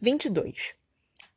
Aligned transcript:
22. 0.00 0.74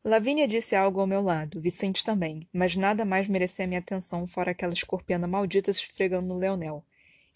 Lavínia 0.03 0.47
disse 0.47 0.75
algo 0.75 0.99
ao 0.99 1.07
meu 1.07 1.21
lado, 1.21 1.61
Vicente 1.61 2.03
também, 2.03 2.47
mas 2.51 2.75
nada 2.75 3.05
mais 3.05 3.27
merecia 3.27 3.67
minha 3.67 3.79
atenção 3.79 4.27
fora 4.27 4.51
aquela 4.51 4.73
escorpiana 4.73 5.27
maldita 5.27 5.71
se 5.71 5.81
esfregando 5.81 6.27
no 6.27 6.37
Leonel. 6.39 6.83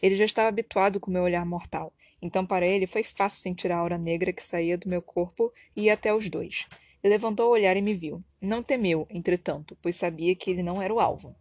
Ele 0.02 0.16
já 0.16 0.26
estava 0.26 0.50
habituado 0.50 1.00
com 1.00 1.12
meu 1.12 1.22
olhar 1.22 1.46
mortal, 1.46 1.94
então 2.22 2.46
para 2.46 2.66
ele 2.66 2.88
foi 2.88 3.04
fácil 3.04 3.42
sentir 3.42 3.72
a 3.72 3.78
aura 3.78 3.98
negra 3.98 4.34
que 4.34 4.44
saía 4.44 4.78
do 4.78 4.90
meu 4.90 5.02
corpo 5.02 5.54
e 5.76 5.84
ia 5.84 5.94
até 5.94 6.14
os 6.14 6.28
dois. 6.30 6.68
Ele 7.04 7.14
levantou 7.14 7.50
o 7.50 7.54
olhar 7.54 7.78
e 7.78 7.82
me 7.82 7.94
viu. 7.94 8.24
Não 8.42 8.64
temeu, 8.64 9.08
entretanto, 9.10 9.78
pois 9.82 9.96
sabia 9.96 10.36
que 10.36 10.50
ele 10.50 10.64
não 10.64 10.82
era 10.82 10.94
o 10.94 11.00
alvo. 11.00 11.36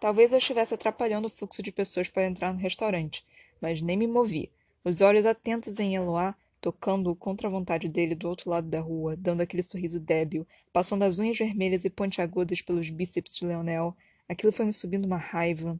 Talvez 0.00 0.32
eu 0.32 0.38
estivesse 0.38 0.74
atrapalhando 0.74 1.28
o 1.28 1.30
fluxo 1.30 1.62
de 1.62 1.70
pessoas 1.72 2.08
para 2.08 2.26
entrar 2.26 2.52
no 2.52 2.58
restaurante, 2.58 3.24
mas 3.60 3.80
nem 3.80 3.96
me 3.96 4.08
movi. 4.08 4.50
Os 4.84 5.00
olhos 5.00 5.24
atentos 5.24 5.78
em 5.78 5.94
Eloá 5.94 6.34
tocando-o 6.64 7.14
contra 7.14 7.46
a 7.46 7.50
vontade 7.50 7.90
dele 7.90 8.14
do 8.14 8.26
outro 8.26 8.48
lado 8.48 8.66
da 8.66 8.80
rua, 8.80 9.14
dando 9.18 9.42
aquele 9.42 9.62
sorriso 9.62 10.00
débil, 10.00 10.46
passando 10.72 11.02
as 11.02 11.18
unhas 11.18 11.36
vermelhas 11.36 11.84
e 11.84 11.90
pontiagudas 11.90 12.62
pelos 12.62 12.88
bíceps 12.88 13.36
de 13.36 13.44
Leonel. 13.44 13.94
Aquilo 14.26 14.50
foi 14.50 14.64
me 14.64 14.72
subindo 14.72 15.04
uma 15.04 15.18
raiva. 15.18 15.78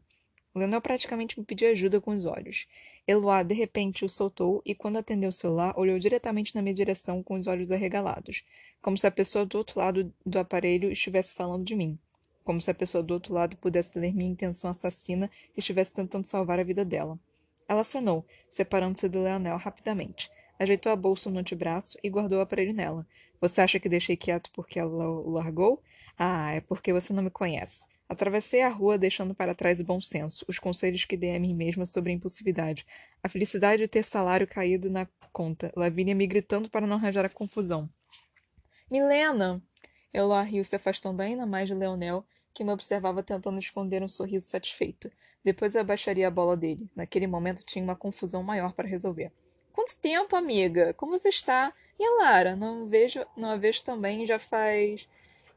Leonel 0.55 0.83
praticamente 0.83 1.41
me 1.41 1.47
pediu 1.47 1.71
ajuda 1.71 2.03
com 2.03 2.11
os 2.11 2.27
olhos. 2.27 2.67
Eloá, 3.09 3.43
de 3.43 3.55
repente, 3.55 4.05
o 4.05 4.11
soltou 4.11 4.61
e, 4.63 4.75
quando 4.75 4.99
atendeu 4.99 5.31
o 5.31 5.33
celular, 5.33 5.73
olhou 5.75 5.99
diretamente 5.99 6.55
na 6.55 6.61
minha 6.61 6.75
direção 6.75 7.23
com 7.23 7.37
os 7.37 7.47
olhos 7.47 7.73
arregalados, 7.73 8.45
como 8.83 8.99
se 8.99 9.07
a 9.07 9.11
pessoa 9.11 9.47
do 9.47 9.57
outro 9.57 9.81
lado 9.81 10.13
do 10.27 10.39
aparelho 10.39 10.93
estivesse 10.93 11.33
falando 11.33 11.65
de 11.65 11.75
mim. 11.75 11.99
Como 12.45 12.61
se 12.61 12.71
a 12.71 12.75
pessoa 12.75 13.03
do 13.03 13.15
outro 13.15 13.33
lado 13.33 13.57
pudesse 13.57 13.99
ler 13.99 14.15
minha 14.15 14.31
intenção 14.31 14.69
assassina 14.69 15.31
e 15.57 15.61
estivesse 15.61 15.95
tentando 15.95 16.27
salvar 16.27 16.61
a 16.61 16.63
vida 16.63 16.85
dela. 16.85 17.19
Ela 17.67 17.81
acenou, 17.81 18.27
separando-se 18.51 19.09
do 19.09 19.23
Leonel 19.23 19.57
rapidamente 19.57 20.31
ajeitou 20.59 20.93
a 20.93 20.97
bolsa 20.97 21.31
no 21.31 21.39
antebraço 21.39 21.99
e 22.03 22.09
guardou 22.09 22.39
o 22.39 22.43
aparelho 22.43 22.73
nela. 22.73 23.07
Você 23.41 23.61
acha 23.61 23.81
que 23.81 23.89
deixei 23.89 24.17
quieto 24.17 24.51
porque 24.53 24.79
ela 24.79 25.09
o 25.09 25.31
largou? 25.31 25.83
Ah, 26.19 26.53
é 26.53 26.61
porque 26.61 26.93
você 26.93 27.13
não 27.13 27.23
me 27.23 27.31
conhece. 27.31 27.87
Atravessei 28.09 28.63
a 28.63 28.69
rua 28.69 28.99
deixando 28.99 29.35
para 29.35 29.55
trás 29.55 29.81
o 29.81 29.85
bom 29.85 30.01
senso, 30.01 30.45
os 30.47 30.59
conselhos 30.59 31.05
que 31.05 31.17
dei 31.17 31.35
a 31.35 31.41
mim 31.41 31.55
mesma 31.55 31.87
sobre 31.87 32.13
a 32.13 32.15
impulsividade, 32.15 32.87
a 33.23 33.29
felicidade 33.29 33.83
de 33.83 33.89
ter 33.89 34.05
salário 34.05 34.47
caído 34.47 34.91
na 34.91 35.09
conta, 35.33 35.73
Lavínia 35.75 36.15
me 36.15 36.27
gritando 36.27 36.69
para 36.71 36.87
não 36.87 36.97
arranjar 36.97 37.25
a 37.25 37.31
confusão. 37.31 37.89
Milena! 38.91 39.63
Eloá 40.13 40.43
riu 40.43 40.63
se 40.63 40.77
afastando 40.77 41.23
ainda 41.23 41.45
mais 41.45 41.67
de 41.67 41.75
Leonel, 41.75 42.25
que 42.53 42.63
me 42.63 42.73
observava 42.73 43.23
tentando 43.23 43.59
esconder 43.59 44.03
um 44.03 44.09
sorriso 44.09 44.47
satisfeito. 44.47 45.11
Depois 45.43 45.75
eu 45.75 45.81
abaixaria 45.81 46.29
a 46.29 46.31
bola 46.31 46.57
dele. 46.57 46.89
Naquele 46.95 47.27
momento 47.27 47.65
tinha 47.65 47.83
uma 47.83 47.97
confusão 47.97 48.43
maior 48.43 48.73
para 48.75 48.87
resolver. 48.87 49.33
Quanto 49.75 49.97
tempo, 49.97 50.37
amiga? 50.37 50.95
Como 50.95 51.19
você 51.19 51.31
está? 51.31 51.75
E 51.99 52.05
a 52.05 52.11
Lara? 52.23 52.55
Não 52.55 52.87
vejo, 52.87 53.27
não 53.37 53.51
a 53.51 53.57
vejo 53.57 53.83
também, 53.83 54.25
já 54.25 54.39
faz. 54.39 55.09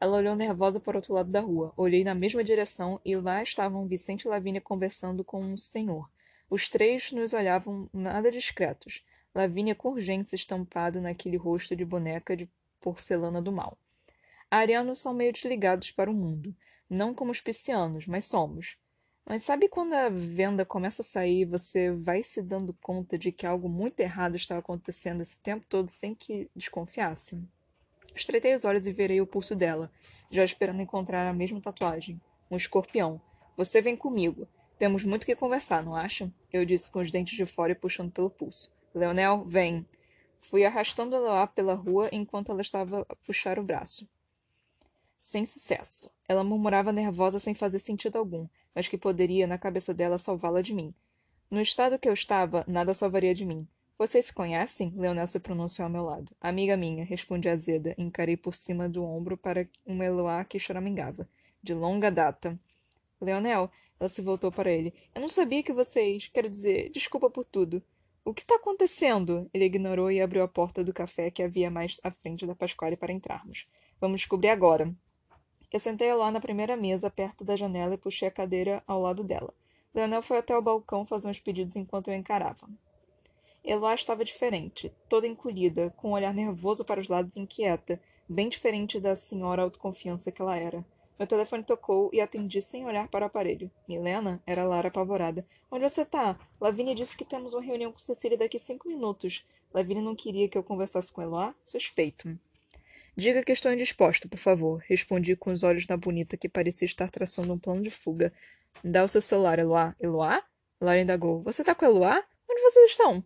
Ela 0.02 0.18
olhou 0.18 0.36
nervosa 0.36 0.80
para 0.80 0.96
o 0.96 0.98
outro 0.98 1.14
lado 1.14 1.30
da 1.30 1.40
rua. 1.40 1.72
Olhei 1.78 2.04
na 2.04 2.16
mesma 2.16 2.44
direção 2.44 3.00
e 3.06 3.16
lá 3.16 3.44
estavam 3.44 3.88
Vicente 3.88 4.24
e 4.24 4.28
Lavínia 4.28 4.60
conversando 4.60 5.24
com 5.24 5.40
um 5.40 5.56
senhor. 5.56 6.10
Os 6.50 6.68
três 6.68 7.12
nos 7.12 7.32
olhavam 7.32 7.88
nada 7.94 8.32
discretos. 8.32 9.06
Lavínia 9.36 9.76
com 9.76 9.90
urgência 9.90 10.36
estampado 10.36 11.00
naquele 11.00 11.38
rosto 11.38 11.76
de 11.76 11.86
boneca 11.86 12.36
de 12.36 12.50
porcelana 12.82 13.40
do 13.40 13.52
mal. 13.52 13.78
Arianos 14.50 14.98
são 14.98 15.14
meio 15.14 15.32
desligados 15.32 15.92
para 15.92 16.10
o 16.10 16.14
mundo. 16.14 16.56
Não 16.90 17.14
como 17.14 17.30
os 17.30 17.40
piscianos, 17.40 18.08
mas 18.08 18.26
somos. 18.26 18.78
Mas 19.30 19.44
sabe 19.44 19.68
quando 19.68 19.94
a 19.94 20.08
venda 20.08 20.64
começa 20.66 21.02
a 21.02 21.06
sair 21.06 21.44
você 21.44 21.92
vai 21.92 22.24
se 22.24 22.42
dando 22.42 22.74
conta 22.82 23.18
de 23.18 23.30
que 23.30 23.46
algo 23.46 23.68
muito 23.68 24.00
errado 24.00 24.38
estava 24.38 24.62
acontecendo 24.62 25.20
esse 25.20 25.38
tempo 25.42 25.66
todo 25.68 25.90
sem 25.90 26.16
que 26.16 26.50
desconfiasse? 26.56 27.38
Estreitei 28.16 28.56
os 28.56 28.64
olhos 28.64 28.88
e 28.88 28.94
virei 28.94 29.20
o 29.20 29.28
pulso 29.28 29.54
dela, 29.54 29.92
já 30.32 30.46
esperando 30.46 30.82
encontrar 30.82 31.28
a 31.28 31.34
mesma 31.34 31.60
tatuagem. 31.60 32.22
Um 32.50 32.56
escorpião. 32.56 33.20
Você 33.58 33.82
vem 33.82 33.98
comigo. 33.98 34.48
Temos 34.80 35.04
muito 35.04 35.26
que 35.26 35.36
conversar, 35.36 35.84
não 35.84 35.94
acha? 35.94 36.32
Eu 36.52 36.64
disse 36.64 36.90
com 36.90 37.00
os 37.00 37.12
dentes 37.12 37.36
de 37.36 37.46
fora 37.46 37.74
e 37.74 37.76
puxando 37.76 38.14
pelo 38.14 38.30
pulso. 38.30 38.72
Leonel, 38.96 39.44
vem. 39.46 39.86
Fui 40.40 40.64
arrastando 40.64 41.18
ela 41.18 41.46
pela 41.48 41.74
rua 41.74 42.08
enquanto 42.14 42.50
ela 42.50 42.62
estava 42.62 43.06
a 43.10 43.16
puxar 43.18 43.60
o 43.60 43.64
braço. 43.64 44.08
Sem 45.18 45.46
sucesso. 45.46 46.12
Ela 46.28 46.44
murmurava 46.44 46.92
nervosa 46.92 47.40
sem 47.40 47.54
fazer 47.54 47.80
sentido 47.80 48.18
algum, 48.18 48.48
mas 48.74 48.88
que 48.88 48.98
poderia, 48.98 49.48
na 49.48 49.58
cabeça 49.58 49.94
dela, 49.94 50.18
salvá-la 50.18 50.62
de 50.62 50.74
mim. 50.74 50.94
No 51.50 51.62
estado 51.62 51.98
que 51.98 52.08
eu 52.08 52.14
estava, 52.14 52.64
nada 52.68 52.94
salvaria 52.94 53.34
de 53.34 53.46
mim. 53.46 53.68
Vocês 53.98 54.28
se 54.28 54.34
conhecem? 54.34 54.94
Leonel 54.96 55.26
se 55.26 55.40
pronunciou 55.40 55.86
ao 55.86 55.92
meu 55.92 56.04
lado. 56.04 56.32
Amiga 56.40 56.78
minha, 56.78 57.04
respondi 57.04 57.50
azeda. 57.50 57.96
Encarei 57.98 58.38
por 58.38 58.54
cima 58.54 58.88
do 58.88 59.04
ombro 59.04 59.36
para 59.36 59.68
um 59.88 60.04
Eloá 60.04 60.44
que 60.46 60.60
choramingava. 60.60 61.28
De 61.64 61.74
longa 61.74 62.12
data. 62.12 62.60
Leonel, 63.20 63.72
ela 64.00 64.10
se 64.10 64.22
voltou 64.22 64.52
para 64.52 64.72
ele. 64.72 64.94
Eu 65.16 65.22
não 65.22 65.30
sabia 65.30 65.64
que 65.64 65.74
vocês. 65.74 66.30
Quero 66.32 66.48
dizer, 66.48 66.92
desculpa 66.92 67.28
por 67.28 67.44
tudo. 67.44 67.82
O 68.24 68.34
que 68.34 68.42
está 68.42 68.56
acontecendo? 68.56 69.50
Ele 69.52 69.66
ignorou 69.66 70.12
e 70.12 70.22
abriu 70.22 70.44
a 70.44 70.48
porta 70.48 70.84
do 70.84 70.94
café 70.94 71.32
que 71.32 71.42
havia 71.42 71.72
mais 71.72 72.00
à 72.04 72.12
frente 72.12 72.46
da 72.46 72.54
Pasquale 72.54 72.96
para 72.96 73.14
entrarmos. 73.14 73.66
Vamos 74.00 74.20
descobrir 74.20 74.50
agora. 74.50 74.94
Eu 75.72 75.80
sentei 75.80 76.14
lá 76.14 76.32
na 76.32 76.40
primeira 76.40 76.78
mesa, 76.78 77.10
perto 77.10 77.44
da 77.44 77.56
janela, 77.56 77.96
e 77.96 77.98
puxei 77.98 78.28
a 78.28 78.32
cadeira 78.32 78.84
ao 78.88 79.02
lado 79.02 79.24
dela. 79.24 79.54
Leonel 79.94 80.22
foi 80.22 80.38
até 80.38 80.56
o 80.56 80.62
balcão 80.62 81.06
fazer 81.06 81.28
uns 81.28 81.40
pedidos 81.40 81.76
enquanto 81.76 82.08
eu 82.08 82.14
encarava. 82.14 82.70
Eloá 83.64 83.94
estava 83.94 84.24
diferente, 84.24 84.94
toda 85.10 85.28
encolhida, 85.28 85.94
com 85.98 86.10
um 86.10 86.14
olhar 86.14 86.34
nervoso 86.34 86.86
para 86.86 87.02
os 87.02 87.10
lados 87.10 87.36
inquieta, 87.36 88.00
bem 88.30 88.48
diferente 88.48 89.00
da 89.00 89.16
senhora 89.16 89.64
autoconfiança 89.64 90.32
que 90.32 90.42
ela 90.42 90.56
era. 90.56 90.86
Meu 91.20 91.28
telefone 91.28 91.64
tocou 91.64 92.10
e 92.14 92.22
atendi 92.22 92.62
sem 92.62 92.86
olhar 92.86 93.08
para 93.10 93.26
o 93.26 93.28
aparelho. 93.28 93.70
Milena? 93.88 94.42
Era 94.46 94.64
Lara 94.64 94.88
apavorada. 94.88 95.46
Onde 95.70 95.90
você 95.90 96.04
está? 96.04 96.40
Lavínia 96.62 96.94
disse 96.94 97.18
que 97.18 97.26
temos 97.26 97.54
uma 97.54 97.62
reunião 97.62 97.92
com 97.92 98.00
Cecília 98.00 98.38
daqui 98.38 98.60
cinco 98.60 98.88
minutos. 98.88 99.44
Lavínia 99.74 100.04
não 100.04 100.16
queria 100.16 100.48
que 100.48 100.58
eu 100.58 100.64
conversasse 100.64 101.12
com 101.12 101.22
Eloá? 101.22 101.56
Suspeito. 101.60 102.40
Diga 103.18 103.42
que 103.44 103.52
estou 103.52 103.74
indisposta, 103.74 104.28
por 104.28 104.38
favor, 104.38 104.84
respondi 104.88 105.36
com 105.36 105.52
os 105.52 105.64
olhos 105.64 105.88
na 105.88 105.98
bonita 105.98 106.38
que 106.38 106.48
parecia 106.48 106.86
estar 106.86 107.10
traçando 107.10 107.52
um 107.52 107.58
plano 107.58 107.82
de 107.82 107.90
fuga. 107.90 108.32
Dá 108.84 109.04
o 109.04 109.08
seu 109.08 109.24
celular, 109.24 109.58
Eloá. 109.58 109.96
Eloá? 110.00 110.44
Lara 110.80 111.02
indagou. 111.02 111.42
Você 111.42 111.64
está 111.64 111.74
com 111.74 111.84
Eloá? 111.84 112.24
Onde 112.48 112.62
vocês 112.62 112.92
estão? 112.92 113.24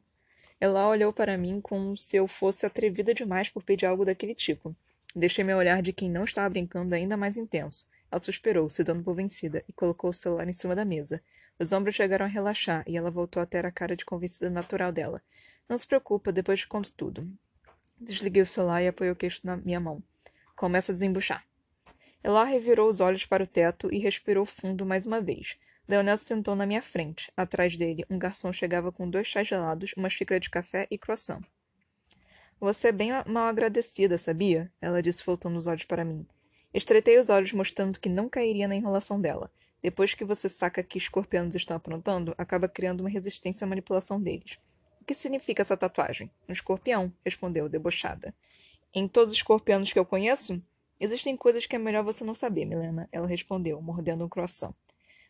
Eloá 0.62 0.88
olhou 0.88 1.12
para 1.12 1.38
mim 1.38 1.60
como 1.60 1.98
se 1.98 2.16
eu 2.16 2.26
fosse 2.26 2.66
atrevida 2.66 3.14
demais 3.14 3.50
por 3.50 3.64
pedir 3.64 3.86
algo 3.86 4.06
daquele 4.06 4.34
tipo. 4.34 4.74
Deixei 5.14 5.44
meu 5.44 5.58
olhar 5.58 5.82
de 5.82 5.92
quem 5.92 6.10
não 6.10 6.24
estava 6.24 6.48
brincando 6.48 6.96
ainda 6.96 7.18
mais 7.18 7.36
intenso. 7.36 7.86
Ela 8.10 8.20
suspirou, 8.20 8.70
se 8.70 8.86
dando 8.86 9.04
por 9.04 9.14
vencida, 9.14 9.62
e 9.68 9.74
colocou 9.74 10.12
o 10.12 10.14
celular 10.14 10.48
em 10.48 10.54
cima 10.54 10.74
da 10.74 10.86
mesa. 10.86 11.22
Os 11.60 11.74
ombros 11.74 11.96
chegaram 11.96 12.26
a 12.26 12.30
relaxar, 12.30 12.86
e 12.88 12.96
ela 12.96 13.12
voltou 13.12 13.44
a 13.44 13.46
ter 13.46 13.66
a 13.66 13.72
cara 13.72 13.98
de 13.98 14.06
convencida 14.06 14.50
natural 14.50 14.94
dela. 14.94 15.22
Não 15.68 15.78
se 15.78 15.86
preocupa, 15.86 16.32
depois 16.32 16.62
te 16.62 16.68
conto 16.70 16.94
tudo. 16.94 17.30
Desliguei 18.04 18.42
o 18.42 18.48
celular 18.48 18.82
e 18.82 18.88
apoiei 18.88 19.12
o 19.12 19.16
queixo 19.16 19.42
na 19.44 19.56
minha 19.58 19.80
mão. 19.80 20.02
Começa 20.56 20.92
a 20.92 20.96
desembuchar. 20.96 21.46
Elá 22.24 22.44
revirou 22.44 22.90
os 22.90 23.00
olhos 23.00 23.28
para 23.28 23.44
o 23.44 23.48
teto 23.48 23.94
e 23.94 24.00
respirou 24.00 24.44
fundo 24.44 24.84
mais 24.88 25.06
uma 25.06 25.22
vez. 25.22 25.56
Leonel 25.88 26.18
se 26.18 26.26
sentou 26.26 26.56
na 26.56 26.66
minha 26.66 26.82
frente. 26.82 27.32
Atrás 27.38 27.78
dele, 27.78 28.04
um 28.10 28.18
garçom 28.18 28.52
chegava 28.52 28.92
com 28.92 29.08
dois 29.08 29.28
chás 29.28 29.48
gelados, 29.48 29.94
uma 29.96 30.10
xícara 30.10 30.40
de 30.40 30.50
café 30.50 30.88
e 30.90 30.98
croissant. 30.98 31.44
Você 32.60 32.88
é 32.88 32.92
bem 32.92 33.12
mal 33.28 33.48
agradecida, 33.48 34.18
sabia? 34.18 34.72
Ela 34.82 35.04
disse, 35.04 35.24
voltando 35.24 35.58
os 35.58 35.68
olhos 35.68 35.86
para 35.86 36.04
mim. 36.04 36.26
Estreitei 36.74 37.20
os 37.20 37.30
olhos, 37.30 37.54
mostrando 37.54 38.00
que 38.00 38.10
não 38.10 38.28
cairia 38.28 38.68
na 38.68 38.76
enrolação 38.76 39.22
dela. 39.22 39.52
Depois 39.80 40.16
que 40.16 40.26
você 40.26 40.50
saca 40.50 40.82
que 40.82 40.98
escorpianos 40.98 41.54
estão 41.54 41.78
aprontando, 41.78 42.34
acaba 42.36 42.68
criando 42.68 43.02
uma 43.02 43.10
resistência 43.10 43.64
à 43.64 43.68
manipulação 43.68 44.20
deles. 44.20 44.58
O 45.02 45.06
que 45.06 45.16
significa 45.16 45.64
essa 45.64 45.76
tatuagem? 45.76 46.30
Um 46.48 46.54
escorpião, 46.54 47.12
respondeu, 47.26 47.68
debochada. 47.68 48.34
Em 48.94 49.08
todos 49.08 49.32
os 49.32 49.40
escorpianos 49.40 49.92
que 49.92 49.98
eu 49.98 50.06
conheço? 50.06 50.62
Existem 51.00 51.36
coisas 51.36 51.66
que 51.66 51.76
é 51.76 51.80
melhor 51.80 52.04
você 52.04 52.24
não 52.24 52.36
saber, 52.36 52.66
Milena, 52.66 53.10
ela 53.12 53.26
respondeu, 53.26 53.82
mordendo 53.82 54.24
um 54.24 54.30
croissant. 54.30 54.76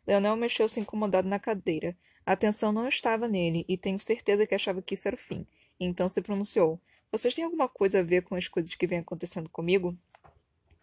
Leonel 0.05 0.35
mexeu-se 0.35 0.79
incomodado 0.79 1.29
na 1.29 1.39
cadeira. 1.39 1.95
A 2.25 2.33
atenção 2.33 2.73
não 2.73 2.85
estava 2.85 3.29
nele, 3.29 3.63
e 3.65 3.77
tenho 3.77 3.97
certeza 3.97 4.45
que 4.45 4.53
achava 4.53 4.81
que 4.81 4.93
isso 4.93 5.07
era 5.07 5.15
o 5.15 5.19
fim. 5.19 5.47
Então 5.79 6.09
se 6.09 6.21
pronunciou. 6.21 6.77
Vocês 7.09 7.33
têm 7.33 7.45
alguma 7.45 7.69
coisa 7.69 7.99
a 7.99 8.03
ver 8.03 8.23
com 8.23 8.35
as 8.35 8.49
coisas 8.49 8.75
que 8.75 8.85
vêm 8.85 8.99
acontecendo 8.99 9.49
comigo? 9.49 9.97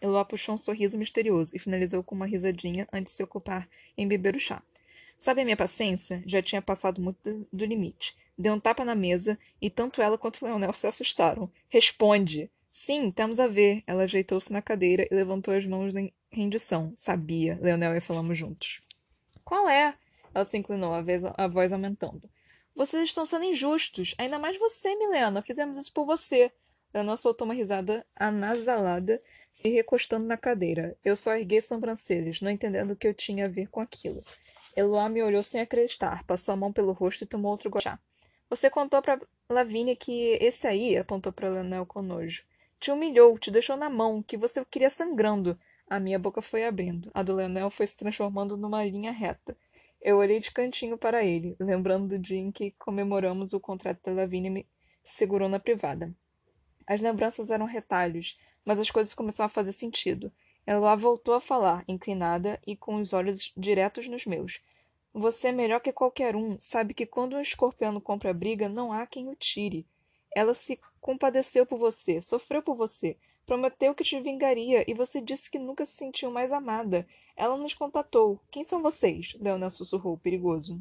Eloá 0.01 0.25
puxou 0.25 0.55
um 0.55 0.59
sorriso 0.59 0.97
misterioso 0.97 1.55
e 1.55 1.59
finalizou 1.59 2.03
com 2.03 2.15
uma 2.15 2.27
risadinha 2.27 2.89
antes 2.91 3.13
de 3.13 3.17
se 3.19 3.23
ocupar 3.23 3.69
em 3.99 4.09
beber 4.09 4.35
o 4.35 4.41
chá. 4.41 4.63
Sabe 5.19 5.43
a 5.43 5.45
minha 5.45 5.57
paciência? 5.57 6.23
Já 6.25 6.41
tinha 6.41 6.63
passado 6.63 7.03
muito 7.03 7.47
do 7.53 7.67
limite. 7.67 8.17
Deu 8.39 8.55
um 8.55 8.61
tapa 8.61 8.85
na 8.85 8.95
mesa 8.95 9.37
e 9.61 9.69
tanto 9.69 10.01
ela 10.01 10.17
quanto 10.17 10.45
Leonel 10.45 10.73
se 10.73 10.87
assustaram. 10.87 11.51
Responde! 11.69 12.49
Sim, 12.71 13.11
temos 13.11 13.41
a 13.41 13.49
ver. 13.49 13.83
Ela 13.85 14.05
ajeitou-se 14.05 14.53
na 14.53 14.63
cadeira 14.63 15.09
e 15.11 15.15
levantou 15.15 15.53
as 15.53 15.67
mãos 15.67 15.93
em 15.97 16.13
rendição. 16.31 16.93
Sabia. 16.95 17.59
Leonel 17.61 17.97
e 17.97 18.01
falamos 18.01 18.39
juntos. 18.39 18.81
Qual 19.45 19.69
é? 19.69 19.97
Ela 20.33 20.45
se 20.45 20.57
inclinou, 20.57 20.95
a, 20.95 21.03
vez, 21.03 21.25
a 21.25 21.49
voz 21.49 21.73
aumentando. 21.73 22.31
Vocês 22.77 23.03
estão 23.09 23.27
sendo 23.27 23.47
injustos. 23.47 24.15
Ainda 24.17 24.39
mais 24.39 24.57
você, 24.57 24.95
Milena. 24.95 25.43
Fizemos 25.43 25.77
isso 25.77 25.93
por 25.93 26.07
você. 26.07 26.53
Leonel 26.95 27.17
soltou 27.17 27.45
uma 27.45 27.55
risada 27.55 28.07
anasalada, 28.15 29.21
se 29.53 29.69
recostando 29.69 30.29
na 30.29 30.37
cadeira. 30.37 30.97
Eu 31.05 31.17
só 31.17 31.35
erguei 31.35 31.61
sobrancelhas, 31.61 32.41
não 32.41 32.51
entendendo 32.53 32.93
o 32.93 32.97
que 32.97 33.09
eu 33.09 33.15
tinha 33.15 33.47
a 33.47 33.49
ver 33.49 33.69
com 33.69 33.81
aquilo. 33.81 34.23
Eloá 34.77 35.09
me 35.09 35.23
olhou 35.23 35.43
sem 35.43 35.61
acreditar, 35.61 36.23
passou 36.25 36.53
a 36.53 36.57
mão 36.57 36.73
pelo 36.73 36.93
rosto 36.93 37.25
e 37.25 37.27
tomou 37.27 37.51
outro 37.51 37.69
gole 37.69 37.85
Você 38.51 38.71
contou 38.71 39.03
para 39.03 39.21
Lavínia 39.51 39.95
que 39.95 40.39
esse 40.41 40.67
aí, 40.67 40.97
apontou 40.97 41.33
para 41.33 41.51
Leonel 41.51 41.85
com 41.85 42.01
nojo, 42.01 42.43
te 42.81 42.91
humilhou, 42.91 43.39
te 43.39 43.51
deixou 43.51 43.77
na 43.77 43.91
mão, 43.91 44.23
que 44.23 44.37
você 44.37 44.65
queria 44.65 44.89
sangrando. 44.89 45.59
A 45.89 45.99
minha 45.99 46.19
boca 46.19 46.41
foi 46.41 46.65
abrindo. 46.65 47.11
A 47.13 47.23
do 47.23 47.35
Leonel 47.35 47.71
foi 47.71 47.87
se 47.87 47.99
transformando 47.99 48.57
numa 48.57 48.85
linha 48.85 49.11
reta. 49.11 49.57
Eu 50.01 50.19
olhei 50.19 50.39
de 50.39 50.51
cantinho 50.51 50.97
para 50.97 51.25
ele, 51.25 51.57
lembrando 51.59 52.09
do 52.09 52.19
dia 52.19 52.39
em 52.39 52.53
que 52.53 52.71
comemoramos 52.73 53.53
o 53.53 53.61
contrato 53.61 54.01
da 54.05 54.13
Lavínia 54.13 54.51
me 54.51 54.67
segurou 55.03 55.49
na 55.49 55.59
privada. 55.59 56.15
As 56.87 57.01
lembranças 57.01 57.51
eram 57.51 57.67
retalhos, 57.67 58.39
mas 58.65 58.79
as 58.79 58.91
coisas 58.91 59.13
começaram 59.13 59.47
a 59.47 59.51
fazer 59.51 59.73
sentido. 59.73 60.33
Ela 60.65 60.95
voltou 60.95 61.35
a 61.35 61.41
falar, 61.41 61.85
inclinada 61.89 62.61
e 62.67 62.77
com 62.77 62.97
os 62.97 63.13
olhos 63.13 63.53
diretos 63.57 64.07
nos 64.07 64.25
meus. 64.25 64.61
Você, 65.19 65.51
melhor 65.51 65.81
que 65.81 65.91
qualquer 65.91 66.37
um, 66.37 66.61
sabe 66.61 66.95
que 66.95 67.05
quando 67.05 67.35
um 67.35 67.41
escorpião 67.41 68.01
compra 68.01 68.33
briga, 68.33 68.69
não 68.69 68.93
há 68.93 69.05
quem 69.05 69.29
o 69.29 69.35
tire. 69.35 69.85
Ela 70.33 70.55
se 70.55 70.79
compadeceu 71.01 71.67
por 71.67 71.77
você, 71.77 72.23
sofreu 72.23 72.63
por 72.63 72.77
você, 72.77 73.17
prometeu 73.45 73.97
que 73.97 74.05
te 74.05 74.21
vingaria 74.21 74.89
e 74.89 74.95
você 74.95 75.21
disse 75.21 75.51
que 75.51 75.59
nunca 75.59 75.85
se 75.85 75.97
sentiu 75.97 76.31
mais 76.31 76.53
amada. 76.53 77.05
Ela 77.37 77.57
nos 77.57 77.75
contatou. 77.75 78.39
Quem 78.49 78.63
são 78.63 78.81
vocês? 78.81 79.37
Leonel 79.41 79.73
sussurrou, 79.73 80.17
perigoso. 80.19 80.81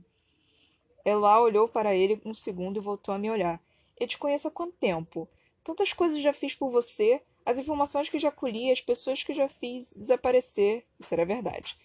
Ela 1.03 1.41
olhou 1.41 1.67
para 1.67 1.95
ele 1.95 2.21
um 2.23 2.33
segundo 2.33 2.77
e 2.77 2.79
voltou 2.79 3.15
a 3.15 3.17
me 3.17 3.31
olhar. 3.31 3.59
Eu 3.99 4.07
te 4.07 4.19
conheço 4.19 4.49
há 4.49 4.51
quanto 4.51 4.73
tempo? 4.73 5.27
Tantas 5.63 5.93
coisas 5.93 6.21
já 6.21 6.31
fiz 6.31 6.53
por 6.53 6.69
você, 6.69 7.23
as 7.43 7.57
informações 7.57 8.07
que 8.07 8.19
já 8.19 8.29
colhi, 8.29 8.69
as 8.69 8.81
pessoas 8.81 9.23
que 9.23 9.33
já 9.33 9.49
fiz 9.49 9.93
desaparecer. 9.93 10.85
Isso 10.99 11.11
era 11.11 11.25
verdade. 11.25 11.75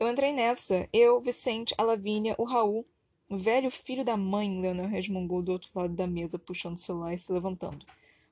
Eu 0.00 0.08
entrei 0.08 0.32
nessa. 0.32 0.88
Eu, 0.94 1.20
Vicente, 1.20 1.74
a 1.76 1.82
Lavínia, 1.82 2.34
o 2.38 2.44
Raul. 2.44 2.86
O 3.28 3.36
velho 3.36 3.70
filho 3.70 4.02
da 4.02 4.16
mãe, 4.16 4.58
Leonel 4.58 4.88
resmungou 4.88 5.42
do 5.42 5.52
outro 5.52 5.68
lado 5.74 5.92
da 5.92 6.06
mesa, 6.06 6.38
puxando 6.38 6.76
o 6.76 6.80
celular 6.80 7.12
e 7.12 7.18
se 7.18 7.30
levantando. 7.30 7.84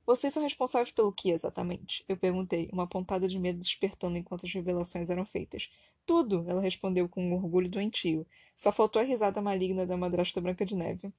Vocês 0.06 0.32
são 0.32 0.42
responsáveis 0.42 0.90
pelo 0.90 1.12
que 1.12 1.30
exatamente? 1.30 2.02
Eu 2.08 2.16
perguntei, 2.16 2.70
uma 2.72 2.86
pontada 2.86 3.28
de 3.28 3.38
medo 3.38 3.58
despertando 3.58 4.16
enquanto 4.16 4.46
as 4.46 4.52
revelações 4.54 5.10
eram 5.10 5.26
feitas. 5.26 5.70
Tudo, 6.06 6.42
ela 6.48 6.62
respondeu 6.62 7.06
com 7.06 7.22
um 7.22 7.34
orgulho 7.34 7.68
doentio. 7.68 8.26
Só 8.56 8.72
faltou 8.72 9.02
a 9.02 9.04
risada 9.04 9.42
maligna 9.42 9.84
da 9.84 9.94
madrasta 9.94 10.40
Branca 10.40 10.64
de 10.64 10.74
Neve. 10.74 11.12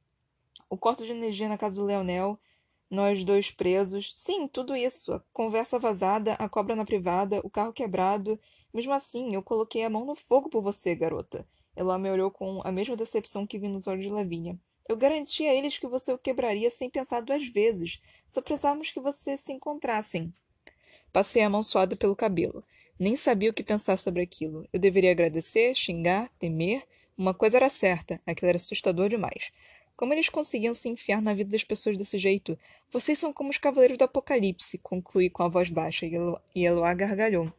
O 0.68 0.76
corte 0.76 1.06
de 1.06 1.12
energia 1.12 1.48
na 1.48 1.60
casa 1.60 1.76
do 1.76 1.86
Leonel, 1.86 2.40
nós 2.90 3.24
dois 3.24 3.52
presos. 3.52 4.12
Sim, 4.16 4.48
tudo 4.48 4.76
isso. 4.76 5.14
A 5.14 5.20
conversa 5.32 5.78
vazada, 5.78 6.34
a 6.34 6.50
cobra 6.50 6.76
na 6.76 6.86
privada, 6.86 7.40
o 7.44 7.52
carro 7.52 7.72
quebrado. 7.72 8.40
Mesmo 8.74 8.94
assim, 8.94 9.34
eu 9.34 9.42
coloquei 9.42 9.84
a 9.84 9.90
mão 9.90 10.06
no 10.06 10.16
fogo 10.16 10.50
por 10.50 10.62
você, 10.62 10.94
garota. 10.96 11.46
Ela 11.76 11.98
me 11.98 12.10
olhou 12.10 12.30
com 12.30 12.62
a 12.64 12.72
mesma 12.72 12.96
decepção 12.96 13.48
que 13.48 13.58
vi 13.58 13.68
nos 13.68 13.88
olhos 13.88 14.04
de 14.04 14.12
Lavínia. 14.12 14.60
Eu 14.88 14.98
garanti 14.98 15.46
a 15.46 15.54
eles 15.54 15.78
que 15.78 15.88
você 15.88 16.12
o 16.12 16.18
quebraria 16.18 16.72
sem 16.72 16.90
pensar 16.90 17.22
duas 17.22 17.48
vezes. 17.48 18.02
Só 18.28 18.42
precisávamos 18.42 18.92
que 18.92 19.00
vocês 19.00 19.40
se 19.40 19.54
encontrassem. 19.54 20.34
Passei 21.14 21.42
a 21.42 21.50
mão 21.50 21.64
suada 21.64 21.96
pelo 21.96 22.16
cabelo. 22.16 22.64
Nem 23.00 23.16
sabia 23.16 23.50
o 23.50 23.54
que 23.54 23.64
pensar 23.64 23.98
sobre 23.98 24.22
aquilo. 24.22 24.68
Eu 24.74 24.80
deveria 24.80 25.12
agradecer, 25.12 25.74
xingar, 25.76 26.30
temer. 26.40 26.84
Uma 27.18 27.34
coisa 27.34 27.58
era 27.58 27.70
certa: 27.70 28.20
aquilo 28.26 28.50
era 28.50 28.58
assustador 28.58 29.10
demais. 29.10 29.52
Como 29.96 30.14
eles 30.14 30.30
conseguiam 30.30 30.74
se 30.74 30.90
enfiar 30.90 31.22
na 31.22 31.34
vida 31.34 31.52
das 31.52 31.64
pessoas 31.64 31.98
desse 31.98 32.18
jeito? 32.18 32.58
Vocês 32.92 33.20
são 33.20 33.32
como 33.32 33.50
os 33.50 33.58
cavaleiros 33.58 33.98
do 33.98 34.06
apocalipse, 34.06 34.78
concluí 34.78 35.30
com 35.30 35.44
a 35.44 35.48
voz 35.48 35.70
baixa, 35.70 36.06
e 36.06 36.66
Eloá 36.66 36.94
gargalhou. 36.94 37.52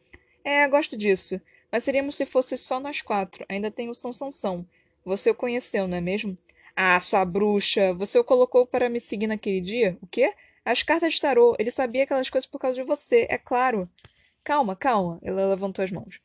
É, 0.45 0.67
gosto 0.69 0.97
disso. 0.97 1.41
Mas 1.71 1.85
seríamos 1.85 2.15
se 2.15 2.27
fosse 2.27 2.57
só 2.57 2.81
nós 2.81 3.01
quatro. 3.01 3.45
Ainda 3.49 3.71
tem 3.71 3.89
o 3.89 3.95
São 3.95 4.13
Sansão. 4.13 4.67
Você 5.05 5.31
o 5.31 5.35
conheceu, 5.35 5.87
não 5.87 5.97
é 5.97 6.01
mesmo? 6.01 6.37
Ah, 6.75 6.99
sua 7.01 7.25
bruxa, 7.25 7.93
você 7.95 8.19
o 8.19 8.25
colocou 8.25 8.67
para 8.67 8.89
me 8.89 9.01
seguir 9.01 9.27
naquele 9.27 9.61
dia? 9.61 9.99
O 10.01 10.07
quê? 10.07 10.35
As 10.65 10.83
cartas 10.83 11.15
de 11.15 11.21
tarô. 11.21 11.55
Ele 11.59 11.71
sabia 11.71 12.05
aquelas 12.05 12.31
coisas 12.31 12.49
por 12.49 12.59
causa 12.59 12.77
de 12.77 12.87
você, 12.87 13.27
é 13.31 13.39
claro. 13.39 13.89
Calma, 14.45 14.75
calma. 14.77 15.19
Ela 15.23 15.49
levantou 15.49 15.85
as 15.85 15.91
mãos. 15.91 16.21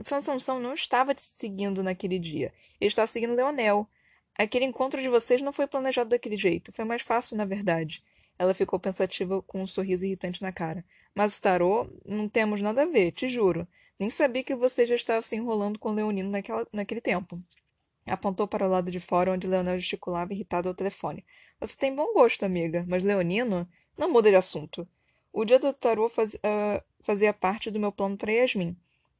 São 0.00 0.20
Sansão 0.20 0.60
não 0.60 0.74
estava 0.74 1.14
te 1.14 1.22
seguindo 1.22 1.82
naquele 1.82 2.18
dia. 2.18 2.52
Ele 2.80 2.88
estava 2.88 3.06
seguindo 3.06 3.34
Leonel. 3.34 3.88
Aquele 4.36 4.64
encontro 4.64 5.00
de 5.00 5.08
vocês 5.08 5.40
não 5.42 5.52
foi 5.52 5.66
planejado 5.66 6.10
daquele 6.10 6.36
jeito. 6.36 6.72
Foi 6.72 6.84
mais 6.84 7.02
fácil, 7.02 7.36
na 7.36 7.44
verdade. 7.44 8.02
Ela 8.38 8.54
ficou 8.54 8.78
pensativa 8.78 9.42
com 9.42 9.62
um 9.62 9.66
sorriso 9.66 10.06
irritante 10.06 10.42
na 10.42 10.52
cara. 10.52 10.84
Mas 11.14 11.36
o 11.36 11.42
tarô, 11.42 11.90
não 12.04 12.28
temos 12.28 12.62
nada 12.62 12.82
a 12.82 12.86
ver, 12.86 13.12
te 13.12 13.28
juro. 13.28 13.66
Nem 13.98 14.08
sabia 14.08 14.44
que 14.44 14.54
você 14.54 14.86
já 14.86 14.94
estava 14.94 15.22
se 15.22 15.34
enrolando 15.34 15.78
com 15.78 15.92
Leonino 15.92 16.30
naquela, 16.30 16.66
naquele 16.72 17.00
tempo. 17.00 17.42
Apontou 18.06 18.46
para 18.46 18.66
o 18.66 18.70
lado 18.70 18.90
de 18.90 19.00
fora, 19.00 19.32
onde 19.32 19.46
Leonel 19.46 19.78
gesticulava 19.78 20.32
irritado 20.32 20.68
ao 20.68 20.74
telefone. 20.74 21.24
Você 21.60 21.76
tem 21.76 21.94
bom 21.94 22.14
gosto, 22.14 22.44
amiga, 22.44 22.84
mas 22.88 23.02
Leonino 23.02 23.68
não 23.96 24.10
muda 24.10 24.30
de 24.30 24.36
assunto. 24.36 24.88
O 25.32 25.44
dia 25.44 25.58
do 25.58 25.72
tarô 25.72 26.08
faz, 26.08 26.34
uh, 26.34 26.82
fazia 27.00 27.32
parte 27.32 27.70
do 27.70 27.80
meu 27.80 27.92
plano 27.92 28.16
para 28.16 28.32
Yasmin. 28.32 28.76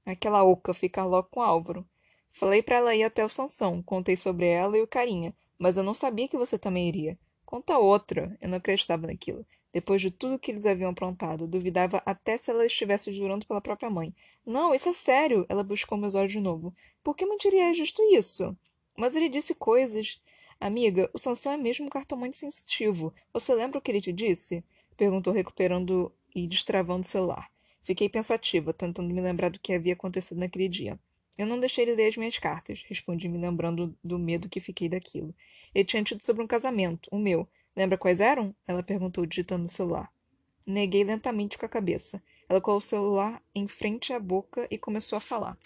Aquela 0.06 0.44
oca 0.44 0.72
ficar 0.72 1.04
logo 1.04 1.28
com 1.28 1.42
Álvaro. 1.42 1.86
Falei 2.30 2.62
para 2.62 2.76
ela 2.76 2.94
ir 2.94 3.02
até 3.02 3.24
o 3.24 3.28
Sansão, 3.28 3.82
contei 3.82 4.16
sobre 4.16 4.46
ela 4.46 4.78
e 4.78 4.82
o 4.82 4.86
Carinha, 4.86 5.34
mas 5.58 5.76
eu 5.76 5.82
não 5.82 5.94
sabia 5.94 6.28
que 6.28 6.36
você 6.36 6.58
também 6.58 6.88
iria. 6.88 7.18
Conta 7.48 7.78
outra. 7.78 8.36
Eu 8.42 8.48
não 8.50 8.58
acreditava 8.58 9.06
naquilo. 9.06 9.42
Depois 9.72 10.02
de 10.02 10.10
tudo 10.10 10.38
que 10.38 10.50
eles 10.50 10.66
haviam 10.66 10.90
aprontado, 10.90 11.46
duvidava 11.46 12.02
até 12.04 12.36
se 12.36 12.50
ela 12.50 12.66
estivesse 12.66 13.10
jurando 13.10 13.46
pela 13.46 13.58
própria 13.58 13.88
mãe. 13.88 14.14
Não, 14.44 14.74
isso 14.74 14.90
é 14.90 14.92
sério. 14.92 15.46
Ela 15.48 15.64
buscou 15.64 15.96
meus 15.96 16.14
olhos 16.14 16.30
de 16.30 16.40
novo. 16.40 16.74
Por 17.02 17.16
que 17.16 17.24
mentiria 17.24 17.72
justo 17.72 18.02
isso? 18.14 18.54
Mas 18.94 19.16
ele 19.16 19.30
disse 19.30 19.54
coisas. 19.54 20.20
Amiga, 20.60 21.10
o 21.14 21.18
Sansão 21.18 21.52
é 21.52 21.56
mesmo 21.56 21.86
um 21.86 21.88
cartomante 21.88 22.36
sensitivo. 22.36 23.14
Você 23.32 23.54
lembra 23.54 23.78
o 23.78 23.80
que 23.80 23.90
ele 23.90 24.02
te 24.02 24.12
disse? 24.12 24.62
Perguntou, 24.94 25.32
recuperando 25.32 26.12
e 26.36 26.46
destravando 26.46 27.00
o 27.00 27.08
celular. 27.08 27.50
Fiquei 27.82 28.10
pensativa, 28.10 28.74
tentando 28.74 29.14
me 29.14 29.22
lembrar 29.22 29.48
do 29.48 29.58
que 29.58 29.72
havia 29.72 29.94
acontecido 29.94 30.36
naquele 30.36 30.68
dia. 30.68 31.00
Eu 31.38 31.46
não 31.46 31.60
deixei 31.60 31.84
ele 31.84 31.94
ler 31.94 32.08
as 32.08 32.16
minhas 32.16 32.36
cartas, 32.36 32.82
respondi, 32.88 33.28
me 33.28 33.38
lembrando 33.38 33.96
do 34.02 34.18
medo 34.18 34.48
que 34.48 34.58
fiquei 34.58 34.88
daquilo. 34.88 35.32
Ele 35.72 35.84
tinha 35.84 36.02
tido 36.02 36.20
sobre 36.20 36.42
um 36.42 36.48
casamento, 36.48 37.08
o 37.12 37.18
meu. 37.18 37.48
Lembra 37.76 37.96
quais 37.96 38.18
eram? 38.18 38.52
Ela 38.66 38.82
perguntou, 38.82 39.24
digitando 39.24 39.62
no 39.62 39.68
celular. 39.68 40.12
Neguei 40.66 41.04
lentamente 41.04 41.56
com 41.56 41.64
a 41.64 41.68
cabeça. 41.68 42.20
Ela 42.48 42.60
colocou 42.60 42.78
o 42.78 42.80
celular 42.80 43.40
em 43.54 43.68
frente 43.68 44.12
à 44.12 44.18
boca 44.18 44.66
e 44.68 44.76
começou 44.76 45.16
a 45.16 45.20
falar. 45.20 45.56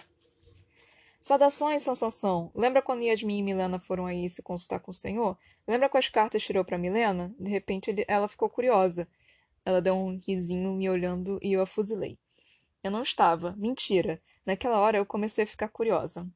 Saudações, 1.18 1.82
São 1.84 1.96
Sansão. 1.96 2.50
Lembra 2.54 2.82
quando 2.82 3.04
Yasmin 3.04 3.38
e 3.38 3.42
Milena 3.42 3.78
foram 3.78 4.04
aí 4.04 4.28
se 4.28 4.42
consultar 4.42 4.80
com 4.80 4.90
o 4.90 4.94
senhor? 4.94 5.38
Lembra 5.66 5.88
quais 5.88 6.08
cartas 6.08 6.42
tirou 6.42 6.64
para 6.64 6.76
Milena? 6.76 7.34
De 7.38 7.48
repente 7.48 7.88
ele, 7.88 8.04
ela 8.06 8.28
ficou 8.28 8.50
curiosa. 8.50 9.08
Ela 9.64 9.80
deu 9.80 9.94
um 9.94 10.20
risinho 10.26 10.72
me 10.72 10.90
olhando 10.90 11.38
e 11.40 11.52
eu 11.52 11.62
a 11.62 11.66
fuzilei. 11.66 12.18
Eu 12.82 12.90
não 12.90 13.02
estava. 13.02 13.54
Mentira. 13.56 14.20
Naquela 14.44 14.80
hora 14.80 14.98
eu 14.98 15.06
comecei 15.06 15.44
a 15.44 15.46
ficar 15.46 15.68
curiosa. 15.68 16.26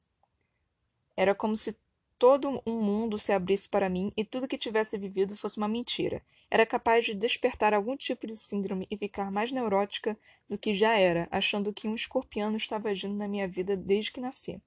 Era 1.17 1.35
como 1.35 1.57
se 1.57 1.77
todo 2.19 2.63
um 2.67 2.81
mundo 2.81 3.19
se 3.19 3.33
abrisse 3.33 3.69
para 3.69 3.89
mim 3.89 4.13
e 4.17 4.25
tudo 4.25 4.49
que 4.49 4.57
tivesse 4.57 4.97
vivido 4.97 5.37
fosse 5.37 5.59
uma 5.59 5.69
mentira. 5.69 6.23
Era 6.51 6.65
capaz 6.65 7.05
de 7.05 7.15
despertar 7.15 7.75
algum 7.75 7.97
tipo 7.97 8.27
de 8.27 8.37
síndrome 8.37 8.87
e 8.91 8.97
ficar 8.97 9.31
mais 9.31 9.51
neurótica 9.51 10.17
do 10.49 10.57
que 10.57 10.75
já 10.75 10.97
era, 10.97 11.29
achando 11.31 11.73
que 11.73 11.89
um 11.89 11.95
escorpião 11.95 12.57
estava 12.57 12.89
agindo 12.89 13.15
na 13.15 13.27
minha 13.27 13.49
vida 13.49 13.77
desde 13.77 14.13
que 14.13 14.21
nasci. 14.21 14.61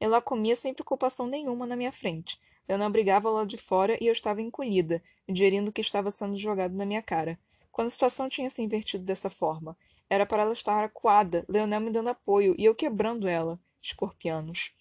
Ela 0.00 0.20
comia 0.20 0.56
sem 0.56 0.74
preocupação 0.74 1.26
nenhuma 1.26 1.66
na 1.66 1.76
minha 1.76 1.92
frente. 1.92 2.38
Eu 2.68 2.76
não 2.76 2.90
brigava 2.90 3.30
lá 3.30 3.44
de 3.44 3.56
fora 3.56 3.96
e 4.00 4.08
eu 4.08 4.12
estava 4.12 4.42
encolhida, 4.42 5.02
digerindo 5.28 5.70
o 5.70 5.72
que 5.72 5.80
estava 5.80 6.10
sendo 6.10 6.36
jogado 6.36 6.74
na 6.74 6.84
minha 6.84 7.00
cara. 7.00 7.38
Quando 7.70 7.88
a 7.88 7.90
situação 7.90 8.28
tinha 8.28 8.50
se 8.50 8.60
invertido 8.60 9.04
dessa 9.04 9.30
forma, 9.30 9.76
era 10.08 10.24
para 10.24 10.42
ela 10.42 10.52
estar 10.52 10.84
acuada, 10.84 11.44
Leonel 11.48 11.80
me 11.80 11.90
dando 11.90 12.08
apoio 12.08 12.54
e 12.58 12.64
eu 12.64 12.74
quebrando 12.74 13.26
ela. 13.26 13.58
Escorpianos. 13.82 14.72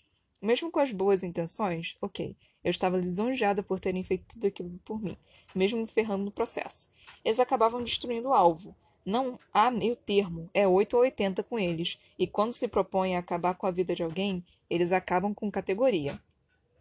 Mesmo 0.42 0.70
com 0.70 0.80
as 0.80 0.92
boas 0.92 1.24
intenções, 1.24 1.98
ok. 2.02 2.36
Eu 2.64 2.72
estava 2.72 2.98
lisonjeada 2.98 3.62
por 3.62 3.80
terem 3.80 4.04
feito 4.04 4.26
tudo 4.28 4.48
aquilo 4.48 4.80
por 4.84 5.02
mim, 5.02 5.18
mesmo 5.54 5.80
me 5.80 5.88
ferrando 5.88 6.26
no 6.26 6.32
processo. 6.32 6.90
Eles 7.24 7.40
acabavam 7.40 7.84
destruindo 7.84 8.30
o 8.30 8.34
alvo. 8.34 8.76
Não 9.06 9.40
há 9.54 9.70
meio 9.70 9.96
termo, 9.96 10.50
é 10.52 10.68
8 10.68 10.96
ou 10.96 11.04
80 11.04 11.44
com 11.44 11.60
eles, 11.60 12.00
e 12.18 12.26
quando 12.26 12.54
se 12.54 12.68
propõem 12.68 13.16
a 13.16 13.20
acabar 13.20 13.54
com 13.54 13.68
a 13.68 13.72
vida 13.72 13.94
de 13.94 14.02
alguém, 14.02 14.44
eles 14.68 14.92
acabam 14.92 15.34
com 15.34 15.52
categoria. 15.52 16.20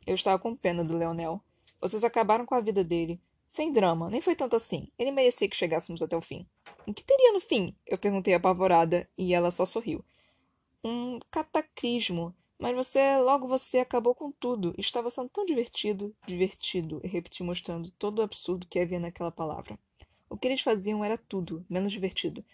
Eu 0.06 0.14
estava 0.14 0.38
com 0.38 0.56
pena 0.56 0.82
do 0.82 0.96
Leonel. 0.96 1.40
Vocês 1.80 2.02
acabaram 2.02 2.46
com 2.46 2.54
a 2.54 2.60
vida 2.60 2.82
dele. 2.82 3.20
Sem 3.54 3.72
drama, 3.72 4.10
nem 4.10 4.20
foi 4.20 4.34
tanto 4.34 4.56
assim. 4.56 4.88
Ele 4.98 5.12
merecia 5.12 5.48
que 5.48 5.54
chegássemos 5.54 6.02
até 6.02 6.16
o 6.16 6.20
fim. 6.20 6.44
O 6.88 6.92
que 6.92 7.04
teria 7.04 7.32
no 7.32 7.38
fim? 7.38 7.72
Eu 7.86 7.96
perguntei 7.96 8.34
apavorada, 8.34 9.08
e 9.16 9.32
ela 9.32 9.52
só 9.52 9.64
sorriu. 9.64 10.04
Um 10.82 11.20
cataclismo. 11.30 12.34
Mas 12.58 12.74
você, 12.74 13.16
logo 13.18 13.46
você 13.46 13.78
acabou 13.78 14.12
com 14.12 14.32
tudo. 14.32 14.74
Estava 14.76 15.08
sendo 15.08 15.28
tão 15.28 15.46
divertido. 15.46 16.12
Divertido, 16.26 17.00
repeti 17.04 17.44
mostrando 17.44 17.92
todo 17.92 18.18
o 18.18 18.22
absurdo 18.22 18.66
que 18.68 18.80
havia 18.80 18.98
naquela 18.98 19.30
palavra. 19.30 19.78
O 20.28 20.36
que 20.36 20.48
eles 20.48 20.60
faziam 20.60 21.04
era 21.04 21.16
tudo, 21.16 21.64
menos 21.70 21.92
divertido. 21.92 22.44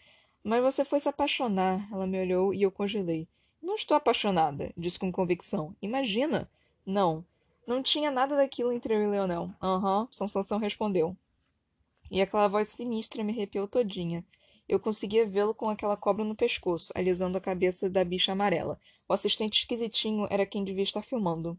Mas 0.45 0.63
você 0.63 0.85
foi 0.85 1.01
se 1.01 1.09
apaixonar. 1.09 1.89
Ela 1.91 2.07
me 2.07 2.21
olhou 2.21 2.53
e 2.53 2.61
eu 2.61 2.71
congelei. 2.71 3.27
Não 3.63 3.75
estou 3.75 3.97
apaixonada, 3.97 4.71
disse 4.77 4.99
com 4.99 5.11
convicção. 5.11 5.75
Imagina! 5.81 6.47
Não. 6.85 7.25
Não 7.71 7.85
tinha 7.85 8.11
nada 8.11 8.35
daquilo 8.35 8.73
entre 8.73 8.93
eu 8.93 9.01
e 9.01 9.07
Leonel. 9.07 9.49
Aham, 9.63 10.01
uhum, 10.01 10.09
Sansão 10.11 10.59
respondeu. 10.59 11.17
E 12.11 12.21
aquela 12.21 12.49
voz 12.49 12.67
sinistra 12.67 13.23
me 13.23 13.33
arrepiou 13.33 13.69
todinha. 13.69 14.25
Eu 14.69 14.81
conseguia 14.81 15.25
vê-lo 15.25 15.55
com 15.55 15.69
aquela 15.69 15.97
cobra 15.97 16.25
no 16.25 16.35
pescoço, 16.35 16.93
alisando 16.97 17.39
a 17.39 17.41
cabeça 17.41 17.89
da 17.89 18.03
bicha 18.03 18.33
amarela. 18.33 18.77
O 19.09 19.13
assistente 19.13 19.61
esquisitinho 19.61 20.27
era 20.31 20.45
quem 20.45 20.65
devia 20.65 20.83
estar 20.83 21.01
filmando. 21.01 21.57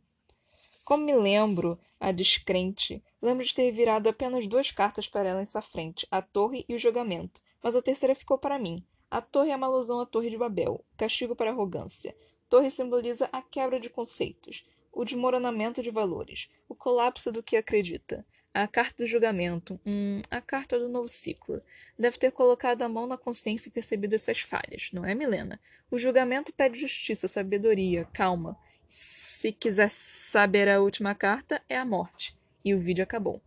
Como 0.83 1.05
me 1.05 1.15
lembro, 1.15 1.79
a 1.97 2.11
descrente, 2.11 3.01
lembro 3.21 3.45
de 3.45 3.55
ter 3.55 3.71
virado 3.71 4.09
apenas 4.09 4.45
duas 4.47 4.69
cartas 4.69 5.07
para 5.07 5.29
ela 5.29 5.41
em 5.41 5.45
sua 5.45 5.61
frente, 5.61 6.05
a 6.11 6.21
torre 6.21 6.65
e 6.67 6.75
o 6.75 6.79
julgamento, 6.79 7.39
mas 7.63 7.73
a 7.73 7.81
terceira 7.81 8.13
ficou 8.13 8.37
para 8.37 8.59
mim. 8.59 8.85
A 9.09 9.21
torre 9.21 9.51
é 9.51 9.55
uma 9.55 9.67
alusão 9.67 10.01
à 10.01 10.05
Torre 10.05 10.29
de 10.29 10.37
Babel, 10.37 10.83
castigo 10.97 11.37
para 11.37 11.51
arrogância. 11.51 12.13
Torre 12.49 12.69
simboliza 12.69 13.29
a 13.31 13.41
quebra 13.41 13.79
de 13.79 13.89
conceitos, 13.89 14.65
o 14.91 15.05
desmoronamento 15.05 15.81
de 15.81 15.89
valores, 15.89 16.49
o 16.67 16.75
colapso 16.75 17.31
do 17.31 17.41
que 17.41 17.55
acredita. 17.55 18.25
A 18.53 18.67
carta 18.67 19.03
do 19.03 19.07
julgamento, 19.07 19.79
hum, 19.85 20.21
a 20.29 20.41
carta 20.41 20.77
do 20.77 20.89
novo 20.89 21.07
ciclo. 21.07 21.61
Deve 21.97 22.17
ter 22.17 22.31
colocado 22.31 22.81
a 22.81 22.89
mão 22.89 23.07
na 23.07 23.17
consciência 23.17 23.69
e 23.69 23.71
percebido 23.71 24.13
as 24.13 24.23
suas 24.23 24.41
falhas, 24.41 24.89
não 24.91 25.05
é, 25.05 25.15
Milena? 25.15 25.59
O 25.89 25.97
julgamento 25.97 26.51
pede 26.51 26.77
justiça, 26.77 27.29
sabedoria, 27.29 28.05
calma. 28.11 28.57
Se 28.89 29.53
quiser 29.53 29.89
saber 29.89 30.67
a 30.67 30.81
última 30.81 31.15
carta, 31.15 31.61
é 31.69 31.77
a 31.77 31.85
morte. 31.85 32.37
E 32.63 32.75
o 32.75 32.79
vídeo 32.79 33.03
acabou. 33.03 33.41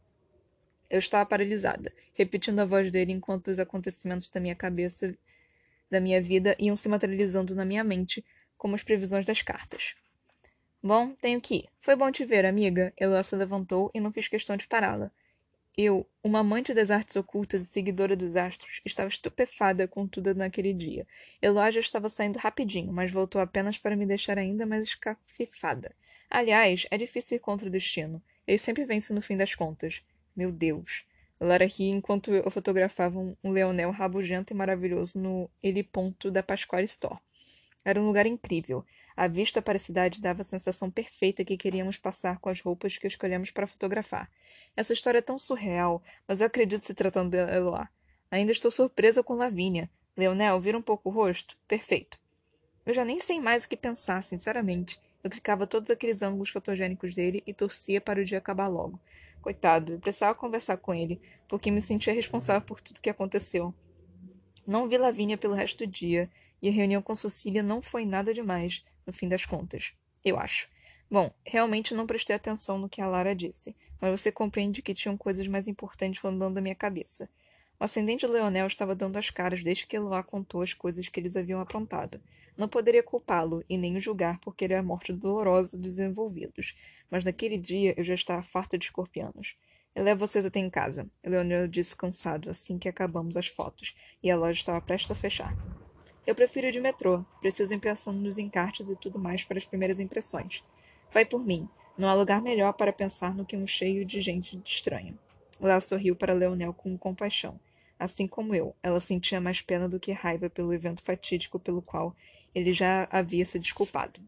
Eu 0.88 0.98
estava 0.98 1.26
paralisada, 1.26 1.92
repetindo 2.14 2.60
a 2.60 2.64
voz 2.64 2.90
dele 2.90 3.12
enquanto 3.12 3.48
os 3.48 3.58
acontecimentos 3.58 4.30
da 4.30 4.40
minha 4.40 4.54
cabeça, 4.54 5.14
da 5.90 6.00
minha 6.00 6.22
vida, 6.22 6.56
iam 6.58 6.76
se 6.76 6.88
materializando 6.88 7.54
na 7.54 7.64
minha 7.64 7.84
mente, 7.84 8.24
como 8.56 8.74
as 8.74 8.82
previsões 8.82 9.26
das 9.26 9.42
cartas. 9.42 9.96
Bom, 10.86 11.14
tenho 11.14 11.40
que 11.40 11.54
ir. 11.54 11.68
Foi 11.80 11.96
bom 11.96 12.12
te 12.12 12.26
ver, 12.26 12.44
amiga. 12.44 12.92
Eloá 12.98 13.22
se 13.22 13.34
levantou 13.34 13.90
e 13.94 14.00
não 14.00 14.12
fiz 14.12 14.28
questão 14.28 14.54
de 14.54 14.68
pará-la. 14.68 15.10
Eu, 15.74 16.06
uma 16.22 16.40
amante 16.40 16.74
das 16.74 16.90
artes 16.90 17.16
ocultas 17.16 17.62
e 17.62 17.64
seguidora 17.64 18.14
dos 18.14 18.36
astros, 18.36 18.82
estava 18.84 19.08
estupefada 19.08 19.88
com 19.88 20.06
tudo 20.06 20.34
naquele 20.34 20.74
dia. 20.74 21.06
Eloá 21.40 21.70
já 21.70 21.80
estava 21.80 22.10
saindo 22.10 22.38
rapidinho, 22.38 22.92
mas 22.92 23.10
voltou 23.10 23.40
apenas 23.40 23.78
para 23.78 23.96
me 23.96 24.04
deixar 24.04 24.36
ainda 24.36 24.66
mais 24.66 24.88
escafifada. 24.88 25.96
Aliás, 26.28 26.86
é 26.90 26.98
difícil 26.98 27.38
ir 27.38 27.40
contra 27.40 27.66
o 27.66 27.70
destino. 27.70 28.22
Ele 28.46 28.58
sempre 28.58 28.84
vence 28.84 29.14
no 29.14 29.22
fim 29.22 29.38
das 29.38 29.54
contas. 29.54 30.02
Meu 30.36 30.52
Deus. 30.52 31.04
Lara 31.40 31.64
ria 31.64 31.94
enquanto 31.94 32.30
eu 32.30 32.50
fotografava 32.50 33.18
um 33.18 33.50
leonel 33.50 33.90
rabugento 33.90 34.52
e 34.52 34.56
maravilhoso 34.56 35.18
no 35.18 35.48
heliponto 35.62 36.30
da 36.30 36.42
Pasquale 36.42 36.84
Store. 36.84 37.18
Era 37.82 37.98
um 37.98 38.06
lugar 38.06 38.26
incrível. 38.26 38.84
A 39.16 39.28
vista 39.28 39.62
para 39.62 39.76
a 39.76 39.80
cidade 39.80 40.20
dava 40.20 40.40
a 40.40 40.44
sensação 40.44 40.90
perfeita 40.90 41.44
que 41.44 41.56
queríamos 41.56 41.96
passar 41.96 42.38
com 42.40 42.48
as 42.48 42.60
roupas 42.60 42.98
que 42.98 43.06
escolhemos 43.06 43.52
para 43.52 43.66
fotografar. 43.66 44.28
Essa 44.76 44.92
história 44.92 45.18
é 45.18 45.22
tão 45.22 45.38
surreal, 45.38 46.02
mas 46.26 46.40
eu 46.40 46.48
acredito 46.48 46.80
se 46.80 46.94
tratando 46.94 47.30
de 47.30 47.38
Eloá. 47.38 47.88
Ainda 48.28 48.50
estou 48.50 48.72
surpresa 48.72 49.22
com 49.22 49.34
Lavínia. 49.34 49.88
Leonel, 50.16 50.60
vira 50.60 50.76
um 50.76 50.82
pouco 50.82 51.08
o 51.08 51.12
rosto? 51.12 51.56
Perfeito. 51.68 52.18
Eu 52.84 52.92
já 52.92 53.04
nem 53.04 53.20
sei 53.20 53.40
mais 53.40 53.62
o 53.62 53.68
que 53.68 53.76
pensar, 53.76 54.20
sinceramente. 54.20 55.00
Eu 55.22 55.30
clicava 55.30 55.66
todos 55.66 55.90
aqueles 55.90 56.20
ângulos 56.20 56.50
fotogênicos 56.50 57.14
dele 57.14 57.42
e 57.46 57.54
torcia 57.54 58.00
para 58.00 58.20
o 58.20 58.24
dia 58.24 58.38
acabar 58.38 58.66
logo. 58.66 59.00
Coitado, 59.40 59.92
eu 59.92 60.00
precisava 60.00 60.34
conversar 60.34 60.76
com 60.78 60.92
ele, 60.92 61.20
porque 61.46 61.70
me 61.70 61.80
sentia 61.80 62.12
responsável 62.12 62.62
por 62.62 62.80
tudo 62.80 63.00
que 63.00 63.10
aconteceu. 63.10 63.72
Não 64.66 64.88
vi 64.88 64.98
Lavínia 64.98 65.38
pelo 65.38 65.54
resto 65.54 65.86
do 65.86 65.90
dia, 65.90 66.28
e 66.60 66.68
a 66.68 66.72
reunião 66.72 67.00
com 67.00 67.14
Cecília 67.14 67.62
não 67.62 67.80
foi 67.80 68.04
nada 68.04 68.34
demais, 68.34 68.84
no 69.06 69.12
fim 69.12 69.28
das 69.28 69.44
contas. 69.44 69.92
Eu 70.24 70.38
acho. 70.38 70.68
Bom, 71.10 71.32
realmente 71.44 71.94
não 71.94 72.06
prestei 72.06 72.34
atenção 72.34 72.78
no 72.78 72.88
que 72.88 73.00
a 73.00 73.06
Lara 73.06 73.34
disse, 73.34 73.76
mas 74.00 74.20
você 74.20 74.32
compreende 74.32 74.82
que 74.82 74.94
tinham 74.94 75.16
coisas 75.16 75.46
mais 75.46 75.68
importantes 75.68 76.20
rondando 76.20 76.58
a 76.58 76.62
minha 76.62 76.74
cabeça. 76.74 77.28
O 77.78 77.84
ascendente 77.84 78.26
Leonel 78.26 78.66
estava 78.66 78.94
dando 78.94 79.16
as 79.16 79.30
caras 79.30 79.62
desde 79.62 79.86
que 79.86 79.96
Eloá 79.96 80.22
contou 80.22 80.62
as 80.62 80.72
coisas 80.72 81.08
que 81.08 81.20
eles 81.20 81.36
haviam 81.36 81.60
aprontado. 81.60 82.20
Não 82.56 82.68
poderia 82.68 83.02
culpá-lo 83.02 83.64
e 83.68 83.76
nem 83.76 83.96
o 83.96 84.00
julgar 84.00 84.38
por 84.38 84.54
querer 84.54 84.76
a 84.76 84.82
morte 84.82 85.12
dolorosa 85.12 85.76
dos 85.76 85.98
envolvidos, 85.98 86.74
mas 87.10 87.24
naquele 87.24 87.58
dia 87.58 87.94
eu 87.96 88.04
já 88.04 88.14
estava 88.14 88.42
farta 88.42 88.78
de 88.78 88.86
escorpianos. 88.86 89.56
Eu 89.94 90.04
levo 90.04 90.26
vocês 90.26 90.44
até 90.44 90.58
em 90.58 90.70
casa, 90.70 91.08
Leonel 91.22 91.68
disse 91.68 91.94
cansado 91.94 92.48
assim 92.48 92.78
que 92.78 92.88
acabamos 92.88 93.36
as 93.36 93.46
fotos, 93.46 93.94
e 94.22 94.30
a 94.30 94.36
loja 94.36 94.58
estava 94.58 94.80
prestes 94.80 95.10
a 95.10 95.14
fechar. 95.14 95.83
Eu 96.26 96.34
prefiro 96.34 96.72
de 96.72 96.80
metrô, 96.80 97.24
preciso 97.40 97.74
ir 97.74 97.78
pensando 97.78 98.18
nos 98.18 98.38
encartes 98.38 98.88
e 98.88 98.96
tudo 98.96 99.18
mais 99.18 99.44
para 99.44 99.58
as 99.58 99.66
primeiras 99.66 100.00
impressões. 100.00 100.64
Vai 101.12 101.24
por 101.24 101.44
mim, 101.44 101.68
não 101.98 102.08
há 102.08 102.14
lugar 102.14 102.40
melhor 102.40 102.72
para 102.72 102.92
pensar 102.92 103.34
no 103.34 103.44
que 103.44 103.56
um 103.56 103.66
cheio 103.66 104.04
de 104.04 104.20
gente 104.20 104.60
estranha. 104.64 105.14
Léo 105.60 105.80
sorriu 105.80 106.16
para 106.16 106.32
Leonel 106.32 106.72
com 106.72 106.96
compaixão. 106.96 107.60
Assim 107.98 108.26
como 108.26 108.54
eu, 108.54 108.74
ela 108.82 109.00
sentia 109.00 109.40
mais 109.40 109.60
pena 109.60 109.88
do 109.88 110.00
que 110.00 110.12
raiva 110.12 110.50
pelo 110.50 110.72
evento 110.72 111.02
fatídico 111.02 111.58
pelo 111.58 111.82
qual 111.82 112.16
ele 112.54 112.72
já 112.72 113.06
havia 113.10 113.44
se 113.44 113.58
desculpado. 113.58 114.20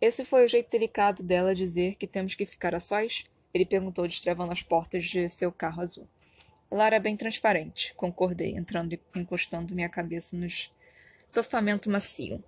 Esse 0.00 0.24
foi 0.24 0.44
o 0.44 0.48
jeito 0.48 0.70
delicado 0.70 1.22
dela 1.22 1.54
dizer 1.54 1.94
que 1.96 2.06
temos 2.06 2.34
que 2.34 2.44
ficar 2.44 2.74
a 2.74 2.80
sós? 2.80 3.24
Ele 3.52 3.64
perguntou, 3.64 4.06
destravando 4.06 4.52
as 4.52 4.62
portas 4.62 5.06
de 5.06 5.28
seu 5.30 5.50
carro 5.50 5.80
azul. 5.80 6.06
Lara 6.70 6.96
é 6.96 7.00
bem 7.00 7.16
transparente, 7.16 7.94
concordei, 7.94 8.56
entrando 8.56 8.92
e 8.92 9.00
encostando 9.14 9.74
minha 9.74 9.88
cabeça 9.88 10.36
no 10.36 10.46
estofamento 10.46 11.88
macio. 11.88 12.42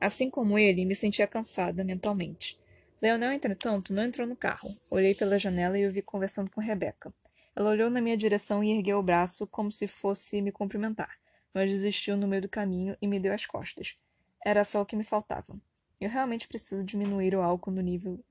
Assim 0.00 0.30
como 0.30 0.58
ele, 0.58 0.84
me 0.84 0.94
sentia 0.94 1.26
cansada 1.26 1.82
mentalmente. 1.82 2.58
Leonel, 3.00 3.32
entretanto, 3.32 3.92
não 3.92 4.04
entrou 4.04 4.26
no 4.26 4.36
carro. 4.36 4.68
Olhei 4.90 5.14
pela 5.14 5.38
janela 5.38 5.78
e 5.78 5.86
o 5.86 5.90
vi 5.90 6.02
conversando 6.02 6.50
com 6.50 6.60
Rebeca. 6.60 7.12
Ela 7.56 7.70
olhou 7.70 7.90
na 7.90 8.00
minha 8.00 8.16
direção 8.16 8.62
e 8.62 8.70
ergueu 8.70 8.98
o 8.98 9.02
braço 9.02 9.46
como 9.46 9.72
se 9.72 9.88
fosse 9.88 10.40
me 10.40 10.52
cumprimentar, 10.52 11.18
mas 11.52 11.70
desistiu 11.70 12.16
no 12.16 12.28
meio 12.28 12.42
do 12.42 12.48
caminho 12.48 12.96
e 13.00 13.06
me 13.08 13.18
deu 13.18 13.32
as 13.32 13.46
costas. 13.46 13.96
Era 14.44 14.64
só 14.64 14.82
o 14.82 14.86
que 14.86 14.94
me 14.94 15.04
faltava. 15.04 15.58
Eu 16.00 16.08
realmente 16.08 16.46
preciso 16.46 16.84
diminuir 16.84 17.34
o 17.34 17.42
álcool 17.42 17.72
no 17.72 17.80
nível 17.80 18.22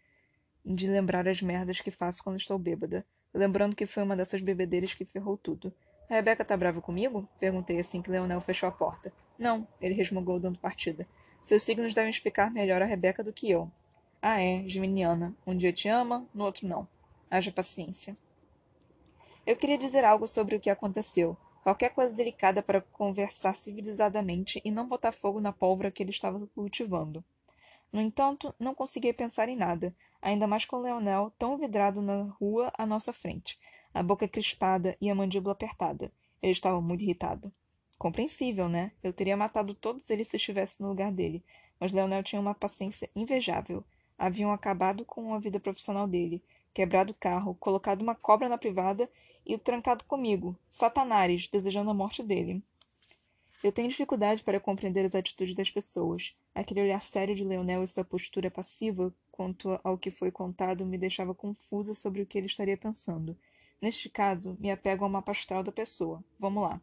de 0.66 0.88
lembrar 0.88 1.28
as 1.28 1.42
merdas 1.42 1.82
que 1.82 1.92
faço 1.92 2.24
quando 2.24 2.38
estou 2.38 2.58
bêbada, 2.58 3.06
lembrando 3.38 3.76
que 3.76 3.86
foi 3.86 4.04
uma 4.04 4.16
dessas 4.16 4.42
bebedeiras 4.42 4.94
que 4.94 5.06
ferrou 5.06 5.38
tudo. 5.38 5.74
A 6.10 6.16
Rebeca 6.16 6.44
tá 6.44 6.56
brava 6.56 6.82
comigo? 6.82 7.28
Perguntei 7.40 7.80
assim 7.80 8.02
que 8.02 8.10
Leonel 8.10 8.42
fechou 8.42 8.68
a 8.68 8.72
porta. 8.72 9.14
Não, 9.38 9.68
ele 9.80 9.94
resmungou 9.94 10.40
dando 10.40 10.58
partida. 10.58 11.08
Seus 11.42 11.64
signos 11.64 11.94
devem 11.94 12.10
explicar 12.10 12.52
melhor 12.52 12.82
a 12.82 12.86
Rebeca 12.86 13.24
do 13.24 13.34
que 13.34 13.50
eu. 13.50 13.72
Ah, 14.22 14.42
é, 14.42 14.64
geminiana. 14.68 15.36
Um 15.46 15.56
dia 15.56 15.72
te 15.72 15.88
ama, 15.88 16.28
no 16.34 16.44
outro 16.44 16.68
não. 16.68 16.88
Haja 17.30 17.52
paciência. 17.52 18.18
Eu 19.46 19.56
queria 19.56 19.78
dizer 19.78 20.04
algo 20.04 20.28
sobre 20.28 20.56
o 20.56 20.60
que 20.60 20.70
aconteceu. 20.70 21.38
Qualquer 21.62 21.90
coisa 21.90 22.16
delicada 22.16 22.62
para 22.64 22.82
conversar 22.82 23.54
civilizadamente 23.54 24.62
e 24.64 24.72
não 24.72 24.88
botar 24.88 25.12
fogo 25.12 25.40
na 25.40 25.52
pólvora 25.52 25.92
que 25.92 26.02
ele 26.02 26.12
estava 26.12 26.48
cultivando. 26.56 27.24
No 27.92 28.02
entanto, 28.02 28.54
não 28.60 28.74
conseguia 28.74 29.14
pensar 29.14 29.50
em 29.50 29.56
nada, 29.56 29.94
ainda 30.22 30.48
mais 30.48 30.66
com 30.66 30.78
Leonel 30.78 31.32
tão 31.38 31.58
vidrado 31.58 32.02
na 32.02 32.24
rua 32.40 32.72
à 32.78 32.86
nossa 32.86 33.14
frente, 33.14 33.60
a 33.94 34.04
boca 34.04 34.28
crispada 34.28 34.98
e 35.00 35.10
a 35.10 35.16
mandíbula 35.16 35.54
apertada. 35.54 36.12
Ele 36.42 36.52
estava 36.52 36.80
muito 36.82 37.04
irritado. 37.04 37.52
Compreensível, 37.98 38.70
né? 38.70 38.92
Eu 39.02 39.12
teria 39.12 39.36
matado 39.36 39.74
todos 39.74 40.10
eles 40.10 40.28
se 40.28 40.38
estivesse 40.38 40.82
no 40.82 40.90
lugar 40.90 41.12
dele, 41.12 41.44
mas 41.80 41.92
Leonel 41.92 42.24
tinha 42.24 42.42
uma 42.42 42.54
paciência 42.54 43.10
invejável. 43.16 43.84
Haviam 44.18 44.52
acabado 44.52 45.04
com 45.04 45.34
a 45.34 45.40
vida 45.40 45.60
profissional 45.60 46.08
dele, 46.08 46.44
quebrado 46.74 47.12
o 47.12 47.16
carro, 47.16 47.56
colocado 47.56 48.02
uma 48.02 48.16
cobra 48.16 48.48
na 48.48 48.58
privada 48.58 49.10
e 49.46 49.56
o 49.56 49.60
trancado 49.60 50.04
comigo, 50.04 50.56
Satanares, 50.70 51.48
desejando 51.48 51.90
a 51.90 51.94
morte 51.94 52.22
dele. 52.22 52.62
Eu 53.64 53.72
tenho 53.72 53.90
dificuldade 53.90 54.44
para 54.44 54.60
compreender 54.60 55.04
as 55.06 55.16
atitudes 55.16 55.56
das 55.56 55.72
pessoas. 55.72 56.36
Aquele 56.54 56.82
olhar 56.82 57.02
sério 57.02 57.36
de 57.36 57.44
Leonel 57.44 57.84
e 57.84 57.88
sua 57.88 58.04
postura 58.04 58.52
passiva 58.52 59.14
quanto 59.38 59.80
ao 59.84 60.00
que 60.00 60.10
foi 60.10 60.32
contado 60.32 60.84
me 60.84 60.98
deixava 60.98 61.36
confusa 61.36 61.94
sobre 61.94 62.24
o 62.24 62.26
que 62.26 62.40
ele 62.40 62.48
estaria 62.48 62.76
pensando. 62.76 63.38
Neste 63.80 64.10
caso, 64.10 64.58
me 64.60 64.72
apego 64.72 65.04
ao 65.04 65.10
mapa 65.10 65.32
astral 65.32 65.62
da 65.62 65.72
pessoa. 65.72 66.24
Vamos 66.40 66.64
lá. 66.64 66.82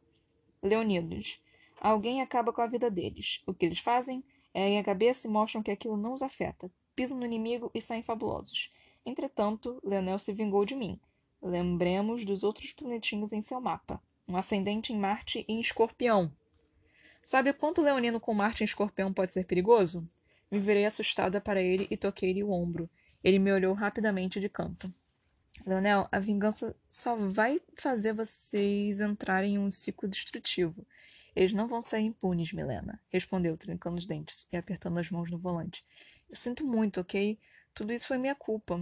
Leonidas. 0.62 1.42
Alguém 1.80 2.22
acaba 2.22 2.52
com 2.52 2.62
a 2.62 2.68
vida 2.68 2.88
deles. 2.88 3.42
O 3.44 3.52
que 3.52 3.66
eles 3.66 3.80
fazem? 3.80 4.22
Erguem 4.54 4.78
a 4.78 4.84
cabeça 4.84 5.26
e 5.26 5.30
mostram 5.30 5.64
que 5.64 5.72
aquilo 5.72 5.96
não 5.96 6.14
os 6.14 6.22
afeta. 6.22 6.70
Pisam 6.94 7.18
no 7.18 7.26
inimigo 7.26 7.72
e 7.74 7.82
saem 7.82 8.04
fabulosos. 8.04 8.72
Entretanto, 9.04 9.80
Leonel 9.82 10.20
se 10.20 10.32
vingou 10.32 10.64
de 10.64 10.76
mim. 10.76 11.00
Lembremos 11.42 12.24
dos 12.24 12.44
outros 12.44 12.72
planetinhos 12.72 13.32
em 13.32 13.42
seu 13.42 13.60
mapa. 13.60 14.00
Um 14.28 14.36
ascendente 14.36 14.92
em 14.92 14.96
Marte 14.96 15.44
e 15.48 15.52
em 15.52 15.60
Escorpião. 15.60 16.32
Sabe 17.24 17.52
quanto 17.52 17.82
Leonino 17.82 18.20
com 18.20 18.32
Marte 18.32 18.62
em 18.62 18.64
Escorpião 18.64 19.12
pode 19.12 19.32
ser 19.32 19.44
perigoso? 19.44 20.08
Me 20.54 20.60
virei 20.60 20.86
assustada 20.86 21.40
para 21.40 21.60
ele 21.60 21.88
e 21.90 21.96
toquei-lhe 21.96 22.44
o 22.44 22.52
ombro. 22.52 22.88
Ele 23.24 23.40
me 23.40 23.52
olhou 23.52 23.74
rapidamente 23.74 24.38
de 24.38 24.48
canto. 24.48 24.94
Leonel, 25.66 26.06
a 26.12 26.20
vingança 26.20 26.76
só 26.88 27.16
vai 27.16 27.60
fazer 27.76 28.12
vocês 28.12 29.00
entrarem 29.00 29.56
em 29.56 29.58
um 29.58 29.68
ciclo 29.68 30.08
destrutivo. 30.08 30.86
Eles 31.34 31.52
não 31.52 31.66
vão 31.66 31.82
sair 31.82 32.04
impunes, 32.04 32.52
Milena, 32.52 33.00
respondeu, 33.08 33.56
trincando 33.56 33.96
os 33.96 34.06
dentes 34.06 34.46
e 34.52 34.56
apertando 34.56 34.98
as 34.98 35.10
mãos 35.10 35.28
no 35.28 35.38
volante. 35.38 35.84
Eu 36.30 36.36
sinto 36.36 36.64
muito, 36.64 37.00
ok? 37.00 37.36
Tudo 37.74 37.92
isso 37.92 38.06
foi 38.06 38.16
minha 38.16 38.36
culpa. 38.36 38.80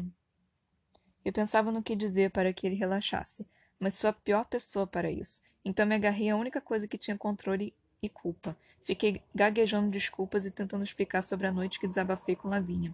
Eu 1.24 1.32
pensava 1.32 1.72
no 1.72 1.82
que 1.82 1.96
dizer 1.96 2.32
para 2.32 2.52
que 2.52 2.66
ele 2.66 2.76
relaxasse, 2.76 3.48
mas 3.80 3.94
sou 3.94 4.10
a 4.10 4.12
pior 4.12 4.44
pessoa 4.44 4.86
para 4.86 5.10
isso. 5.10 5.40
Então 5.64 5.86
me 5.86 5.94
agarrei 5.94 6.28
à 6.28 6.36
única 6.36 6.60
coisa 6.60 6.86
que 6.86 6.98
tinha 6.98 7.16
controle 7.16 7.74
e 8.02 8.09
culpa. 8.09 8.56
Fiquei 8.82 9.23
gaguejando 9.32 9.88
desculpas 9.88 10.44
e 10.44 10.50
tentando 10.50 10.82
explicar 10.82 11.23
sobre 11.23 11.47
a 11.47 11.52
noite 11.52 11.78
que 11.78 11.87
desabafei 11.87 12.35
com 12.35 12.49
Lavínia. 12.49 12.92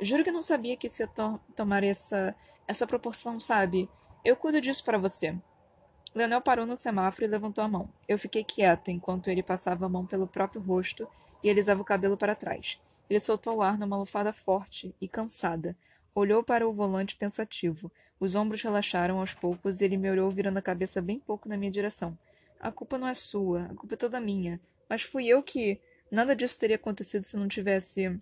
Juro 0.00 0.24
que 0.24 0.32
não 0.32 0.42
sabia 0.42 0.76
que 0.76 0.86
isso 0.86 1.02
ia 1.02 1.06
to 1.06 1.38
tomar 1.54 1.84
essa, 1.84 2.34
essa 2.66 2.86
proporção, 2.86 3.38
sabe? 3.38 3.88
Eu 4.24 4.34
cuido 4.34 4.60
disso 4.60 4.82
para 4.82 4.96
você. 4.96 5.36
Leonel 6.14 6.40
parou 6.40 6.64
no 6.64 6.76
semáforo 6.76 7.26
e 7.26 7.28
levantou 7.28 7.62
a 7.62 7.68
mão. 7.68 7.90
Eu 8.08 8.18
fiquei 8.18 8.42
quieta 8.42 8.90
enquanto 8.90 9.28
ele 9.28 9.42
passava 9.42 9.84
a 9.84 9.88
mão 9.88 10.06
pelo 10.06 10.26
próprio 10.26 10.62
rosto 10.62 11.06
e 11.42 11.50
alisava 11.50 11.82
o 11.82 11.84
cabelo 11.84 12.16
para 12.16 12.34
trás. 12.34 12.80
Ele 13.10 13.20
soltou 13.20 13.56
o 13.56 13.62
ar 13.62 13.78
numa 13.78 13.98
lufada 13.98 14.32
forte 14.32 14.94
e 14.98 15.06
cansada. 15.06 15.76
Olhou 16.14 16.42
para 16.42 16.66
o 16.66 16.72
volante 16.72 17.14
pensativo. 17.14 17.92
Os 18.18 18.34
ombros 18.34 18.62
relaxaram 18.62 19.20
aos 19.20 19.34
poucos 19.34 19.80
e 19.80 19.84
ele 19.84 19.98
me 19.98 20.10
olhou 20.10 20.30
virando 20.30 20.56
a 20.56 20.62
cabeça 20.62 21.02
bem 21.02 21.18
pouco 21.18 21.46
na 21.46 21.58
minha 21.58 21.70
direção. 21.70 22.16
A 22.60 22.72
culpa 22.72 22.98
não 22.98 23.06
é 23.06 23.14
sua, 23.14 23.64
a 23.64 23.74
culpa 23.74 23.94
é 23.94 23.96
toda 23.96 24.20
minha. 24.20 24.60
Mas 24.88 25.02
fui 25.02 25.26
eu 25.26 25.42
que. 25.42 25.80
Nada 26.10 26.36
disso 26.36 26.58
teria 26.58 26.76
acontecido 26.76 27.24
se 27.24 27.36
não 27.36 27.48
tivesse. 27.48 28.20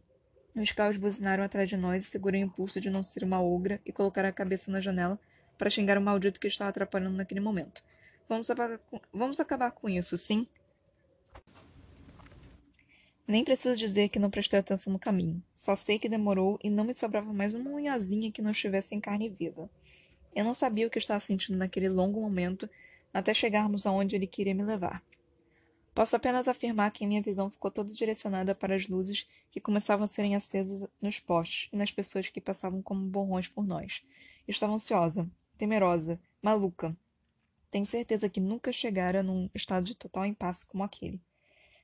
Os 0.55 0.73
carros 0.73 0.97
buzinaram 0.97 1.45
atrás 1.45 1.69
de 1.69 1.77
nós 1.77 2.05
e 2.05 2.11
segurei 2.11 2.43
o 2.43 2.47
impulso 2.47 2.81
de 2.81 2.89
não 2.89 3.03
ser 3.03 3.25
uma 3.25 3.43
ogra 3.43 3.81
e 3.85 3.93
colocar 3.93 4.25
a 4.25 4.33
cabeça 4.33 4.71
na 4.71 4.81
janela 4.81 5.19
para 5.59 5.71
xingar 5.71 5.99
o 5.99 6.01
maldito 6.01 6.41
que 6.41 6.47
estava 6.47 6.71
atrapalhando 6.71 7.17
naquele 7.17 7.41
momento. 7.41 7.83
Vamos, 8.29 8.49
com... 8.91 9.01
Vamos 9.13 9.41
acabar 9.41 9.71
com 9.73 9.89
isso, 9.89 10.17
sim? 10.17 10.47
Nem 13.27 13.43
preciso 13.43 13.77
dizer 13.77 14.11
que 14.11 14.19
não 14.19 14.31
prestei 14.31 14.59
atenção 14.59 14.93
no 14.93 14.99
caminho. 14.99 15.43
Só 15.55 15.75
sei 15.75 15.99
que 15.99 16.09
demorou 16.09 16.59
e 16.63 16.71
não 16.71 16.85
me 16.85 16.95
sobrava 16.95 17.33
mais 17.33 17.55
uma 17.55 17.71
unhazinha 17.71 18.31
que 18.31 18.43
não 18.43 18.51
estivesse 18.51 18.95
em 18.95 19.01
carne 19.01 19.29
viva. 19.29 19.69
Eu 20.35 20.45
não 20.45 20.53
sabia 20.53 20.87
o 20.87 20.91
que 20.91 20.99
estava 20.99 21.21
sentindo 21.21 21.57
naquele 21.57 21.89
longo 21.89 22.21
momento 22.21 22.69
até 23.15 23.33
chegarmos 23.33 23.87
aonde 23.87 24.17
ele 24.17 24.27
queria 24.27 24.55
me 24.55 24.65
levar. 24.65 25.03
Posso 25.95 26.17
apenas 26.17 26.49
afirmar 26.49 26.91
que 26.91 27.07
minha 27.07 27.23
visão 27.23 27.49
ficou 27.49 27.71
toda 27.71 27.95
direcionada 27.95 28.53
para 28.53 28.75
as 28.75 28.89
luzes 28.89 29.29
que 29.53 29.61
começavam 29.61 30.03
a 30.03 30.09
serem 30.09 30.35
acesas 30.35 30.89
nos 31.01 31.21
postes 31.21 31.69
e 31.73 31.77
nas 31.77 31.93
pessoas 31.93 32.29
que 32.29 32.41
passavam 32.41 32.83
como 32.83 33.07
borrões 33.07 33.47
por 33.47 33.65
nós. 33.65 34.03
Estava 34.49 34.73
ansiosa, 34.73 35.31
temerosa, 35.57 36.21
maluca. 36.43 36.97
Tenho 37.71 37.87
certeza 37.87 38.29
que 38.29 38.41
nunca 38.41 38.73
chegara 38.73 39.23
num 39.23 39.49
estado 39.55 39.87
de 39.87 39.95
total 39.95 40.27
impasse 40.27 40.67
como 40.67 40.83
aquele. 40.83 41.21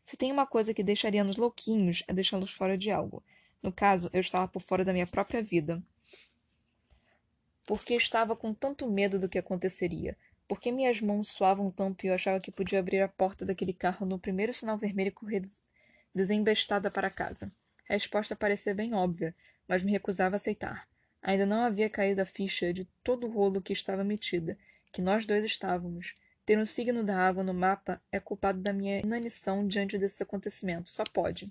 Se 0.04 0.16
tem 0.16 0.32
uma 0.32 0.44
coisa 0.44 0.74
que 0.74 0.82
deixaria-nos 0.82 1.36
louquinhos, 1.36 2.02
é 2.08 2.12
deixá-los 2.12 2.50
fora 2.50 2.76
de 2.76 2.90
algo. 2.90 3.22
No 3.62 3.72
caso, 3.72 4.10
eu 4.12 4.20
estava 4.20 4.48
por 4.48 4.60
fora 4.60 4.84
da 4.84 4.92
minha 4.92 5.06
própria 5.06 5.40
vida. 5.40 5.80
Porque 7.64 7.94
estava 7.94 8.34
com 8.34 8.52
tanto 8.52 8.90
medo 8.90 9.20
do 9.20 9.28
que 9.28 9.38
aconteceria. 9.38 10.16
Porque 10.50 10.72
minhas 10.72 11.00
mãos 11.00 11.28
suavam 11.28 11.70
tanto 11.70 12.04
e 12.04 12.08
eu 12.08 12.14
achava 12.14 12.40
que 12.40 12.50
podia 12.50 12.80
abrir 12.80 13.00
a 13.00 13.06
porta 13.06 13.46
daquele 13.46 13.72
carro 13.72 14.04
no 14.04 14.18
primeiro 14.18 14.52
sinal 14.52 14.76
vermelho 14.76 15.06
e 15.06 15.12
correr 15.12 15.44
desembestada 16.12 16.90
para 16.90 17.08
casa. 17.08 17.52
A 17.88 17.92
resposta 17.92 18.34
parecia 18.34 18.74
bem 18.74 18.92
óbvia, 18.92 19.32
mas 19.68 19.84
me 19.84 19.92
recusava 19.92 20.34
a 20.34 20.38
aceitar. 20.38 20.88
Ainda 21.22 21.46
não 21.46 21.62
havia 21.62 21.88
caído 21.88 22.20
a 22.20 22.26
ficha 22.26 22.72
de 22.72 22.84
todo 23.04 23.28
o 23.28 23.30
rolo 23.30 23.62
que 23.62 23.72
estava 23.72 24.02
metida, 24.02 24.58
que 24.90 25.00
nós 25.00 25.24
dois 25.24 25.44
estávamos. 25.44 26.16
Ter 26.44 26.58
um 26.58 26.66
signo 26.66 27.04
da 27.04 27.16
água 27.16 27.44
no 27.44 27.54
mapa 27.54 28.02
é 28.10 28.18
culpado 28.18 28.60
da 28.60 28.72
minha 28.72 28.98
inanição 28.98 29.64
diante 29.64 29.96
desse 29.98 30.20
acontecimento. 30.20 30.90
Só 30.90 31.04
pode. 31.04 31.48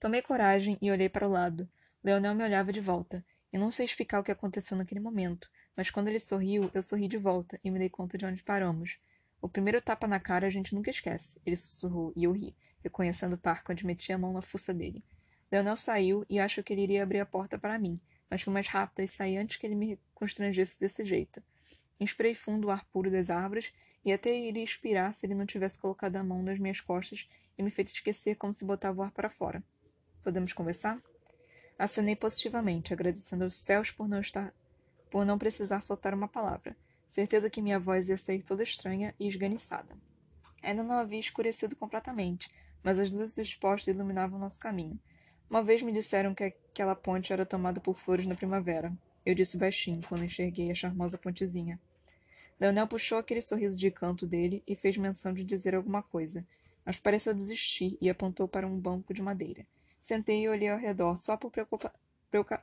Tomei 0.00 0.22
coragem 0.22 0.78
e 0.80 0.90
olhei 0.90 1.10
para 1.10 1.28
o 1.28 1.30
lado. 1.30 1.68
Leonel 2.02 2.34
me 2.34 2.44
olhava 2.44 2.72
de 2.72 2.80
volta. 2.80 3.22
Eu 3.52 3.60
não 3.60 3.70
sei 3.70 3.84
explicar 3.84 4.20
o 4.20 4.24
que 4.24 4.32
aconteceu 4.32 4.74
naquele 4.74 5.00
momento, 5.00 5.50
mas 5.78 5.90
quando 5.90 6.08
ele 6.08 6.18
sorriu, 6.18 6.68
eu 6.74 6.82
sorri 6.82 7.06
de 7.06 7.16
volta 7.16 7.60
e 7.62 7.70
me 7.70 7.78
dei 7.78 7.88
conta 7.88 8.18
de 8.18 8.26
onde 8.26 8.42
paramos. 8.42 8.98
O 9.40 9.48
primeiro 9.48 9.80
tapa 9.80 10.08
na 10.08 10.18
cara 10.18 10.48
a 10.48 10.50
gente 10.50 10.74
nunca 10.74 10.90
esquece, 10.90 11.40
ele 11.46 11.54
sussurrou 11.54 12.12
e 12.16 12.24
eu 12.24 12.32
ri, 12.32 12.52
reconhecendo 12.82 13.34
o 13.34 13.38
parque 13.38 13.70
onde 13.70 13.86
meti 13.86 14.12
a 14.12 14.18
mão 14.18 14.32
na 14.32 14.42
fuça 14.42 14.74
dele. 14.74 15.04
Leonel 15.52 15.76
saiu 15.76 16.26
e 16.28 16.40
acho 16.40 16.64
que 16.64 16.72
ele 16.72 16.82
iria 16.82 17.04
abrir 17.04 17.20
a 17.20 17.24
porta 17.24 17.56
para 17.56 17.78
mim, 17.78 18.00
mas 18.28 18.42
fui 18.42 18.52
mais 18.52 18.66
rápida 18.66 19.04
e 19.04 19.08
saí 19.08 19.36
antes 19.36 19.56
que 19.56 19.64
ele 19.68 19.76
me 19.76 20.00
constrangesse 20.16 20.80
desse 20.80 21.04
jeito. 21.04 21.40
Inspirei 22.00 22.34
fundo 22.34 22.66
o 22.66 22.70
ar 22.72 22.84
puro 22.86 23.08
das 23.08 23.30
árvores 23.30 23.72
e 24.04 24.12
até 24.12 24.36
iria 24.36 24.64
expirar 24.64 25.14
se 25.14 25.26
ele 25.26 25.34
não 25.36 25.46
tivesse 25.46 25.78
colocado 25.78 26.16
a 26.16 26.24
mão 26.24 26.42
nas 26.42 26.58
minhas 26.58 26.80
costas 26.80 27.28
e 27.56 27.62
me 27.62 27.70
feito 27.70 27.92
esquecer 27.92 28.34
como 28.34 28.52
se 28.52 28.64
botava 28.64 29.00
o 29.00 29.04
ar 29.04 29.12
para 29.12 29.30
fora. 29.30 29.62
Podemos 30.24 30.52
conversar? 30.52 31.00
Acenei 31.78 32.16
positivamente, 32.16 32.92
agradecendo 32.92 33.44
aos 33.44 33.54
céus 33.54 33.92
por 33.92 34.08
não 34.08 34.20
estar 34.20 34.52
por 35.10 35.24
não 35.24 35.38
precisar 35.38 35.80
soltar 35.80 36.14
uma 36.14 36.28
palavra. 36.28 36.76
Certeza 37.06 37.48
que 37.48 37.62
minha 37.62 37.78
voz 37.78 38.08
ia 38.08 38.16
sair 38.16 38.42
toda 38.42 38.62
estranha 38.62 39.14
e 39.18 39.26
esganiçada. 39.26 39.96
Ainda 40.62 40.82
não 40.82 40.96
havia 40.96 41.20
escurecido 41.20 41.74
completamente, 41.76 42.50
mas 42.82 42.98
as 42.98 43.10
luzes 43.10 43.36
dos 43.36 43.54
postes 43.54 43.94
iluminavam 43.94 44.38
nosso 44.38 44.60
caminho. 44.60 44.98
Uma 45.48 45.62
vez 45.62 45.82
me 45.82 45.92
disseram 45.92 46.34
que 46.34 46.44
aquela 46.44 46.94
ponte 46.94 47.32
era 47.32 47.46
tomada 47.46 47.80
por 47.80 47.94
flores 47.94 48.26
na 48.26 48.34
primavera. 48.34 48.92
Eu 49.24 49.34
disse 49.34 49.56
baixinho 49.56 50.02
quando 50.06 50.24
enxerguei 50.24 50.70
a 50.70 50.74
charmosa 50.74 51.16
pontezinha. 51.16 51.80
Leonel 52.60 52.86
puxou 52.86 53.18
aquele 53.18 53.40
sorriso 53.40 53.78
de 53.78 53.90
canto 53.90 54.26
dele 54.26 54.62
e 54.66 54.74
fez 54.74 54.96
menção 54.96 55.32
de 55.32 55.44
dizer 55.44 55.74
alguma 55.74 56.02
coisa, 56.02 56.46
mas 56.84 56.98
pareceu 56.98 57.32
desistir 57.32 57.96
e 58.00 58.10
apontou 58.10 58.48
para 58.48 58.66
um 58.66 58.78
banco 58.78 59.14
de 59.14 59.22
madeira. 59.22 59.66
Sentei 60.00 60.42
e 60.42 60.48
olhei 60.48 60.68
ao 60.68 60.78
redor 60.78 61.16
só 61.16 61.36
por 61.36 61.50
preocupa... 61.50 61.92
Preuca... 62.30 62.62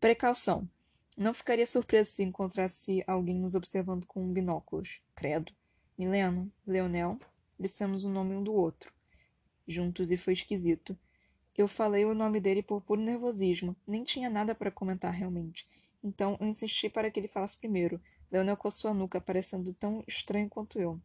precaução. 0.00 0.68
Não 1.16 1.32
ficaria 1.32 1.64
surpreso 1.64 2.10
se 2.10 2.24
encontrasse 2.24 3.04
alguém 3.06 3.38
nos 3.38 3.54
observando 3.54 4.04
com 4.04 4.32
binóculos. 4.32 5.00
Credo. 5.14 5.52
Milena, 5.96 6.48
Leonel, 6.66 7.20
dissemos 7.58 8.04
o 8.04 8.10
nome 8.10 8.34
um 8.34 8.42
do 8.42 8.52
outro. 8.52 8.92
Juntos 9.66 10.10
e 10.10 10.16
foi 10.16 10.32
esquisito. 10.32 10.98
Eu 11.56 11.68
falei 11.68 12.04
o 12.04 12.14
nome 12.14 12.40
dele 12.40 12.64
por 12.64 12.80
puro 12.80 13.00
nervosismo. 13.00 13.76
Nem 13.86 14.02
tinha 14.02 14.28
nada 14.28 14.56
para 14.56 14.72
comentar 14.72 15.12
realmente. 15.12 15.68
Então 16.02 16.36
eu 16.40 16.48
insisti 16.48 16.90
para 16.90 17.08
que 17.08 17.20
ele 17.20 17.28
falasse 17.28 17.56
primeiro. 17.56 18.00
Leonel 18.28 18.56
coçou 18.56 18.90
a 18.90 18.94
nuca, 18.94 19.20
parecendo 19.20 19.72
tão 19.72 20.02
estranho 20.08 20.48
quanto 20.48 20.80
eu. 20.80 21.00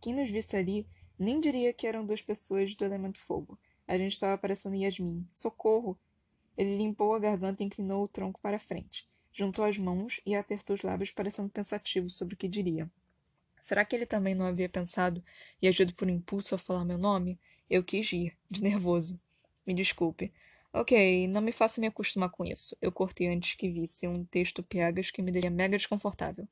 Quem 0.00 0.14
nos 0.14 0.30
visse 0.30 0.56
ali 0.56 0.86
nem 1.18 1.38
diria 1.38 1.74
que 1.74 1.86
eram 1.86 2.06
duas 2.06 2.22
pessoas 2.22 2.74
do 2.74 2.86
elemento 2.86 3.20
fogo. 3.20 3.58
A 3.86 3.98
gente 3.98 4.12
estava 4.12 4.38
parecendo 4.38 4.76
Yasmin. 4.76 5.28
Socorro! 5.30 5.98
Ele 6.56 6.78
limpou 6.78 7.14
a 7.14 7.18
garganta 7.18 7.62
e 7.62 7.66
inclinou 7.66 8.04
o 8.04 8.08
tronco 8.08 8.40
para 8.40 8.58
frente. 8.58 9.11
Juntou 9.32 9.64
as 9.64 9.78
mãos 9.78 10.20
e 10.26 10.34
apertou 10.34 10.74
os 10.76 10.82
lábios, 10.82 11.10
parecendo 11.10 11.48
pensativo 11.48 12.10
sobre 12.10 12.34
o 12.34 12.36
que 12.36 12.46
diria. 12.46 12.90
Será 13.60 13.84
que 13.84 13.96
ele 13.96 14.04
também 14.04 14.34
não 14.34 14.46
havia 14.46 14.68
pensado 14.68 15.24
e 15.60 15.68
agido 15.68 15.94
por 15.94 16.10
impulso 16.10 16.54
a 16.54 16.58
falar 16.58 16.84
meu 16.84 16.98
nome? 16.98 17.38
Eu 17.70 17.82
quis 17.82 18.10
rir, 18.10 18.36
de 18.50 18.62
nervoso. 18.62 19.18
Me 19.66 19.72
desculpe. 19.72 20.32
Ok, 20.72 21.28
não 21.28 21.40
me 21.40 21.52
faça 21.52 21.80
me 21.80 21.86
acostumar 21.86 22.28
com 22.30 22.44
isso. 22.44 22.76
Eu 22.82 22.90
cortei 22.90 23.28
antes 23.28 23.54
que 23.54 23.68
visse 23.70 24.06
um 24.08 24.24
texto 24.24 24.62
piegas 24.62 25.10
que 25.10 25.22
me 25.22 25.30
daria 25.30 25.50
mega 25.50 25.78
desconfortável. 25.78 26.46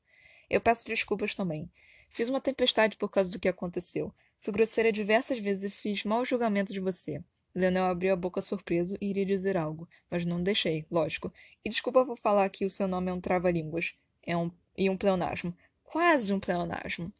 Eu 0.49 0.61
peço 0.61 0.87
desculpas 0.87 1.35
também. 1.35 1.69
Fiz 2.09 2.29
uma 2.29 2.41
tempestade 2.41 2.97
por 2.97 3.09
causa 3.09 3.29
do 3.29 3.39
que 3.39 3.49
aconteceu. 3.49 4.13
Fui 4.39 4.53
grosseira 4.53 4.91
diversas 4.91 5.39
vezes 5.39 5.65
e 5.65 5.69
fiz 5.69 6.03
mau 6.03 6.25
julgamento 6.25 6.73
de 6.73 6.79
você. 6.79 7.23
Leonel 7.53 7.85
abriu 7.85 8.13
a 8.13 8.15
boca 8.15 8.41
surpreso 8.41 8.95
e 9.01 9.09
iria 9.09 9.25
dizer 9.25 9.57
algo, 9.57 9.87
mas 10.09 10.25
não 10.25 10.41
deixei, 10.41 10.85
lógico. 10.89 11.33
E 11.63 11.69
desculpa 11.69 12.05
por 12.05 12.17
falar 12.17 12.49
que 12.49 12.65
o 12.65 12.69
seu 12.69 12.87
nome 12.87 13.11
é 13.11 13.13
um 13.13 13.21
trava-línguas. 13.21 13.93
É 14.23 14.35
um... 14.37 14.51
e 14.77 14.89
um 14.89 14.95
pleonasmo. 14.95 15.55
Quase 15.83 16.33
um 16.33 16.39
pleonasmo. 16.39 17.11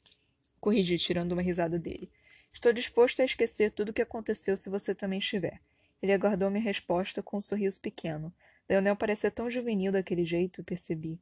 Corrigi, 0.59 0.97
tirando 0.97 1.33
uma 1.33 1.41
risada 1.41 1.77
dele. 1.77 2.09
Estou 2.53 2.71
disposto 2.71 3.21
a 3.21 3.25
esquecer 3.25 3.71
tudo 3.71 3.89
o 3.89 3.93
que 3.93 4.01
aconteceu 4.01 4.55
se 4.55 4.69
você 4.69 4.93
também 4.95 5.19
estiver. 5.19 5.59
Ele 6.01 6.13
aguardou 6.13 6.49
minha 6.49 6.63
resposta 6.63 7.21
com 7.21 7.37
um 7.37 7.41
sorriso 7.41 7.79
pequeno. 7.79 8.33
Leonel 8.69 8.95
parecia 8.95 9.29
tão 9.29 9.51
juvenil 9.51 9.91
daquele 9.91 10.23
jeito, 10.23 10.63
percebi. 10.63 11.19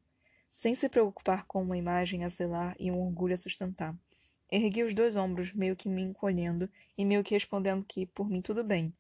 Sem 0.52 0.76
se 0.76 0.88
preocupar 0.90 1.46
com 1.46 1.62
uma 1.62 1.78
imagem 1.78 2.24
a 2.24 2.30
zelar 2.30 2.76
e 2.80 2.92
um 2.92 3.00
orgulho 3.00 3.34
a 3.34 3.38
sustentar. 3.38 3.96
Ergui 4.52 4.84
os 4.84 4.96
dois 4.96 5.16
ombros, 5.16 5.54
meio 5.54 5.76
que 5.76 5.88
me 5.88 6.02
encolhendo 6.02 6.70
e 6.98 7.06
meio 7.06 7.24
que 7.24 7.36
respondendo 7.36 7.86
que, 7.88 8.06
por 8.08 8.30
mim, 8.30 8.42
tudo 8.42 8.64
bem. 8.64 8.94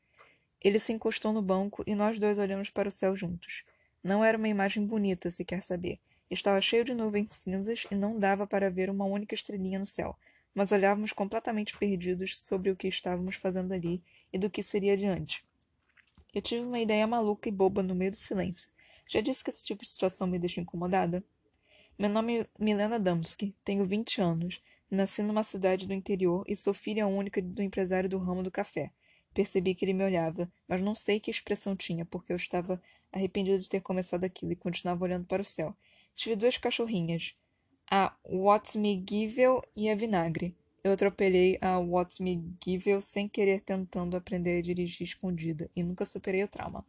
Ele 0.62 0.80
se 0.80 0.92
encostou 0.92 1.32
no 1.32 1.42
banco 1.42 1.84
e 1.88 1.96
nós 1.96 2.20
dois 2.20 2.38
olhamos 2.38 2.70
para 2.70 2.90
o 2.90 2.92
céu 2.92 3.16
juntos. 3.16 3.64
Não 4.04 4.24
era 4.24 4.38
uma 4.38 4.48
imagem 4.48 4.86
bonita, 4.86 5.32
se 5.32 5.46
quer 5.46 5.62
saber. 5.62 6.00
Estava 6.30 6.62
cheio 6.62 6.84
de 6.84 6.94
nuvens 6.94 7.32
cinzas 7.32 7.86
e 7.90 7.96
não 7.96 8.20
dava 8.20 8.46
para 8.46 8.70
ver 8.70 8.90
uma 8.90 9.06
única 9.06 9.34
estrelinha 9.34 9.80
no 9.80 9.86
céu, 9.86 10.16
mas 10.54 10.72
olhávamos 10.72 11.12
completamente 11.12 11.78
perdidos 11.78 12.38
sobre 12.38 12.70
o 12.70 12.76
que 12.76 12.88
estávamos 12.88 13.36
fazendo 13.36 13.74
ali 13.74 14.02
e 14.32 14.38
do 14.38 14.50
que 14.50 14.62
seria 14.62 14.94
adiante. 14.94 15.44
Eu 16.34 16.42
tive 16.42 16.64
uma 16.64 16.80
ideia 16.80 17.08
maluca 17.08 17.50
e 17.50 17.52
boba 17.52 17.82
no 17.82 17.96
meio 17.96 18.12
do 18.12 18.18
silêncio. 18.18 18.70
Já 19.08 19.22
disse 19.22 19.44
que 19.44 19.50
esse 19.50 19.66
tipo 19.66 19.84
de 19.84 19.90
situação 19.90 20.28
me 20.28 20.38
deixa 20.38 20.62
incomodada? 20.62 21.24
Meu 21.98 22.10
nome 22.10 22.42
é 22.42 22.48
Milena 22.60 23.00
Damsky, 23.00 23.56
tenho 23.64 23.84
20 23.84 24.22
anos. 24.22 24.62
Nasci 24.92 25.24
numa 25.24 25.44
cidade 25.44 25.88
do 25.88 25.94
interior 25.94 26.44
e 26.48 26.56
sou 26.56 26.74
filha 26.74 27.08
única 27.08 27.42
do 27.42 27.64
empresário 27.64 28.08
do 28.08 28.20
ramo 28.20 28.44
do 28.44 28.52
café. 28.52 28.92
Percebi 29.34 29.76
que 29.76 29.86
ele 29.86 29.94
me 29.94 30.04
olhava, 30.04 30.52
mas 30.68 30.82
não 30.82 30.96
sei 30.96 31.20
que 31.20 31.32
expressão 31.32 31.76
tinha, 31.76 32.06
porque 32.06 32.32
eu 32.32 32.38
estava 32.38 32.82
arrependida 33.12 33.60
de 33.60 33.70
ter 33.70 33.82
começado 33.82 34.24
aquilo 34.24 34.52
e 34.52 34.56
continuava 34.56 35.04
olhando 35.04 35.26
para 35.26 35.42
o 35.42 35.46
céu. 35.46 35.76
Tive 36.16 36.36
duas 36.36 36.58
cachorrinhas, 36.58 37.36
a 37.90 38.16
What's 38.24 38.76
Me 38.76 39.04
Givel 39.08 39.64
e 39.76 39.90
a 39.90 39.96
Vinagre. 39.96 40.56
Eu 40.84 40.94
atropelei 40.94 41.58
a 41.60 41.80
What's 41.80 42.20
Me 42.20 42.42
Givel 42.64 43.02
sem 43.02 43.28
querer 43.28 43.62
tentando 43.62 44.16
aprender 44.16 44.60
a 44.60 44.62
dirigir 44.62 45.08
escondida 45.08 45.70
e 45.76 45.84
nunca 45.84 46.06
superei 46.06 46.44
o 46.44 46.48
trauma. 46.48 46.86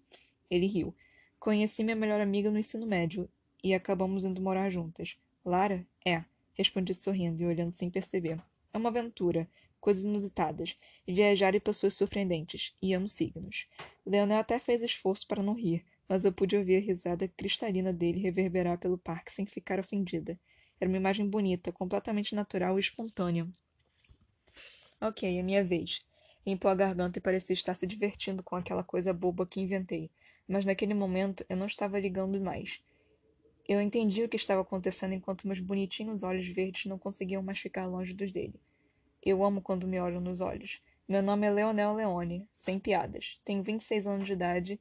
Ele 0.50 0.66
riu. 0.66 0.94
Conheci 1.38 1.82
minha 1.82 1.96
melhor 1.96 2.20
amiga 2.20 2.50
no 2.50 2.58
ensino 2.58 2.86
médio 2.86 3.28
e 3.64 3.74
acabamos 3.74 4.24
indo 4.24 4.40
morar 4.40 4.68
juntas. 4.70 5.16
Lara? 5.44 5.86
É, 6.04 6.24
respondi 6.54 6.92
sorrindo 6.92 7.42
e 7.42 7.46
olhando 7.46 7.74
sem 7.74 7.90
perceber. 7.90 8.38
É 8.72 8.78
uma 8.78 8.90
aventura, 8.90 9.48
coisas 9.80 10.04
inusitadas, 10.04 10.76
viajar 11.06 11.54
e 11.54 11.60
pessoas 11.60 11.94
surpreendentes, 11.94 12.74
e 12.82 12.92
amo 12.94 13.08
signos. 13.08 13.66
Leonel 14.06 14.38
até 14.38 14.58
fez 14.58 14.82
esforço 14.82 15.26
para 15.26 15.42
não 15.42 15.54
rir, 15.54 15.84
mas 16.08 16.24
eu 16.24 16.32
pude 16.32 16.56
ouvir 16.56 16.76
a 16.76 16.80
risada 16.80 17.28
cristalina 17.28 17.92
dele 17.92 18.20
reverberar 18.20 18.78
pelo 18.78 18.98
parque 18.98 19.32
sem 19.32 19.46
ficar 19.46 19.78
ofendida. 19.78 20.38
Era 20.80 20.88
uma 20.88 20.96
imagem 20.96 21.28
bonita, 21.28 21.70
completamente 21.70 22.34
natural 22.34 22.76
e 22.76 22.80
espontânea. 22.80 23.48
Ok, 25.00 25.38
é 25.38 25.42
minha 25.42 25.64
vez. 25.64 26.04
Limpou 26.46 26.70
a 26.70 26.74
garganta 26.74 27.18
e 27.18 27.22
parecia 27.22 27.54
estar 27.54 27.74
se 27.74 27.86
divertindo 27.86 28.42
com 28.42 28.56
aquela 28.56 28.82
coisa 28.82 29.12
boba 29.12 29.46
que 29.46 29.60
inventei, 29.60 30.10
mas 30.48 30.64
naquele 30.64 30.94
momento 30.94 31.44
eu 31.48 31.56
não 31.56 31.66
estava 31.66 31.98
ligando 31.98 32.40
mais. 32.40 32.82
Eu 33.68 33.80
entendi 33.80 34.24
o 34.24 34.28
que 34.28 34.36
estava 34.36 34.62
acontecendo 34.62 35.14
enquanto 35.14 35.46
meus 35.46 35.60
bonitinhos 35.60 36.22
olhos 36.22 36.48
verdes 36.48 36.86
não 36.86 36.98
conseguiam 36.98 37.42
mais 37.42 37.60
ficar 37.60 37.86
longe 37.86 38.12
dos 38.12 38.32
dele. 38.32 38.60
Eu 39.22 39.44
amo 39.44 39.60
quando 39.60 39.86
me 39.86 40.00
olham 40.00 40.20
nos 40.20 40.40
olhos. 40.40 40.80
Meu 41.06 41.22
nome 41.22 41.46
é 41.46 41.50
Leonel 41.50 41.92
Leone, 41.94 42.48
sem 42.52 42.78
piadas. 42.78 43.38
Tenho 43.44 43.62
26 43.62 44.06
anos 44.06 44.26
de 44.26 44.32
idade 44.32 44.80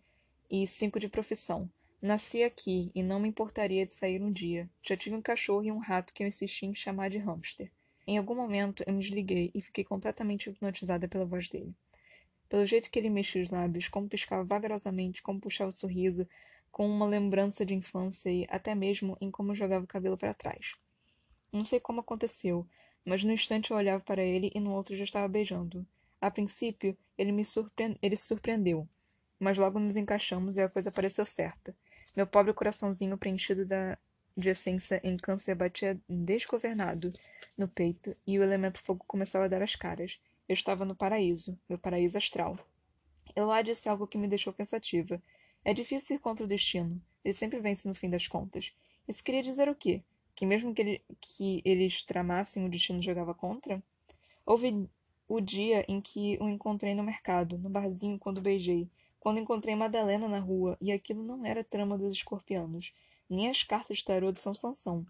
e 0.50 0.66
5 0.66 0.98
de 0.98 1.10
profissão. 1.10 1.70
Nasci 2.02 2.44
aqui 2.44 2.90
e 2.96 3.04
não 3.04 3.20
me 3.20 3.28
importaria 3.28 3.86
de 3.86 3.92
sair 3.94 4.22
um 4.22 4.32
dia. 4.32 4.70
Já 4.82 4.96
tive 4.96 5.14
um 5.16 5.22
cachorro 5.22 5.66
e 5.66 5.72
um 5.72 5.80
rato 5.80 6.14
que 6.14 6.24
eu 6.24 6.28
insisti 6.28 6.66
em 6.66 6.74
chamar 6.74 7.10
de 7.10 7.18
hamster. 7.18 7.70
Em 8.08 8.18
algum 8.18 8.34
momento 8.34 8.82
eu 8.88 8.94
me 8.94 9.00
desliguei 9.00 9.52
e 9.54 9.62
fiquei 9.62 9.84
completamente 9.84 10.50
hipnotizada 10.50 11.06
pela 11.06 11.26
voz 11.26 11.50
dele. 11.50 11.76
Pelo 12.48 12.66
jeito 12.66 12.90
que 12.90 12.98
ele 12.98 13.10
mexia 13.10 13.44
os 13.44 13.50
lábios, 13.50 13.90
como 13.90 14.08
piscava 14.08 14.46
vagarosamente, 14.46 15.22
como 15.22 15.42
puxava 15.42 15.70
o 15.70 15.74
sorriso, 15.74 16.26
com 16.72 16.88
uma 16.88 17.06
lembrança 17.06 17.66
de 17.66 17.76
infância 17.76 18.32
e 18.32 18.48
até 18.50 18.74
mesmo 18.74 19.18
em 19.20 19.30
como 19.30 19.54
jogava 19.54 19.84
o 19.84 19.88
cabelo 19.88 20.18
para 20.18 20.34
trás. 20.34 20.76
Não 21.52 21.66
sei 21.66 21.80
como 21.80 22.00
aconteceu, 22.00 22.66
mas 23.06 23.24
no 23.24 23.32
instante 23.32 23.72
eu 23.72 23.78
olhava 23.78 24.04
para 24.04 24.24
ele 24.24 24.52
e 24.54 24.60
no 24.60 24.72
outro 24.72 24.96
já 24.96 25.04
estava 25.04 25.28
beijando. 25.28 25.86
A 26.22 26.30
princípio, 26.30 26.98
ele 27.18 27.32
me 27.32 27.46
surpre... 27.46 27.98
ele 28.02 28.16
se 28.16 28.28
surpreendeu, 28.28 28.88
mas 29.40 29.58
logo 29.58 29.80
nos 29.80 29.96
encaixamos 29.96 30.58
e 30.58 30.62
a 30.62 30.70
coisa 30.70 30.92
pareceu 30.92 31.26
certa. 31.26 31.76
Meu 32.16 32.28
pobre 32.28 32.54
coraçãozinho 32.54 33.18
preenchido 33.18 33.66
da 33.66 33.98
de 34.40 34.50
essência 34.50 35.02
em 35.04 35.18
câncer 35.18 35.54
batia 35.54 36.00
desgovernado 36.08 37.12
no 37.58 37.68
peito 37.68 38.16
e 38.26 38.40
o 38.40 38.44
elemento 38.44 38.80
fogo 38.80 39.04
começava 39.06 39.46
a 39.46 39.48
dar 39.48 39.62
as 39.62 39.76
caras. 39.76 40.20
Eu 40.48 40.54
estava 40.54 40.86
no 40.86 40.96
paraíso, 40.96 41.60
meu 41.68 41.78
paraíso 41.78 42.18
astral. 42.18 42.58
Elá 43.36 43.62
disse 43.62 43.88
algo 43.90 44.08
que 44.08 44.18
me 44.18 44.28
deixou 44.28 44.54
pensativa. 44.54 45.22
É 45.64 45.74
difícil 45.74 46.16
ir 46.16 46.20
contra 46.20 46.46
o 46.46 46.48
destino. 46.48 47.02
Ele 47.24 47.34
sempre 47.34 47.60
vence 47.60 47.88
no 47.88 47.94
fim 47.94 48.10
das 48.10 48.28
contas. 48.28 48.74
Isso 49.08 49.24
queria 49.24 49.44
dizer 49.44 49.68
o 49.68 49.76
quê? 49.76 50.02
Que 50.40 50.46
mesmo 50.46 50.74
que, 50.74 50.82
ele, 50.82 51.02
que 51.20 51.62
eles 51.66 52.02
tramassem, 52.02 52.66
o 52.66 52.70
destino 52.70 53.02
jogava 53.02 53.34
contra? 53.34 53.84
Houve 54.46 54.88
o 55.28 55.42
dia 55.42 55.84
em 55.86 56.00
que 56.00 56.38
o 56.40 56.48
encontrei 56.48 56.96
no 56.96 57.04
mercado, 57.04 57.58
no 57.58 57.70
barzinho, 57.70 58.18
quando 58.18 58.40
beijei. 58.40 58.90
Quando 59.20 59.38
encontrei 59.42 59.76
Madalena 59.76 60.30
na 60.30 60.40
rua, 60.40 60.78
e 60.80 60.94
aquilo 60.94 61.24
não 61.24 61.46
era 61.46 61.62
trama 61.62 61.98
dos 61.98 62.14
escorpianos 62.14 62.94
nem 63.30 63.50
as 63.50 63.64
cartas 63.64 63.98
de 63.98 64.06
tarô 64.06 64.32
de 64.32 64.40
São 64.40 64.56
Sansão, 64.56 65.06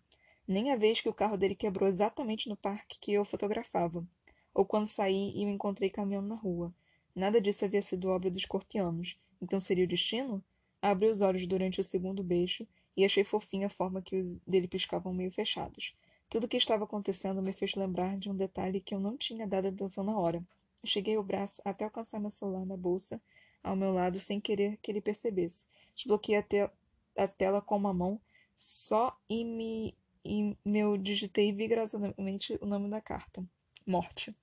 nem 0.48 0.72
a 0.72 0.76
vez 0.76 1.00
que 1.00 1.08
o 1.08 1.14
carro 1.14 1.38
dele 1.38 1.54
quebrou 1.54 1.88
exatamente 1.88 2.50
no 2.50 2.58
parque 2.58 2.98
que 3.00 3.14
eu 3.14 3.24
fotografava, 3.24 4.04
ou 4.52 4.66
quando 4.66 4.88
saí 4.88 5.32
e 5.36 5.46
o 5.46 5.50
encontrei 5.50 5.92
caminhando 5.92 6.30
na 6.30 6.36
rua. 6.36 6.74
Nada 7.14 7.40
disso 7.40 7.66
havia 7.66 7.84
sido 7.84 8.10
obra 8.10 8.32
dos 8.32 8.40
escorpianos. 8.40 9.16
Então 9.40 9.60
seria 9.60 9.86
o 9.86 9.88
destino? 9.88 10.44
Abri 10.82 11.08
os 11.08 11.22
olhos 11.22 11.46
durante 11.46 11.80
o 11.80 11.84
segundo 11.84 12.24
beijo 12.24 12.68
e 12.96 13.06
achei 13.06 13.24
fofinha 13.24 13.68
a 13.68 13.70
forma 13.70 14.02
que 14.02 14.16
os 14.16 14.38
dele 14.40 14.68
piscavam 14.68 15.14
meio 15.14 15.32
fechados. 15.32 15.96
Tudo 16.30 16.44
o 16.46 16.48
que 16.48 16.58
estava 16.58 16.84
acontecendo 16.84 17.42
me 17.42 17.54
fez 17.54 17.76
lembrar 17.76 18.18
de 18.18 18.30
um 18.30 18.36
detalhe 18.36 18.82
que 18.82 18.94
eu 18.94 19.00
não 19.00 19.18
tinha 19.18 19.48
dado 19.48 19.68
atenção 19.68 20.04
na 20.04 20.18
hora. 20.18 20.44
Cheguei 20.86 21.18
o 21.18 21.24
braço 21.24 21.62
até 21.66 21.86
alcançar 21.86 22.20
meu 22.20 22.30
celular 22.30 22.66
na 22.66 22.78
bolsa 22.78 23.22
ao 23.64 23.76
meu 23.76 23.92
lado 23.92 24.20
sem 24.20 24.40
querer 24.40 24.78
que 24.82 24.92
ele 24.92 25.02
percebesse. 25.02 25.68
Desbloqueei 25.96 26.38
a, 26.38 26.44
te 26.44 26.70
a 27.18 27.28
tela 27.28 27.62
com 27.62 27.76
uma 27.76 27.94
mão 27.94 28.20
só 28.56 29.18
e 29.30 29.44
me 29.44 29.96
e 30.24 30.56
meu 30.64 30.98
digitei 30.98 31.52
vigorosamente 31.52 32.58
o 32.62 32.66
nome 32.66 32.90
da 32.90 33.02
carta. 33.02 33.44
Morte. 33.86 34.36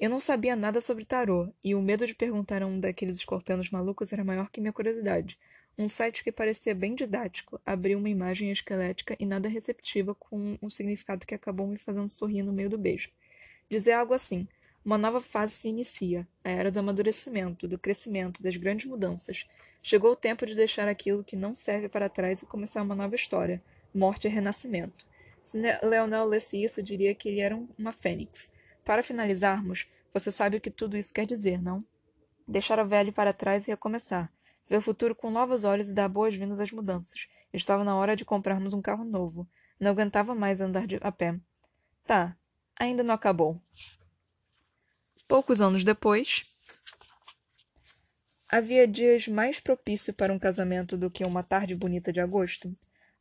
Eu 0.00 0.08
não 0.08 0.20
sabia 0.20 0.54
nada 0.54 0.80
sobre 0.80 1.04
tarô, 1.04 1.52
e 1.62 1.74
o 1.74 1.82
medo 1.82 2.06
de 2.06 2.14
perguntar 2.14 2.62
a 2.62 2.66
um 2.66 2.78
daqueles 2.78 3.16
escorpianos 3.16 3.70
malucos 3.70 4.12
era 4.12 4.24
maior 4.24 4.48
que 4.50 4.60
minha 4.60 4.72
curiosidade. 4.72 5.38
Um 5.80 5.86
site 5.86 6.24
que 6.24 6.32
parecia 6.32 6.74
bem 6.74 6.96
didático 6.96 7.60
abriu 7.64 8.00
uma 8.00 8.10
imagem 8.10 8.50
esquelética 8.50 9.16
e 9.16 9.24
nada 9.24 9.48
receptiva 9.48 10.12
com 10.12 10.58
um 10.60 10.68
significado 10.68 11.24
que 11.24 11.36
acabou 11.36 11.68
me 11.68 11.78
fazendo 11.78 12.10
sorrir 12.10 12.42
no 12.42 12.52
meio 12.52 12.68
do 12.68 12.76
beijo. 12.76 13.10
Dizia 13.70 14.00
algo 14.00 14.12
assim: 14.12 14.48
uma 14.84 14.98
nova 14.98 15.20
fase 15.20 15.52
se 15.52 15.68
inicia, 15.68 16.26
a 16.42 16.50
era 16.50 16.72
do 16.72 16.80
amadurecimento, 16.80 17.68
do 17.68 17.78
crescimento, 17.78 18.42
das 18.42 18.56
grandes 18.56 18.86
mudanças. 18.86 19.46
Chegou 19.80 20.10
o 20.10 20.16
tempo 20.16 20.44
de 20.44 20.56
deixar 20.56 20.88
aquilo 20.88 21.22
que 21.22 21.36
não 21.36 21.54
serve 21.54 21.88
para 21.88 22.08
trás 22.08 22.42
e 22.42 22.46
começar 22.46 22.82
uma 22.82 22.96
nova 22.96 23.14
história, 23.14 23.62
morte 23.94 24.26
e 24.26 24.30
renascimento. 24.30 25.06
Se 25.40 25.58
Leonel 25.82 26.24
lesse 26.24 26.60
isso, 26.60 26.82
diria 26.82 27.14
que 27.14 27.28
ele 27.28 27.38
era 27.38 27.56
uma 27.78 27.92
fênix. 27.92 28.52
Para 28.84 29.04
finalizarmos, 29.04 29.86
você 30.12 30.32
sabe 30.32 30.56
o 30.56 30.60
que 30.60 30.70
tudo 30.70 30.96
isso 30.96 31.14
quer 31.14 31.24
dizer, 31.24 31.62
não? 31.62 31.84
Deixar 32.48 32.80
o 32.80 32.88
velho 32.88 33.12
para 33.12 33.32
trás 33.32 33.68
e 33.68 33.70
recomeçar. 33.70 34.32
Ver 34.68 34.76
o 34.76 34.82
futuro 34.82 35.14
com 35.14 35.30
novos 35.30 35.64
olhos 35.64 35.88
e 35.88 35.94
dar 35.94 36.08
boas-vindas 36.08 36.60
às 36.60 36.70
mudanças. 36.70 37.26
Estava 37.52 37.82
na 37.82 37.96
hora 37.96 38.14
de 38.14 38.24
comprarmos 38.24 38.74
um 38.74 38.82
carro 38.82 39.04
novo. 39.04 39.48
Não 39.80 39.90
aguentava 39.90 40.34
mais 40.34 40.60
andar 40.60 40.86
de 40.86 40.98
a 41.00 41.10
pé. 41.10 41.38
Tá, 42.04 42.36
ainda 42.76 43.02
não 43.02 43.14
acabou. 43.14 43.60
Poucos 45.26 45.60
anos 45.60 45.84
depois, 45.84 46.42
havia 48.48 48.86
dias 48.86 49.28
mais 49.28 49.60
propício 49.60 50.12
para 50.12 50.32
um 50.32 50.38
casamento 50.38 50.96
do 50.96 51.10
que 51.10 51.24
uma 51.24 51.42
tarde 51.42 51.74
bonita 51.74 52.12
de 52.12 52.20
agosto. 52.20 52.74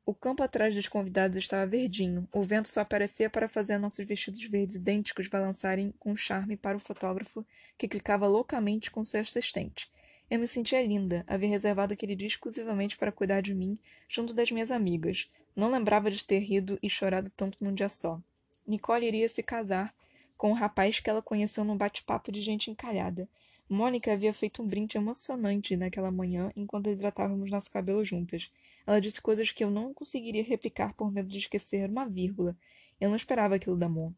O 0.06 0.14
campo 0.14 0.42
atrás 0.42 0.74
dos 0.74 0.88
convidados 0.88 1.38
estava 1.38 1.66
verdinho, 1.66 2.26
o 2.32 2.42
vento 2.42 2.70
só 2.70 2.80
aparecia 2.80 3.30
para 3.30 3.50
fazer 3.50 3.78
nossos 3.78 4.06
vestidos 4.06 4.42
verdes 4.46 4.78
idênticos 4.78 5.28
balançarem 5.28 5.94
com 6.00 6.16
charme 6.16 6.56
para 6.56 6.78
o 6.78 6.80
fotógrafo, 6.80 7.46
que 7.78 7.90
clicava 7.90 8.26
loucamente 8.26 8.90
com 8.90 9.04
seu 9.04 9.20
assistente. 9.20 9.92
Eu 10.30 10.40
me 10.40 10.48
sentia 10.48 10.86
linda, 10.86 11.24
havia 11.26 11.48
reservado 11.48 11.94
aquele 11.94 12.14
dia 12.14 12.28
exclusivamente 12.28 12.98
para 12.98 13.14
cuidar 13.14 13.42
de 13.42 13.54
mim, 13.54 13.80
junto 14.10 14.34
das 14.34 14.52
minhas 14.52 14.72
amigas. 14.72 15.30
Não 15.56 15.72
lembrava 15.72 16.12
de 16.12 16.24
ter 16.24 16.40
rido 16.40 16.78
e 16.84 16.90
chorado 16.90 17.30
tanto 17.30 17.64
num 17.64 17.74
dia 17.74 17.88
só. 17.88 18.22
Nicole 18.66 19.08
iria 19.08 19.30
se 19.30 19.42
casar 19.42 19.96
com 20.38 20.52
um 20.52 20.54
rapaz 20.54 21.00
que 21.00 21.10
ela 21.10 21.22
conheceu 21.22 21.64
num 21.64 21.78
bate-papo 21.78 22.30
de 22.30 22.42
gente 22.42 22.70
encalhada. 22.70 23.28
Mônica 23.70 24.12
havia 24.12 24.34
feito 24.34 24.62
um 24.62 24.68
brinde 24.68 24.98
emocionante 24.98 25.78
naquela 25.78 26.12
manhã 26.12 26.52
enquanto 26.56 26.90
hidratávamos 26.90 27.50
nosso 27.50 27.72
cabelo 27.72 28.04
juntas. 28.04 28.52
Ela 28.86 29.00
disse 29.00 29.22
coisas 29.22 29.52
que 29.52 29.64
eu 29.64 29.72
não 29.72 29.94
conseguiria 29.94 30.44
replicar 30.44 30.94
por 30.94 31.12
medo 31.12 31.30
de 31.30 31.38
esquecer 31.38 31.90
uma 31.90 32.06
vírgula. 32.06 32.56
Eu 33.00 33.10
não 33.10 33.16
esperava 33.16 33.56
aquilo 33.56 33.78
da 33.78 33.88
Mon. 33.88 34.12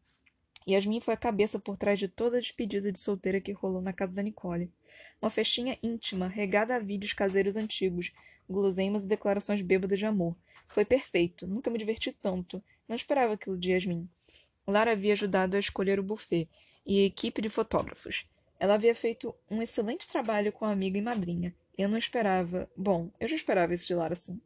Yasmin 0.68 1.00
foi 1.00 1.14
a 1.14 1.16
cabeça 1.16 1.58
por 1.58 1.76
trás 1.76 1.98
de 1.98 2.08
toda 2.08 2.36
a 2.36 2.40
despedida 2.40 2.92
de 2.92 3.00
solteira 3.00 3.40
que 3.40 3.52
rolou 3.52 3.80
na 3.80 3.92
casa 3.92 4.14
da 4.14 4.22
Nicole. 4.22 4.70
Uma 5.20 5.30
festinha 5.30 5.78
íntima, 5.82 6.28
regada 6.28 6.76
a 6.76 6.78
vídeos 6.78 7.12
caseiros 7.12 7.56
antigos, 7.56 8.12
guloseimas 8.48 9.04
e 9.04 9.08
declarações 9.08 9.62
bêbadas 9.62 9.98
de 9.98 10.06
amor. 10.06 10.36
Foi 10.68 10.84
perfeito. 10.84 11.46
Nunca 11.46 11.70
me 11.70 11.78
diverti 11.78 12.12
tanto. 12.12 12.62
Não 12.88 12.96
esperava 12.96 13.34
aquilo 13.34 13.58
de 13.58 13.72
Yasmin. 13.72 14.08
Lara 14.66 14.92
havia 14.92 15.12
ajudado 15.12 15.56
a 15.56 15.60
escolher 15.60 15.98
o 15.98 16.02
buffet 16.02 16.48
e 16.86 17.02
a 17.02 17.06
equipe 17.06 17.42
de 17.42 17.48
fotógrafos. 17.48 18.26
Ela 18.58 18.74
havia 18.74 18.94
feito 18.94 19.34
um 19.50 19.62
excelente 19.62 20.06
trabalho 20.06 20.52
com 20.52 20.64
a 20.64 20.70
amiga 20.70 20.98
e 20.98 21.02
madrinha. 21.02 21.54
Eu 21.76 21.88
não 21.88 21.96
esperava. 21.96 22.70
Bom, 22.76 23.10
eu 23.18 23.26
já 23.26 23.34
esperava 23.34 23.72
isso 23.74 23.86
de 23.86 23.94
Lara 23.94 24.12
assim. 24.12 24.40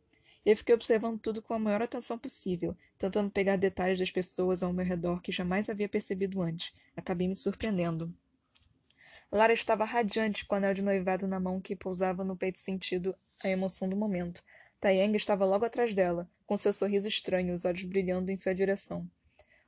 Eu 0.44 0.56
fiquei 0.56 0.74
observando 0.74 1.18
tudo 1.18 1.40
com 1.40 1.54
a 1.54 1.58
maior 1.58 1.80
atenção 1.80 2.18
possível, 2.18 2.76
tentando 2.98 3.30
pegar 3.30 3.56
detalhes 3.56 3.98
das 3.98 4.10
pessoas 4.10 4.62
ao 4.62 4.72
meu 4.72 4.84
redor 4.84 5.22
que 5.22 5.32
jamais 5.32 5.70
havia 5.70 5.88
percebido 5.88 6.42
antes. 6.42 6.72
Acabei 6.94 7.26
me 7.26 7.34
surpreendendo. 7.34 8.14
Lara 9.32 9.52
estava 9.52 9.84
radiante 9.84 10.44
com 10.44 10.54
o 10.54 10.58
anel 10.58 10.74
de 10.74 10.82
noivado 10.82 11.26
na 11.26 11.40
mão 11.40 11.60
que 11.60 11.74
pousava 11.74 12.22
no 12.22 12.36
peito 12.36 12.58
sentido 12.58 13.16
a 13.42 13.48
emoção 13.48 13.88
do 13.88 13.96
momento. 13.96 14.42
Taiyang 14.78 15.16
estava 15.16 15.46
logo 15.46 15.64
atrás 15.64 15.94
dela, 15.94 16.28
com 16.46 16.56
seu 16.56 16.72
sorriso 16.72 17.08
estranho, 17.08 17.54
os 17.54 17.64
olhos 17.64 17.84
brilhando 17.84 18.30
em 18.30 18.36
sua 18.36 18.54
direção. 18.54 19.08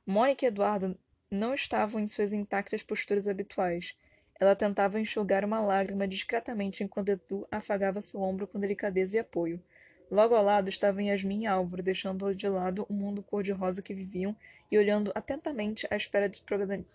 Mônica 0.05 0.45
e 0.45 0.47
Eduardo 0.47 0.97
não 1.29 1.53
estavam 1.53 1.99
em 1.99 2.07
suas 2.07 2.31
intactas 2.31 2.83
posturas 2.83 3.27
habituais. 3.27 3.95
Ela 4.39 4.55
tentava 4.55 4.99
enxugar 4.99 5.43
uma 5.43 5.59
lágrima 5.59 6.07
discretamente 6.07 6.83
enquanto 6.83 7.09
Edu 7.09 7.47
afagava 7.51 8.01
seu 8.01 8.21
ombro 8.21 8.47
com 8.47 8.59
delicadeza 8.59 9.17
e 9.17 9.19
apoio. 9.19 9.61
Logo 10.09 10.35
ao 10.35 10.43
lado 10.43 10.69
estavam 10.69 11.01
Yasmin 11.01 11.43
e 11.43 11.45
Álvaro, 11.47 11.83
deixando 11.83 12.33
de 12.33 12.47
lado 12.47 12.85
o 12.87 12.93
mundo 12.93 13.21
cor-de-rosa 13.21 13.81
que 13.81 13.93
viviam 13.93 14.35
e 14.71 14.77
olhando 14.77 15.11
atentamente 15.13 15.85
à 15.91 15.97
espera 15.97 16.29
dos 16.29 16.41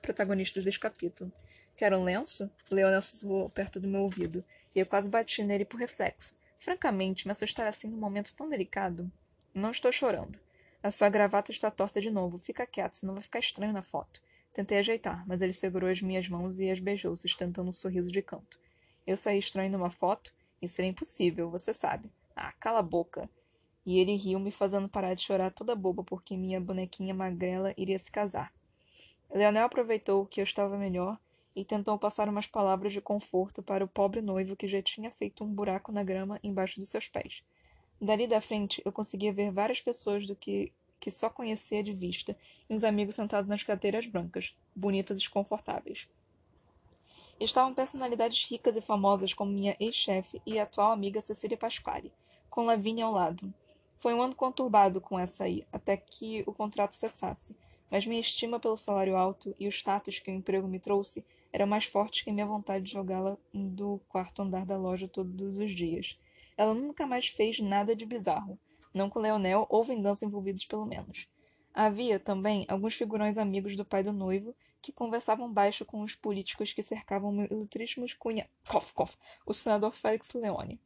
protagonistas 0.01 0.65
deste 0.65 0.81
capítulo. 0.81 1.31
Quer 1.77 1.93
um 1.95 2.05
lenço? 2.05 2.51
Leonel 2.71 3.03
sussurrou 3.03 3.51
perto 3.51 3.79
do 3.79 3.89
meu 3.89 4.03
ouvido, 4.03 4.43
e 4.75 4.81
eu 4.81 4.87
quase 4.87 5.11
bati 5.11 5.45
nele 5.45 5.65
por 5.65 5.79
reflexo. 5.79 6.35
Francamente, 6.59 7.27
me 7.27 7.33
assustar 7.33 7.67
assim 7.67 7.89
num 7.89 7.99
momento 7.99 8.35
tão 8.35 8.49
delicado. 8.49 9.11
Não 9.53 9.71
estou 9.71 9.93
chorando. 9.93 10.39
A 10.83 10.91
sua 10.91 11.09
gravata 11.09 11.51
está 11.51 11.71
torta 11.71 12.01
de 12.01 12.11
novo. 12.11 12.39
Fica 12.39 12.67
quieto, 12.67 12.95
senão 12.95 13.15
vai 13.15 13.23
ficar 13.23 13.39
estranho 13.39 13.73
na 13.73 13.83
foto. 13.83 14.23
Tentei 14.55 14.79
ajeitar, 14.79 15.27
mas 15.27 15.43
ele 15.43 15.53
segurou 15.53 15.91
as 15.91 16.01
minhas 16.01 16.29
mãos 16.29 16.61
e 16.61 16.71
as 16.71 16.81
beijou, 16.81 17.15
sustentando 17.15 17.69
um 17.69 17.73
sorriso 17.73 18.11
de 18.11 18.23
canto. 18.23 18.59
Eu 19.07 19.17
saí 19.17 19.39
estranho 19.39 19.71
numa 19.71 19.91
foto? 19.91 20.33
Isso 20.61 20.77
seria 20.77 20.91
impossível, 20.91 21.51
você 21.51 21.75
sabe. 21.75 22.11
Ah, 22.37 22.53
cala 22.53 22.81
a 22.81 22.83
boca. 22.83 23.29
E 23.85 23.99
ele 23.99 24.17
riu, 24.17 24.39
me 24.39 24.51
fazendo 24.51 24.89
parar 24.89 25.15
de 25.15 25.23
chorar 25.23 25.51
toda 25.51 25.75
boba 25.75 26.05
porque 26.05 26.37
minha 26.37 26.61
bonequinha 26.61 27.13
magrela 27.13 27.75
iria 27.77 27.99
se 27.99 28.11
casar. 28.11 28.53
Leonel 29.33 29.65
aproveitou 29.65 30.27
que 30.27 30.41
eu 30.41 30.45
estava 30.45 30.77
melhor 30.77 31.19
e 31.55 31.65
tentou 31.65 31.99
passar 31.99 32.29
umas 32.29 32.47
palavras 32.47 32.93
de 32.93 33.01
conforto 33.01 33.63
para 33.63 33.85
o 33.85 33.89
pobre 33.89 34.21
noivo 34.21 34.57
que 34.57 34.69
já 34.69 34.81
tinha 34.83 35.11
feito 35.11 35.45
um 35.45 35.53
buraco 35.53 35.91
na 35.93 36.03
grama 36.03 36.39
embaixo 36.43 36.79
dos 36.79 36.89
seus 36.89 37.09
pés. 37.09 37.43
Dali 38.01 38.27
da 38.27 38.41
frente 38.41 38.83
eu 38.85 38.93
conseguia 38.93 39.33
ver 39.33 39.51
várias 39.51 39.81
pessoas 39.81 40.27
do 40.27 40.35
que, 40.35 40.73
que 40.99 41.11
só 41.11 41.29
conhecia 41.31 41.83
de 41.83 41.93
vista 41.93 42.37
e 42.69 42.75
uns 42.75 42.85
amigos 42.85 43.15
sentados 43.15 43.49
nas 43.49 43.63
cadeiras 43.63 44.07
brancas, 44.07 44.57
bonitas 44.75 45.19
e 45.19 45.31
confortáveis. 45.31 46.09
Estavam 47.43 47.75
personalidades 47.75 48.49
ricas 48.49 48.77
e 48.77 48.81
famosas 48.81 49.35
como 49.35 49.51
minha 49.51 49.75
ex-chefe 49.81 50.41
e 50.47 50.61
atual 50.61 50.93
amiga 50.93 51.21
Cecília 51.21 51.57
Pasquale, 51.57 52.13
com 52.49 52.65
Lavínia 52.65 53.05
ao 53.05 53.11
lado. 53.11 53.53
Foi 53.99 54.15
um 54.15 54.23
ano 54.23 54.33
conturbado 54.33 55.01
com 55.01 55.19
essa 55.19 55.43
aí, 55.43 55.67
até 55.73 55.97
que 55.97 56.45
o 56.47 56.53
contrato 56.53 56.95
cessasse, 56.95 57.57
mas 57.91 58.07
minha 58.07 58.21
estima 58.21 58.61
pelo 58.61 58.77
salário 58.77 59.17
alto 59.17 59.57
e 59.59 59.67
o 59.67 59.73
status 59.73 60.21
que 60.21 60.31
o 60.31 60.35
emprego 60.35 60.69
me 60.69 60.79
trouxe 60.79 61.25
eram 61.53 61.67
mais 61.67 61.85
fortes 61.85 62.23
que 62.23 62.31
minha 62.31 62.47
vontade 62.47 62.85
de 62.85 62.93
jogá-la 62.93 63.37
do 63.53 64.01
quarto 64.09 64.43
andar 64.43 64.65
da 64.65 64.77
loja 64.77 65.09
todos 65.09 65.59
os 65.59 65.73
dias. 65.73 66.17
Ela 66.57 66.75
nunca 66.75 67.09
mais 67.09 67.27
fez 67.27 67.59
nada 67.59 67.97
de 67.97 68.07
bizarro, 68.07 68.57
não 68.95 69.11
com 69.11 69.19
Leonel 69.19 69.67
ou 69.69 69.83
vingança 69.83 70.25
envolvidos 70.25 70.65
pelo 70.65 70.87
menos. 70.87 71.27
Havia 71.75 72.21
também 72.21 72.65
alguns 72.69 72.95
figurões 72.95 73.37
amigos 73.37 73.75
do 73.75 73.85
pai 73.85 74.05
do 74.05 74.13
noivo 74.13 74.55
que 74.83 74.93
conversavam 74.93 75.51
baixo 75.51 75.85
com 75.85 76.03
os 76.03 76.15
políticos 76.15 76.73
que 76.73 76.83
cercavam 76.83 77.45
ilustríssimo 77.45 78.05
cunha... 78.19 78.49
Cof, 78.69 78.93
cof, 78.93 79.17
o 79.47 79.55
senador 79.55 79.95
Félix 79.95 80.33
Leone. 80.35 80.81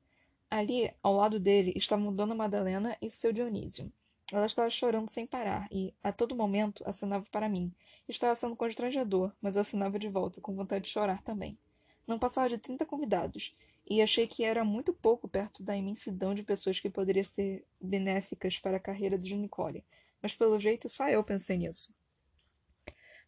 Ali, 0.50 0.92
ao 1.02 1.14
lado 1.14 1.40
dele, 1.40 1.72
estavam 1.74 2.14
Dona 2.14 2.34
Madalena 2.34 2.96
e 3.00 3.10
seu 3.10 3.32
Dionísio. 3.32 3.90
Ela 4.32 4.46
estava 4.46 4.68
chorando 4.70 5.08
sem 5.08 5.26
parar 5.26 5.66
e, 5.72 5.94
a 6.02 6.12
todo 6.12 6.36
momento, 6.36 6.84
acenava 6.86 7.24
para 7.32 7.48
mim. 7.48 7.72
Estava 8.08 8.34
sendo 8.34 8.54
constrangedor, 8.54 9.32
mas 9.40 9.56
eu 9.56 9.62
assinava 9.62 9.98
de 9.98 10.08
volta, 10.08 10.40
com 10.40 10.54
vontade 10.54 10.84
de 10.84 10.90
chorar 10.90 11.22
também. 11.22 11.58
Não 12.06 12.18
passava 12.18 12.48
de 12.48 12.58
trinta 12.58 12.84
convidados, 12.84 13.56
e 13.88 14.02
achei 14.02 14.26
que 14.26 14.44
era 14.44 14.64
muito 14.64 14.92
pouco 14.92 15.28
perto 15.28 15.62
da 15.62 15.76
imensidão 15.76 16.34
de 16.34 16.42
pessoas 16.42 16.80
que 16.80 16.90
poderiam 16.90 17.24
ser 17.24 17.64
benéficas 17.80 18.58
para 18.58 18.76
a 18.76 18.80
carreira 18.80 19.16
de 19.16 19.34
Nicole, 19.34 19.84
mas 20.20 20.34
pelo 20.34 20.58
jeito 20.58 20.88
só 20.88 21.08
eu 21.08 21.22
pensei 21.22 21.56
nisso. 21.56 21.94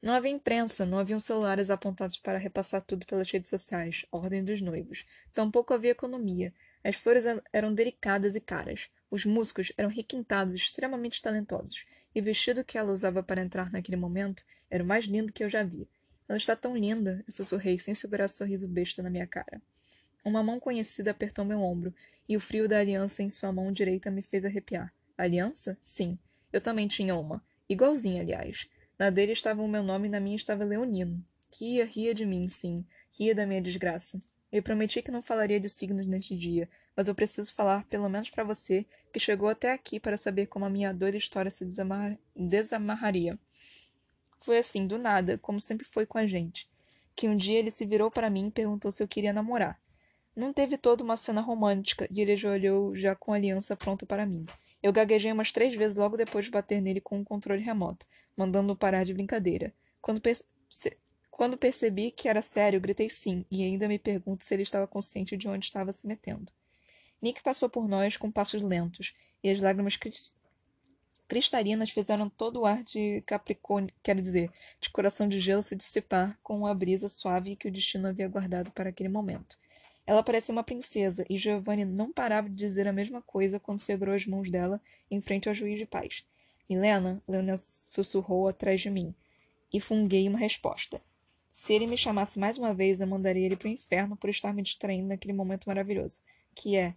Não 0.01 0.15
havia 0.15 0.31
imprensa, 0.31 0.87
não 0.87 0.99
haviam 0.99 1.19
celulares 1.19 1.71
apontados 1.71 2.19
para 2.19 2.39
repassar 2.39 2.81
tudo 2.83 3.05
pelas 3.05 3.31
redes 3.31 3.51
sociais, 3.51 4.07
ordem 4.13 4.45
dos 4.45 4.61
noivos. 4.61 5.05
Tampouco 5.35 5.75
havia 5.75 5.91
economia. 5.91 6.55
As 6.85 6.95
flores 6.95 7.25
eram 7.53 7.75
delicadas 7.75 8.37
e 8.37 8.41
caras. 8.41 8.89
Os 9.11 9.25
músicos 9.25 9.73
eram 9.77 9.89
requintados, 9.89 10.55
extremamente 10.55 11.21
talentosos. 11.21 11.85
E 12.15 12.21
o 12.21 12.25
vestido 12.25 12.65
que 12.65 12.79
ela 12.79 12.93
usava 12.93 13.23
para 13.23 13.41
entrar 13.43 13.73
naquele 13.73 13.97
momento 13.97 14.45
era 14.71 14.85
o 14.85 14.87
mais 14.87 15.07
lindo 15.07 15.33
que 15.33 15.43
eu 15.43 15.51
já 15.51 15.65
vi. 15.65 15.89
Ela 16.29 16.39
está 16.39 16.55
tão 16.55 16.77
linda, 16.77 17.25
eu 17.27 17.33
sussurrei 17.33 17.79
sem 17.79 17.95
segurar 17.95 18.29
sorriso 18.29 18.69
besta 18.69 19.03
na 19.03 19.11
minha 19.11 19.27
cara. 19.27 19.61
Uma 20.25 20.43
mão 20.43 20.61
conhecida 20.61 21.11
apertou 21.11 21.45
meu 21.45 21.61
ombro, 21.61 21.95
e 22.29 22.37
o 22.37 22.41
frio 22.41 22.69
da 22.69 22.79
aliança 22.79 23.23
em 23.23 23.31
sua 23.31 23.51
mão 23.51 23.73
direita 23.73 24.11
me 24.11 24.23
fez 24.23 24.45
arrepiar. 24.45 24.93
Aliança? 25.17 25.79
Sim. 25.83 26.19
Eu 26.53 26.61
também 26.61 26.87
tinha 26.87 27.15
uma. 27.17 27.43
Igualzinha, 27.69 28.23
aliás. 28.23 28.69
Na 28.99 29.11
dele 29.11 29.33
estava 29.33 29.63
o 29.63 29.69
meu 29.69 29.83
nome 29.83 30.09
e 30.09 30.11
na 30.11 30.19
minha 30.19 30.35
estava 30.35 30.65
Leonino. 30.65 31.25
Ria, 31.57 31.85
ria 31.85 32.13
de 32.13 32.27
mim, 32.27 32.49
sim. 32.49 32.85
Ria 33.13 33.35
da 33.35 33.47
minha 33.47 33.63
desgraça. 33.63 34.21
Eu 34.51 34.63
prometi 34.63 35.03
que 35.03 35.11
não 35.11 35.23
falaria 35.23 35.61
de 35.61 35.69
signos 35.69 36.07
neste 36.07 36.37
dia, 36.37 36.69
mas 36.97 37.07
eu 37.07 37.15
preciso 37.15 37.55
falar, 37.55 37.85
pelo 37.85 38.09
menos 38.09 38.29
para 38.31 38.43
você, 38.43 38.85
que 39.13 39.21
chegou 39.21 39.49
até 39.49 39.73
aqui 39.73 40.01
para 40.01 40.17
saber 40.17 40.47
como 40.47 40.65
a 40.65 40.71
minha 40.71 40.93
doida 40.93 41.17
história 41.17 41.51
se 41.51 41.65
desamar... 41.65 42.19
desamarraria. 42.35 43.39
Foi 44.41 44.59
assim, 44.59 44.87
do 44.87 44.99
nada, 44.99 45.39
como 45.39 45.61
sempre 45.61 45.87
foi 45.87 46.07
com 46.07 46.19
a 46.19 46.27
gente. 46.27 46.69
Que 47.15 47.29
um 47.29 47.37
dia 47.37 47.59
ele 47.59 47.71
se 47.71 47.87
virou 47.87 48.11
para 48.11 48.31
mim 48.31 48.49
e 48.49 48.51
perguntou 48.51 48.91
se 48.91 49.03
eu 49.03 49.09
queria 49.09 49.33
namorar. 49.33 49.81
Não 50.35 50.53
teve 50.53 50.79
toda 50.79 51.05
uma 51.05 51.17
cena 51.17 51.41
romântica 51.41 52.09
e 52.11 52.21
ele 52.21 52.37
já 52.37 52.51
olhou 52.51 52.97
já 52.97 53.15
com 53.15 53.33
a 53.33 53.37
aliança 53.37 53.77
pronta 53.77 54.07
para 54.07 54.25
mim. 54.25 54.47
Eu 54.83 54.93
gaguejei 54.93 55.33
umas 55.33 55.53
três 55.53 55.75
vezes 55.75 55.97
logo 55.97 56.17
depois 56.17 56.45
de 56.45 56.51
bater 56.51 56.81
nele 56.81 57.01
com 57.01 57.19
um 57.19 57.25
controle 57.25 57.63
remoto, 57.63 58.07
mandando-o 58.39 58.77
parar 58.77 59.05
de 59.05 59.13
brincadeira. 59.13 59.75
Quando, 60.01 60.21
perce... 60.21 60.45
Quando 61.29 61.59
percebi 61.59 62.13
que 62.13 62.29
era 62.29 62.41
sério, 62.41 62.81
gritei 62.81 63.11
sim, 63.11 63.45
e 63.51 63.65
ainda 63.65 63.89
me 63.89 63.99
pergunto 63.99 64.45
se 64.45 64.55
ele 64.55 64.63
estava 64.63 64.87
consciente 64.87 65.37
de 65.37 65.49
onde 65.49 65.67
estava 65.67 65.93
se 65.93 66.07
metendo. 66.07 66.53
Nick 67.21 67.43
passou 67.43 67.69
por 67.69 67.89
nós 67.89 68.17
com 68.17 68.31
passos 68.31 68.63
lentos, 68.63 69.13
e 69.43 69.51
as 69.51 69.61
lágrimas 69.61 69.99
cristalinas 71.27 71.91
fizeram 71.91 72.29
todo 72.29 72.61
o 72.61 72.67
ar 72.67 72.83
de 72.85 73.23
Capricórnio, 73.27 73.93
quero 74.03 74.23
dizer, 74.23 74.51
de 74.81 74.89
coração 74.91 75.29
de 75.29 75.41
gelo 75.41 75.63
se 75.63 75.75
dissipar 75.77 76.39
com 76.43 76.67
a 76.67 76.73
brisa 76.73 77.09
suave 77.09 77.57
que 77.57 77.69
o 77.69 77.73
destino 77.73 78.09
havia 78.09 78.29
guardado 78.29 78.71
para 78.71 78.91
aquele 78.91 79.09
momento. 79.09 79.59
Ela 80.07 80.23
parecia 80.23 80.53
uma 80.53 80.65
princesa, 80.65 81.25
e 81.29 81.37
Giovanni 81.37 81.85
não 81.85 82.13
parava 82.13 82.49
de 82.49 82.55
dizer 82.55 82.89
a 82.89 82.93
mesma 82.93 83.21
coisa 83.21 83.61
quando 83.61 83.81
segurou 83.81 84.15
as 84.15 84.27
mãos 84.27 84.51
dela 84.51 84.81
em 85.11 85.21
frente 85.21 85.49
ao 85.49 85.55
juiz 85.55 85.79
de 85.79 85.87
paz. 85.87 86.25
Milena, 86.69 87.23
Leonel 87.27 87.57
sussurrou 87.57 88.49
atrás 88.49 88.81
de 88.81 88.91
mim, 88.91 89.15
e 89.73 89.81
funguei 89.81 90.29
uma 90.29 90.39
resposta. 90.39 91.01
Se 91.51 91.75
ele 91.75 91.87
me 91.87 91.97
chamasse 91.97 92.39
mais 92.39 92.59
uma 92.59 92.75
vez, 92.75 93.01
eu 93.01 93.07
mandaria 93.07 93.47
ele 93.47 93.57
para 93.57 93.69
o 93.69 93.71
inferno 93.71 94.17
por 94.17 94.31
estar 94.31 94.53
me 94.53 94.63
distraindo 94.63 95.09
naquele 95.09 95.33
momento 95.33 95.67
maravilhoso, 95.67 96.21
que 96.55 96.77
é. 96.77 96.95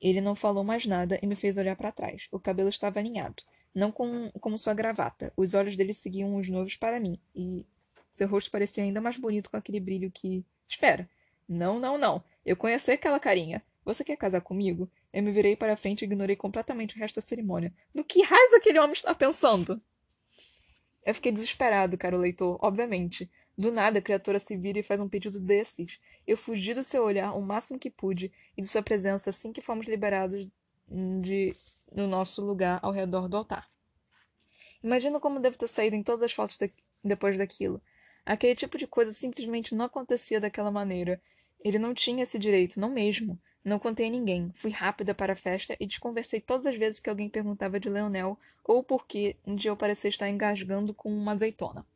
Ele 0.00 0.20
não 0.20 0.34
falou 0.34 0.64
mais 0.64 0.84
nada 0.86 1.18
e 1.22 1.26
me 1.26 1.36
fez 1.36 1.56
olhar 1.56 1.76
para 1.76 1.92
trás. 1.92 2.26
O 2.32 2.40
cabelo 2.40 2.68
estava 2.68 2.98
alinhado, 2.98 3.42
não 3.74 3.92
com, 3.92 4.30
como 4.40 4.58
sua 4.58 4.74
gravata. 4.74 5.32
Os 5.36 5.54
olhos 5.54 5.76
dele 5.76 5.94
seguiam 5.94 6.36
os 6.36 6.48
novos 6.48 6.76
para 6.76 6.98
mim, 6.98 7.18
e 7.34 7.64
seu 8.12 8.28
rosto 8.28 8.50
parecia 8.50 8.82
ainda 8.82 9.00
mais 9.00 9.16
bonito 9.16 9.50
com 9.50 9.56
aquele 9.56 9.80
brilho 9.80 10.10
que. 10.10 10.44
Espera! 10.68 11.08
Não, 11.48 11.78
não, 11.78 11.98
não. 11.98 12.22
Eu 12.46 12.56
conheci 12.56 12.92
aquela 12.92 13.20
carinha. 13.20 13.62
Você 13.84 14.04
quer 14.04 14.16
casar 14.16 14.40
comigo? 14.40 14.90
Eu 15.12 15.22
me 15.22 15.30
virei 15.30 15.54
para 15.54 15.74
a 15.74 15.76
frente 15.76 16.02
e 16.02 16.04
ignorei 16.04 16.36
completamente 16.36 16.96
o 16.96 16.98
resto 16.98 17.16
da 17.16 17.20
cerimônia. 17.20 17.72
No 17.92 18.02
que 18.02 18.22
raios 18.22 18.52
aquele 18.54 18.78
homem 18.78 18.94
está 18.94 19.14
pensando? 19.14 19.80
Eu 21.04 21.14
fiquei 21.14 21.30
desesperado, 21.30 21.98
caro 21.98 22.16
leitor, 22.16 22.58
obviamente. 22.62 23.30
Do 23.58 23.70
nada 23.70 23.98
a 23.98 24.02
criatura 24.02 24.38
se 24.38 24.56
vira 24.56 24.78
e 24.78 24.82
faz 24.82 25.00
um 25.00 25.08
pedido 25.08 25.38
desses. 25.38 26.00
Eu 26.26 26.36
fugi 26.36 26.72
do 26.72 26.82
seu 26.82 27.04
olhar 27.04 27.32
o 27.32 27.42
máximo 27.42 27.78
que 27.78 27.90
pude 27.90 28.32
e 28.56 28.62
de 28.62 28.68
sua 28.68 28.82
presença 28.82 29.30
assim 29.30 29.52
que 29.52 29.60
fomos 29.60 29.86
liberados 29.86 30.48
de 31.20 31.54
no 31.90 32.06
nosso 32.06 32.44
lugar 32.44 32.80
ao 32.82 32.92
redor 32.92 33.28
do 33.28 33.36
altar. 33.36 33.70
Imagino 34.82 35.20
como 35.20 35.40
devo 35.40 35.58
ter 35.58 35.68
saído 35.68 35.94
em 35.94 36.02
todas 36.02 36.22
as 36.22 36.32
fotos 36.32 36.56
de... 36.56 36.72
depois 37.04 37.36
daquilo. 37.36 37.82
Aquele 38.24 38.54
tipo 38.54 38.78
de 38.78 38.86
coisa 38.86 39.12
simplesmente 39.12 39.74
não 39.74 39.84
acontecia 39.84 40.40
daquela 40.40 40.70
maneira. 40.70 41.20
Ele 41.60 41.78
não 41.78 41.92
tinha 41.92 42.22
esse 42.22 42.38
direito, 42.38 42.80
não 42.80 42.90
mesmo. 42.90 43.38
Não 43.64 43.78
contei 43.78 44.08
a 44.08 44.10
ninguém. 44.10 44.50
Fui 44.54 44.70
rápida 44.70 45.14
para 45.14 45.34
a 45.34 45.36
festa 45.36 45.76
e 45.78 45.86
desconversei 45.86 46.40
todas 46.40 46.66
as 46.66 46.76
vezes 46.76 46.98
que 46.98 47.08
alguém 47.08 47.28
perguntava 47.28 47.78
de 47.78 47.88
Leonel 47.88 48.36
ou 48.64 48.82
por 48.82 49.06
que 49.06 49.36
dia 49.46 49.70
eu 49.70 49.76
parecia 49.76 50.10
estar 50.10 50.28
engasgando 50.28 50.92
com 50.92 51.08
uma 51.10 51.32
azeitona. 51.32 51.86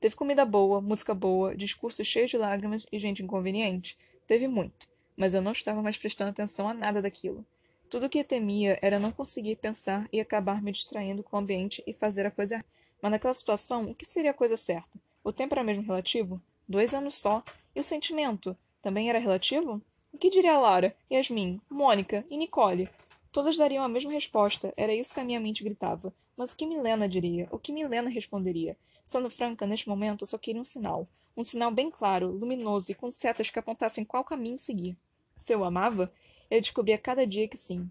Teve 0.00 0.14
comida 0.14 0.44
boa, 0.44 0.80
música 0.80 1.14
boa, 1.14 1.56
discurso 1.56 2.04
cheio 2.04 2.28
de 2.28 2.36
lágrimas 2.36 2.86
e 2.92 2.98
gente 2.98 3.22
inconveniente. 3.22 3.98
Teve 4.26 4.46
muito, 4.46 4.86
mas 5.16 5.34
eu 5.34 5.42
não 5.42 5.52
estava 5.52 5.82
mais 5.82 5.96
prestando 5.96 6.30
atenção 6.30 6.68
a 6.68 6.74
nada 6.74 7.02
daquilo. 7.02 7.44
Tudo 7.90 8.06
o 8.06 8.08
que 8.08 8.22
temia 8.22 8.78
era 8.82 9.00
não 9.00 9.10
conseguir 9.10 9.56
pensar 9.56 10.06
e 10.12 10.20
acabar 10.20 10.62
me 10.62 10.70
distraindo 10.70 11.22
com 11.22 11.36
o 11.36 11.40
ambiente 11.40 11.82
e 11.86 11.94
fazer 11.94 12.26
a 12.26 12.30
coisa. 12.30 12.62
Mas 13.00 13.10
naquela 13.10 13.32
situação, 13.32 13.90
o 13.90 13.94
que 13.94 14.04
seria 14.04 14.30
a 14.30 14.34
coisa 14.34 14.58
certa? 14.58 15.00
O 15.24 15.32
tempo 15.32 15.54
era 15.54 15.64
mesmo 15.64 15.82
relativo? 15.82 16.40
Dois 16.68 16.92
anos 16.92 17.14
só. 17.14 17.42
E 17.74 17.80
o 17.80 17.84
sentimento? 17.84 18.56
Também 18.82 19.08
era 19.08 19.18
relativo? 19.18 19.82
O 20.12 20.18
que 20.18 20.30
diria 20.30 20.58
Lara, 20.58 20.96
Yasmin, 21.12 21.60
Mônica 21.68 22.24
e 22.30 22.36
Nicole? 22.36 22.88
Todas 23.30 23.56
dariam 23.56 23.84
a 23.84 23.88
mesma 23.88 24.10
resposta, 24.10 24.72
era 24.76 24.92
isso 24.92 25.12
que 25.12 25.20
a 25.20 25.24
minha 25.24 25.38
mente 25.38 25.62
gritava. 25.62 26.12
Mas 26.36 26.50
o 26.50 26.56
que 26.56 26.66
Milena 26.66 27.08
diria? 27.08 27.46
O 27.50 27.58
que 27.58 27.72
Milena 27.72 28.08
responderia? 28.08 28.76
Sendo 29.04 29.30
franca, 29.30 29.66
neste 29.66 29.88
momento, 29.88 30.22
eu 30.22 30.26
só 30.26 30.38
queria 30.38 30.60
um 30.60 30.64
sinal. 30.64 31.06
Um 31.36 31.44
sinal 31.44 31.70
bem 31.70 31.90
claro, 31.90 32.30
luminoso 32.30 32.90
e 32.90 32.94
com 32.94 33.10
setas 33.10 33.50
que 33.50 33.58
apontassem 33.58 34.04
qual 34.04 34.24
caminho 34.24 34.58
seguir. 34.58 34.96
Se 35.36 35.52
eu 35.52 35.62
amava, 35.62 36.12
eu 36.50 36.60
descobria 36.60 36.98
cada 36.98 37.26
dia 37.26 37.46
que 37.46 37.56
sim. 37.56 37.88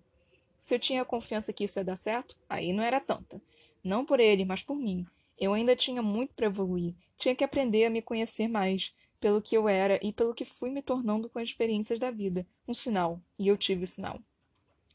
Se 0.59 0.73
eu 0.73 0.79
tinha 0.79 1.05
confiança 1.05 1.53
que 1.53 1.63
isso 1.63 1.79
ia 1.79 1.85
dar 1.85 1.95
certo, 1.97 2.35
aí 2.49 2.73
não 2.73 2.83
era 2.83 2.99
tanta. 2.99 3.39
Não 3.83 4.03
por 4.03 4.19
ele, 4.19 4.43
mas 4.43 4.63
por 4.63 4.75
mim. 4.75 5.05
Eu 5.39 5.53
ainda 5.53 5.75
tinha 5.75 6.01
muito 6.01 6.33
para 6.33 6.47
evoluir. 6.47 6.93
Tinha 7.17 7.35
que 7.35 7.43
aprender 7.43 7.85
a 7.85 7.89
me 7.89 8.01
conhecer 8.01 8.47
mais, 8.47 8.93
pelo 9.19 9.41
que 9.41 9.55
eu 9.55 9.67
era 9.67 9.99
e 10.01 10.11
pelo 10.11 10.33
que 10.33 10.45
fui 10.45 10.69
me 10.69 10.81
tornando 10.81 11.29
com 11.29 11.39
as 11.39 11.49
experiências 11.49 11.99
da 11.99 12.11
vida. 12.11 12.45
Um 12.67 12.73
sinal, 12.73 13.19
e 13.37 13.47
eu 13.47 13.57
tive 13.57 13.83
o 13.83 13.87
sinal. 13.87 14.19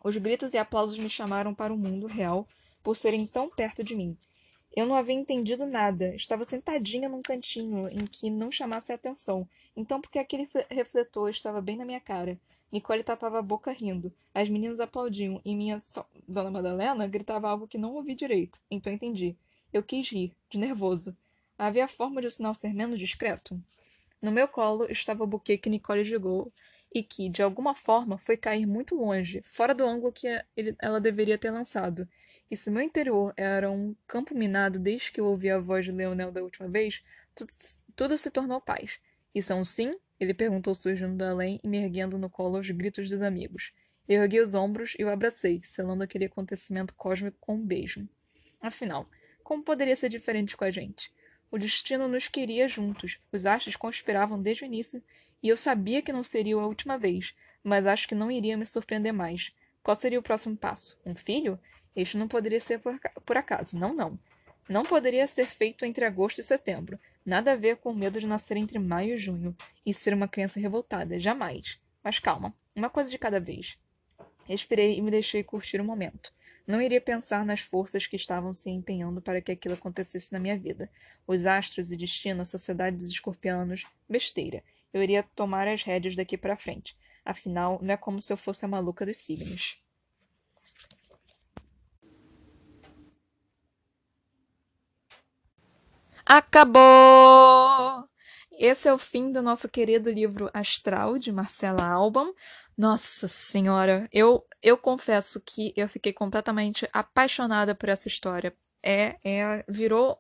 Os 0.02 0.16
gritos 0.16 0.54
e 0.54 0.58
aplausos 0.58 0.98
me 0.98 1.08
chamaram 1.08 1.54
para 1.54 1.72
o 1.72 1.78
mundo 1.78 2.06
real 2.06 2.46
por 2.82 2.96
serem 2.96 3.26
tão 3.26 3.48
perto 3.48 3.84
de 3.84 3.94
mim. 3.94 4.16
Eu 4.74 4.86
não 4.86 4.96
havia 4.96 5.14
entendido 5.14 5.66
nada. 5.66 6.14
Estava 6.14 6.44
sentadinha 6.44 7.08
num 7.08 7.22
cantinho 7.22 7.88
em 7.88 8.06
que 8.06 8.30
não 8.30 8.50
chamasse 8.50 8.90
a 8.90 8.94
atenção. 8.94 9.46
Então, 9.76 10.00
porque 10.00 10.18
aquele 10.18 10.48
refletor 10.70 11.28
estava 11.28 11.60
bem 11.60 11.76
na 11.76 11.84
minha 11.84 12.00
cara? 12.00 12.38
Nicole 12.72 13.04
tapava 13.04 13.38
a 13.38 13.42
boca 13.42 13.70
rindo. 13.70 14.10
As 14.34 14.48
meninas 14.48 14.80
aplaudiam 14.80 15.42
e 15.44 15.54
minha 15.54 15.78
so... 15.78 16.04
Dona 16.26 16.50
Madalena 16.50 17.06
gritava 17.06 17.50
algo 17.50 17.68
que 17.68 17.76
não 17.76 17.94
ouvi 17.94 18.14
direito. 18.14 18.58
Então 18.70 18.90
entendi. 18.90 19.36
Eu 19.70 19.82
quis 19.82 20.08
rir, 20.10 20.32
de 20.48 20.58
nervoso. 20.58 21.14
Havia 21.58 21.86
forma 21.86 22.22
de 22.22 22.28
o 22.28 22.30
sinal 22.30 22.54
ser 22.54 22.72
menos 22.72 22.98
discreto? 22.98 23.60
No 24.22 24.30
meu 24.30 24.46
colo 24.46 24.86
estava 24.88 25.24
o 25.24 25.26
buquê 25.26 25.58
que 25.58 25.68
Nicole 25.68 26.04
jogou 26.04 26.52
e 26.94 27.02
que, 27.02 27.28
de 27.28 27.42
alguma 27.42 27.74
forma, 27.74 28.16
foi 28.18 28.36
cair 28.36 28.66
muito 28.66 28.94
longe, 28.94 29.42
fora 29.44 29.74
do 29.74 29.84
ângulo 29.84 30.12
que 30.12 30.28
ela 30.78 31.00
deveria 31.00 31.36
ter 31.36 31.50
lançado. 31.50 32.08
E 32.48 32.56
se 32.56 32.70
meu 32.70 32.82
interior 32.82 33.32
era 33.36 33.70
um 33.70 33.96
campo 34.06 34.34
minado 34.34 34.78
desde 34.78 35.10
que 35.10 35.20
eu 35.20 35.26
ouvi 35.26 35.50
a 35.50 35.58
voz 35.58 35.86
de 35.86 35.92
Leonel 35.92 36.30
da 36.30 36.42
última 36.42 36.68
vez, 36.68 37.02
tudo, 37.34 37.52
tudo 37.96 38.16
se 38.16 38.30
tornou 38.30 38.60
paz. 38.60 39.00
Isso 39.34 39.52
é 39.52 39.56
um 39.56 39.64
sim? 39.64 39.96
Ele 40.20 40.34
perguntou 40.34 40.74
surgindo 40.74 41.16
do 41.16 41.24
além 41.24 41.58
e 41.64 41.68
me 41.68 41.78
erguendo 41.78 42.16
no 42.16 42.30
colo 42.30 42.58
aos 42.58 42.70
gritos 42.70 43.08
dos 43.08 43.22
amigos. 43.22 43.72
Eu 44.08 44.22
ergui 44.22 44.38
os 44.38 44.54
ombros 44.54 44.94
e 44.98 45.04
o 45.04 45.08
abracei, 45.08 45.60
selando 45.64 46.04
aquele 46.04 46.26
acontecimento 46.26 46.94
cósmico 46.94 47.38
com 47.40 47.54
um 47.54 47.66
beijo. 47.66 48.06
Afinal, 48.60 49.08
como 49.42 49.64
poderia 49.64 49.96
ser 49.96 50.08
diferente 50.08 50.56
com 50.56 50.64
a 50.64 50.70
gente? 50.70 51.12
O 51.52 51.58
destino 51.58 52.08
nos 52.08 52.28
queria 52.28 52.66
juntos. 52.66 53.18
Os 53.30 53.44
astros 53.44 53.76
conspiravam 53.76 54.40
desde 54.40 54.64
o 54.64 54.66
início 54.66 55.02
e 55.42 55.50
eu 55.50 55.56
sabia 55.56 56.00
que 56.00 56.10
não 56.10 56.24
seria 56.24 56.56
a 56.56 56.66
última 56.66 56.96
vez, 56.96 57.34
mas 57.62 57.86
acho 57.86 58.08
que 58.08 58.14
não 58.14 58.32
iria 58.32 58.56
me 58.56 58.64
surpreender 58.64 59.12
mais. 59.12 59.52
Qual 59.82 59.94
seria 59.94 60.18
o 60.18 60.22
próximo 60.22 60.56
passo? 60.56 60.98
Um 61.04 61.14
filho? 61.14 61.60
Este 61.94 62.16
não 62.16 62.26
poderia 62.26 62.58
ser 62.58 62.80
por, 62.80 63.36
acaso. 63.36 63.78
Não, 63.78 63.92
não. 63.92 64.18
Não 64.66 64.82
poderia 64.82 65.26
ser 65.26 65.44
feito 65.44 65.84
entre 65.84 66.06
agosto 66.06 66.38
e 66.38 66.42
setembro. 66.42 66.98
Nada 67.22 67.52
a 67.52 67.56
ver 67.56 67.76
com 67.76 67.90
o 67.90 67.94
medo 67.94 68.18
de 68.18 68.26
nascer 68.26 68.56
entre 68.56 68.78
maio 68.78 69.12
e 69.12 69.18
junho 69.18 69.54
e 69.84 69.92
ser 69.92 70.14
uma 70.14 70.28
criança 70.28 70.58
revoltada. 70.58 71.20
Jamais. 71.20 71.78
Mas 72.02 72.18
calma. 72.18 72.54
Uma 72.74 72.88
coisa 72.88 73.10
de 73.10 73.18
cada 73.18 73.38
vez. 73.38 73.76
Respirei 74.46 74.96
e 74.96 75.02
me 75.02 75.10
deixei 75.10 75.44
curtir 75.44 75.82
o 75.82 75.84
momento. 75.84 76.32
Não 76.72 76.80
iria 76.80 77.02
pensar 77.02 77.44
nas 77.44 77.60
forças 77.60 78.06
que 78.06 78.16
estavam 78.16 78.50
se 78.54 78.70
empenhando 78.70 79.20
para 79.20 79.42
que 79.42 79.52
aquilo 79.52 79.74
acontecesse 79.74 80.32
na 80.32 80.38
minha 80.38 80.58
vida. 80.58 80.90
Os 81.26 81.44
astros 81.44 81.92
e 81.92 81.96
destino, 81.98 82.40
a 82.40 82.46
sociedade 82.46 82.96
dos 82.96 83.10
escorpianos. 83.10 83.84
Besteira. 84.08 84.64
Eu 84.90 85.02
iria 85.02 85.22
tomar 85.22 85.68
as 85.68 85.82
rédeas 85.82 86.16
daqui 86.16 86.38
para 86.38 86.56
frente. 86.56 86.96
Afinal, 87.26 87.78
não 87.82 87.92
é 87.92 87.96
como 87.98 88.22
se 88.22 88.32
eu 88.32 88.38
fosse 88.38 88.64
a 88.64 88.68
maluca 88.68 89.04
dos 89.04 89.18
signos. 89.18 89.76
Acabou! 96.24 98.08
Esse 98.58 98.88
é 98.88 98.92
o 98.92 98.98
fim 98.98 99.32
do 99.32 99.42
nosso 99.42 99.68
querido 99.68 100.10
livro 100.10 100.50
Astral, 100.52 101.18
de 101.18 101.32
Marcela 101.32 101.84
Alban. 101.84 102.32
Nossa 102.76 103.26
Senhora, 103.26 104.08
eu, 104.12 104.46
eu 104.62 104.76
confesso 104.76 105.40
que 105.40 105.72
eu 105.76 105.88
fiquei 105.88 106.12
completamente 106.12 106.88
apaixonada 106.92 107.74
por 107.74 107.88
essa 107.88 108.08
história. 108.08 108.54
É, 108.82 109.16
é, 109.24 109.64
virou, 109.68 110.18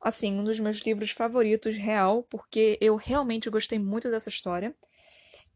assim, 0.00 0.38
um 0.38 0.44
dos 0.44 0.60
meus 0.60 0.78
livros 0.78 1.10
favoritos, 1.10 1.76
real, 1.76 2.22
porque 2.24 2.78
eu 2.80 2.96
realmente 2.96 3.50
gostei 3.50 3.78
muito 3.78 4.10
dessa 4.10 4.28
história. 4.28 4.74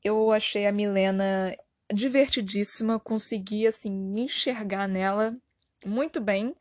Eu 0.02 0.30
achei 0.30 0.66
a 0.66 0.72
Milena 0.72 1.56
divertidíssima, 1.92 2.98
consegui, 2.98 3.66
assim, 3.66 3.90
me 3.90 4.22
enxergar 4.22 4.88
nela 4.88 5.36
muito 5.84 6.20
bem. 6.20 6.54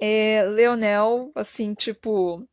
É, 0.00 0.44
Leonel, 0.44 1.30
assim, 1.34 1.74
tipo, 1.74 2.46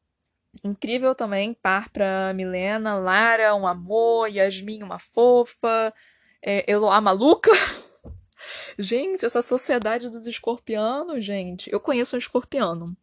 Incrível 0.63 1.13
também, 1.13 1.53
par 1.53 1.89
pra 1.89 2.33
Milena, 2.33 2.97
Lara, 2.97 3.55
um 3.55 3.67
amor, 3.67 4.27
Yasmin, 4.27 4.83
uma 4.83 4.99
fofa, 4.99 5.93
é, 6.41 6.69
Eloá 6.69 6.99
maluca. 6.99 7.51
gente, 8.77 9.25
essa 9.25 9.41
sociedade 9.41 10.09
dos 10.09 10.27
escorpianos, 10.27 11.23
gente. 11.23 11.71
Eu 11.71 11.79
conheço 11.79 12.15
um 12.15 12.19
escorpiano. 12.19 12.95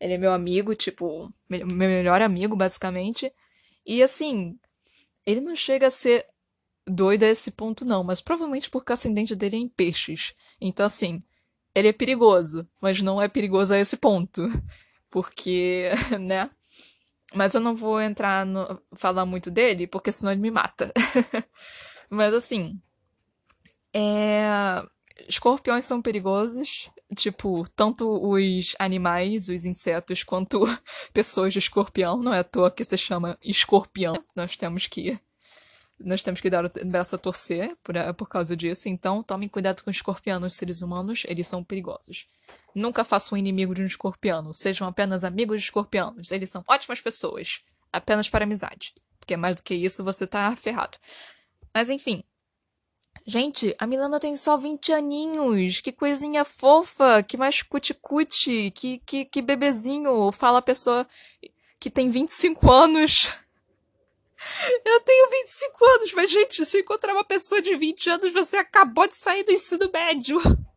Ele 0.00 0.14
é 0.14 0.18
meu 0.18 0.32
amigo, 0.32 0.74
tipo, 0.74 1.32
meu 1.48 1.66
melhor 1.66 2.22
amigo, 2.22 2.56
basicamente. 2.56 3.32
E 3.84 4.02
assim, 4.02 4.58
ele 5.26 5.40
não 5.40 5.54
chega 5.54 5.88
a 5.88 5.90
ser 5.90 6.26
doido 6.86 7.24
a 7.24 7.28
esse 7.28 7.50
ponto, 7.50 7.84
não, 7.84 8.02
mas 8.02 8.20
provavelmente 8.20 8.70
porque 8.70 8.92
o 8.92 8.94
ascendente 8.94 9.34
dele 9.34 9.56
é 9.56 9.60
em 9.60 9.68
peixes. 9.68 10.34
Então, 10.60 10.86
assim, 10.86 11.22
ele 11.74 11.88
é 11.88 11.92
perigoso, 11.92 12.68
mas 12.80 13.02
não 13.02 13.20
é 13.20 13.28
perigoso 13.28 13.74
a 13.74 13.78
esse 13.78 13.96
ponto. 13.96 14.42
Porque, 15.10 15.90
né? 16.20 16.50
Mas 17.34 17.54
eu 17.54 17.60
não 17.60 17.74
vou 17.74 18.00
entrar 18.00 18.46
no. 18.46 18.80
falar 18.94 19.26
muito 19.26 19.50
dele, 19.50 19.86
porque 19.86 20.10
senão 20.10 20.32
ele 20.32 20.40
me 20.40 20.50
mata. 20.50 20.92
Mas 22.08 22.32
assim. 22.32 22.80
É... 23.92 24.82
Escorpiões 25.28 25.84
são 25.84 26.00
perigosos. 26.00 26.90
Tipo, 27.16 27.64
tanto 27.74 28.06
os 28.06 28.74
animais, 28.78 29.48
os 29.48 29.64
insetos, 29.64 30.22
quanto 30.22 30.60
pessoas 31.12 31.52
de 31.52 31.58
escorpião. 31.58 32.18
Não 32.18 32.32
é 32.32 32.40
à 32.40 32.44
toa 32.44 32.70
que 32.70 32.84
se 32.84 32.96
chama 32.96 33.38
escorpião. 33.42 34.14
Nós 34.34 34.56
temos 34.56 34.86
que. 34.86 35.18
Nós 36.00 36.22
temos 36.22 36.40
que 36.40 36.48
dar 36.48 36.64
o 36.64 36.70
braço 36.86 37.16
a 37.16 37.18
torcer 37.18 37.76
por, 37.82 37.94
por 38.14 38.28
causa 38.28 38.56
disso. 38.56 38.88
Então, 38.88 39.22
tomem 39.22 39.48
cuidado 39.48 39.82
com 39.82 39.90
os 39.90 39.96
escorpianos, 39.96 40.54
seres 40.54 40.80
humanos, 40.80 41.24
eles 41.26 41.46
são 41.46 41.64
perigosos. 41.64 42.26
Nunca 42.74 43.04
façam 43.04 43.36
um 43.36 43.38
inimigo 43.38 43.74
de 43.74 43.82
um 43.82 43.86
escorpiano. 43.86 44.52
Sejam 44.52 44.86
apenas 44.86 45.24
amigos 45.24 45.58
de 45.58 45.64
escorpianos. 45.64 46.30
Eles 46.30 46.50
são 46.50 46.64
ótimas 46.68 47.00
pessoas. 47.00 47.60
Apenas 47.92 48.28
para 48.28 48.44
amizade. 48.44 48.94
Porque 49.18 49.36
mais 49.36 49.56
do 49.56 49.62
que 49.62 49.74
isso, 49.74 50.04
você 50.04 50.26
tá 50.26 50.54
ferrado. 50.56 50.98
Mas 51.74 51.90
enfim. 51.90 52.22
Gente, 53.26 53.74
a 53.78 53.86
Milana 53.86 54.18
tem 54.20 54.36
só 54.36 54.56
20 54.56 54.92
aninhos. 54.92 55.80
Que 55.80 55.92
coisinha 55.92 56.44
fofa. 56.44 57.22
Que 57.22 57.36
mais 57.36 57.62
cuticute. 57.62 58.70
Que, 58.72 58.98
que, 58.98 59.24
que 59.24 59.42
bebezinho. 59.42 60.30
Fala 60.32 60.58
a 60.58 60.62
pessoa 60.62 61.06
que 61.80 61.90
tem 61.90 62.10
25 62.10 62.70
anos. 62.70 63.30
Eu 64.84 65.00
tenho 65.00 65.30
25 65.30 65.84
anos, 65.84 66.12
mas, 66.14 66.30
gente, 66.30 66.64
se 66.64 66.78
encontrar 66.80 67.12
uma 67.12 67.24
pessoa 67.24 67.60
de 67.60 67.74
20 67.74 68.10
anos, 68.10 68.32
você 68.32 68.56
acabou 68.56 69.08
de 69.08 69.16
sair 69.16 69.42
do 69.42 69.50
ensino 69.50 69.90
médio. 69.92 70.38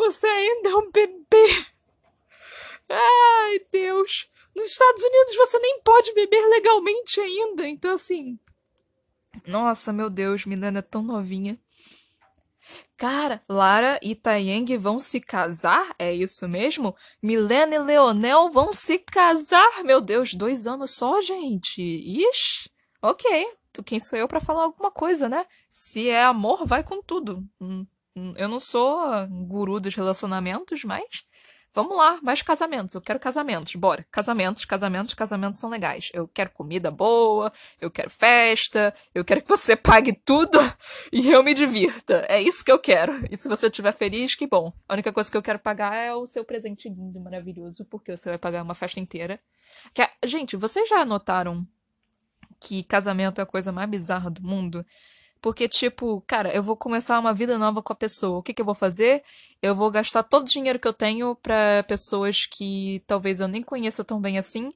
Você 0.00 0.26
ainda 0.26 0.70
é 0.70 0.74
um 0.76 0.90
bebê. 0.90 1.66
Ai, 2.88 3.60
Deus. 3.70 4.30
Nos 4.56 4.64
Estados 4.64 5.04
Unidos 5.04 5.36
você 5.36 5.58
nem 5.58 5.82
pode 5.82 6.14
beber 6.14 6.42
legalmente 6.48 7.20
ainda. 7.20 7.68
Então, 7.68 7.92
assim. 7.92 8.38
Nossa, 9.46 9.92
meu 9.92 10.08
Deus, 10.08 10.46
Milena 10.46 10.78
é 10.78 10.82
tão 10.82 11.02
novinha. 11.02 11.60
Cara, 12.96 13.42
Lara 13.46 14.00
e 14.02 14.14
Taeyang 14.14 14.74
vão 14.78 14.98
se 14.98 15.20
casar? 15.20 15.94
É 15.98 16.14
isso 16.14 16.48
mesmo? 16.48 16.96
Milena 17.22 17.74
e 17.74 17.78
Leonel 17.78 18.50
vão 18.50 18.72
se 18.72 18.98
casar? 19.00 19.84
Meu 19.84 20.00
Deus, 20.00 20.32
dois 20.32 20.66
anos 20.66 20.92
só, 20.92 21.20
gente. 21.20 21.82
Ixi, 21.82 22.70
ok. 23.02 23.48
Quem 23.84 24.00
sou 24.00 24.18
eu 24.18 24.26
para 24.26 24.40
falar 24.40 24.62
alguma 24.62 24.90
coisa, 24.90 25.28
né? 25.28 25.44
Se 25.70 26.08
é 26.08 26.24
amor, 26.24 26.66
vai 26.66 26.82
com 26.82 27.02
tudo. 27.02 27.46
Hum. 27.60 27.86
Eu 28.36 28.48
não 28.48 28.58
sou 28.58 29.00
guru 29.28 29.80
dos 29.80 29.94
relacionamentos, 29.94 30.84
mas 30.84 31.24
vamos 31.72 31.96
lá, 31.96 32.18
mais 32.22 32.42
casamentos. 32.42 32.94
Eu 32.94 33.00
quero 33.00 33.20
casamentos, 33.20 33.74
bora. 33.76 34.04
Casamentos, 34.10 34.64
casamentos, 34.64 35.14
casamentos 35.14 35.60
são 35.60 35.70
legais. 35.70 36.10
Eu 36.12 36.26
quero 36.26 36.50
comida 36.50 36.90
boa, 36.90 37.52
eu 37.80 37.90
quero 37.90 38.10
festa, 38.10 38.92
eu 39.14 39.24
quero 39.24 39.42
que 39.42 39.48
você 39.48 39.76
pague 39.76 40.12
tudo 40.12 40.58
e 41.12 41.30
eu 41.30 41.42
me 41.42 41.54
divirta. 41.54 42.26
É 42.28 42.40
isso 42.40 42.64
que 42.64 42.72
eu 42.72 42.78
quero. 42.78 43.12
E 43.30 43.36
se 43.36 43.48
você 43.48 43.68
estiver 43.68 43.92
feliz, 43.92 44.34
que 44.34 44.46
bom. 44.46 44.72
A 44.88 44.94
única 44.94 45.12
coisa 45.12 45.30
que 45.30 45.36
eu 45.36 45.42
quero 45.42 45.58
pagar 45.58 45.94
é 45.94 46.12
o 46.12 46.26
seu 46.26 46.44
presente 46.44 46.88
lindo, 46.88 47.20
maravilhoso, 47.20 47.84
porque 47.84 48.16
você 48.16 48.30
vai 48.30 48.38
pagar 48.38 48.62
uma 48.62 48.74
festa 48.74 48.98
inteira. 48.98 49.40
Que, 49.94 50.08
gente, 50.26 50.56
vocês 50.56 50.88
já 50.88 51.04
notaram 51.04 51.66
que 52.58 52.82
casamento 52.82 53.40
é 53.40 53.42
a 53.42 53.46
coisa 53.46 53.72
mais 53.72 53.88
bizarra 53.88 54.28
do 54.30 54.42
mundo? 54.42 54.84
Porque, 55.40 55.68
tipo, 55.68 56.22
cara, 56.26 56.54
eu 56.54 56.62
vou 56.62 56.76
começar 56.76 57.18
uma 57.18 57.32
vida 57.32 57.56
nova 57.58 57.82
com 57.82 57.92
a 57.92 57.96
pessoa. 57.96 58.38
O 58.38 58.42
que, 58.42 58.52
que 58.52 58.60
eu 58.60 58.66
vou 58.66 58.74
fazer? 58.74 59.22
Eu 59.62 59.74
vou 59.74 59.90
gastar 59.90 60.22
todo 60.22 60.42
o 60.42 60.50
dinheiro 60.50 60.78
que 60.78 60.86
eu 60.86 60.92
tenho 60.92 61.34
pra 61.36 61.82
pessoas 61.84 62.44
que 62.46 63.02
talvez 63.06 63.40
eu 63.40 63.48
nem 63.48 63.62
conheça 63.62 64.04
tão 64.04 64.20
bem 64.20 64.38
assim, 64.38 64.70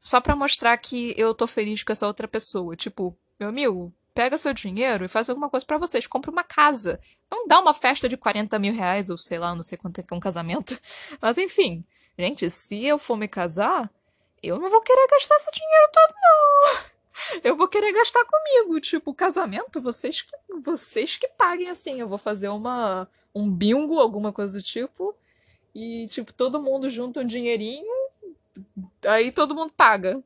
só 0.00 0.20
pra 0.20 0.36
mostrar 0.36 0.76
que 0.78 1.14
eu 1.16 1.34
tô 1.34 1.46
feliz 1.46 1.82
com 1.82 1.92
essa 1.92 2.06
outra 2.06 2.28
pessoa. 2.28 2.76
Tipo, 2.76 3.16
meu 3.40 3.48
amigo, 3.48 3.92
pega 4.14 4.38
seu 4.38 4.54
dinheiro 4.54 5.04
e 5.04 5.08
faz 5.08 5.28
alguma 5.28 5.50
coisa 5.50 5.66
para 5.66 5.78
vocês. 5.78 6.06
Compra 6.06 6.30
uma 6.30 6.44
casa. 6.44 7.00
Não 7.30 7.48
dá 7.48 7.58
uma 7.58 7.74
festa 7.74 8.08
de 8.08 8.16
40 8.16 8.58
mil 8.58 8.72
reais, 8.72 9.10
ou 9.10 9.18
sei 9.18 9.38
lá, 9.38 9.54
não 9.54 9.64
sei 9.64 9.76
quanto 9.76 9.98
é 9.98 10.02
que 10.02 10.14
é 10.14 10.16
um 10.16 10.20
casamento. 10.20 10.78
Mas 11.20 11.38
enfim, 11.38 11.84
gente, 12.16 12.48
se 12.50 12.84
eu 12.84 12.98
for 12.98 13.16
me 13.16 13.26
casar, 13.26 13.90
eu 14.42 14.58
não 14.58 14.70
vou 14.70 14.80
querer 14.82 15.08
gastar 15.08 15.36
esse 15.36 15.50
dinheiro 15.52 15.88
todo, 15.92 16.14
não. 16.22 16.93
Eu 17.42 17.56
vou 17.56 17.68
querer 17.68 17.92
gastar 17.92 18.24
comigo. 18.24 18.80
Tipo, 18.80 19.14
casamento, 19.14 19.80
vocês 19.80 20.22
que, 20.22 20.36
vocês 20.62 21.16
que 21.16 21.28
paguem 21.28 21.68
assim. 21.68 22.00
Eu 22.00 22.08
vou 22.08 22.18
fazer 22.18 22.48
uma 22.48 23.08
um 23.34 23.50
bingo, 23.50 23.98
alguma 23.98 24.32
coisa 24.32 24.58
do 24.58 24.62
tipo. 24.62 25.14
E, 25.74 26.06
tipo, 26.08 26.32
todo 26.32 26.62
mundo 26.62 26.88
junta 26.88 27.20
um 27.20 27.26
dinheirinho. 27.26 27.92
Aí 29.06 29.32
todo 29.32 29.54
mundo 29.54 29.72
paga. 29.76 30.22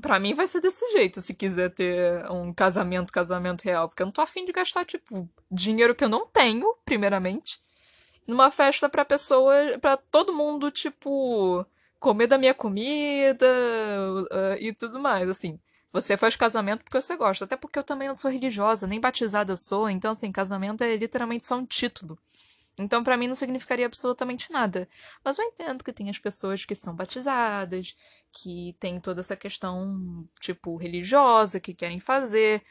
Pra 0.00 0.18
mim 0.18 0.34
vai 0.34 0.46
ser 0.46 0.60
desse 0.60 0.90
jeito, 0.92 1.20
se 1.20 1.32
quiser 1.32 1.70
ter 1.70 2.28
um 2.30 2.52
casamento, 2.52 3.12
casamento 3.12 3.62
real. 3.62 3.88
Porque 3.88 4.02
eu 4.02 4.06
não 4.06 4.12
tô 4.12 4.20
afim 4.20 4.44
de 4.44 4.52
gastar, 4.52 4.84
tipo, 4.84 5.28
dinheiro 5.50 5.94
que 5.94 6.04
eu 6.04 6.08
não 6.08 6.26
tenho, 6.26 6.74
primeiramente. 6.84 7.60
Numa 8.26 8.50
festa 8.50 8.88
pra 8.88 9.04
pessoa, 9.04 9.54
pra 9.80 9.96
todo 9.96 10.32
mundo, 10.32 10.70
tipo, 10.70 11.64
comer 12.00 12.26
da 12.26 12.38
minha 12.38 12.54
comida 12.54 13.46
uh, 14.30 14.56
e 14.58 14.72
tudo 14.72 14.98
mais, 15.00 15.28
assim. 15.28 15.58
Você 15.94 16.16
faz 16.16 16.34
casamento 16.34 16.82
porque 16.82 17.00
você 17.00 17.16
gosta. 17.16 17.44
Até 17.44 17.56
porque 17.56 17.78
eu 17.78 17.84
também 17.84 18.08
não 18.08 18.16
sou 18.16 18.28
religiosa, 18.28 18.84
nem 18.84 19.00
batizada 19.00 19.56
sou. 19.56 19.88
Então, 19.88 20.10
assim, 20.10 20.32
casamento 20.32 20.82
é 20.82 20.96
literalmente 20.96 21.44
só 21.44 21.56
um 21.56 21.64
título. 21.64 22.18
Então, 22.76 23.04
para 23.04 23.16
mim, 23.16 23.28
não 23.28 23.34
significaria 23.36 23.86
absolutamente 23.86 24.50
nada. 24.50 24.88
Mas 25.24 25.38
eu 25.38 25.44
entendo 25.44 25.84
que 25.84 25.92
tem 25.92 26.10
as 26.10 26.18
pessoas 26.18 26.64
que 26.66 26.74
são 26.74 26.96
batizadas, 26.96 27.96
que 28.32 28.76
tem 28.80 28.98
toda 28.98 29.20
essa 29.20 29.36
questão, 29.36 30.28
tipo, 30.40 30.76
religiosa, 30.76 31.60
que 31.60 31.72
querem 31.72 32.00
fazer. 32.00 32.64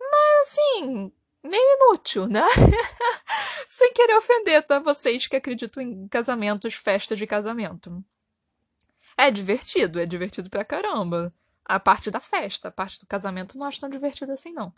Mas, 0.00 0.48
assim, 0.48 1.12
meio 1.42 1.76
inútil, 1.76 2.26
né? 2.26 2.40
Sem 3.68 3.92
querer 3.92 4.16
ofender, 4.16 4.62
tá? 4.62 4.78
Vocês 4.78 5.26
que 5.26 5.36
acreditam 5.36 5.82
em 5.82 6.08
casamentos, 6.08 6.72
festas 6.72 7.18
de 7.18 7.26
casamento. 7.26 8.02
É 9.18 9.30
divertido, 9.30 10.00
é 10.00 10.06
divertido 10.06 10.48
pra 10.48 10.64
caramba 10.64 11.30
a 11.64 11.80
parte 11.80 12.10
da 12.10 12.20
festa. 12.20 12.68
A 12.68 12.72
parte 12.72 13.00
do 13.00 13.06
casamento 13.06 13.58
não 13.58 13.66
acho 13.66 13.80
tão 13.80 13.88
divertida 13.88 14.34
assim, 14.34 14.52
não. 14.52 14.72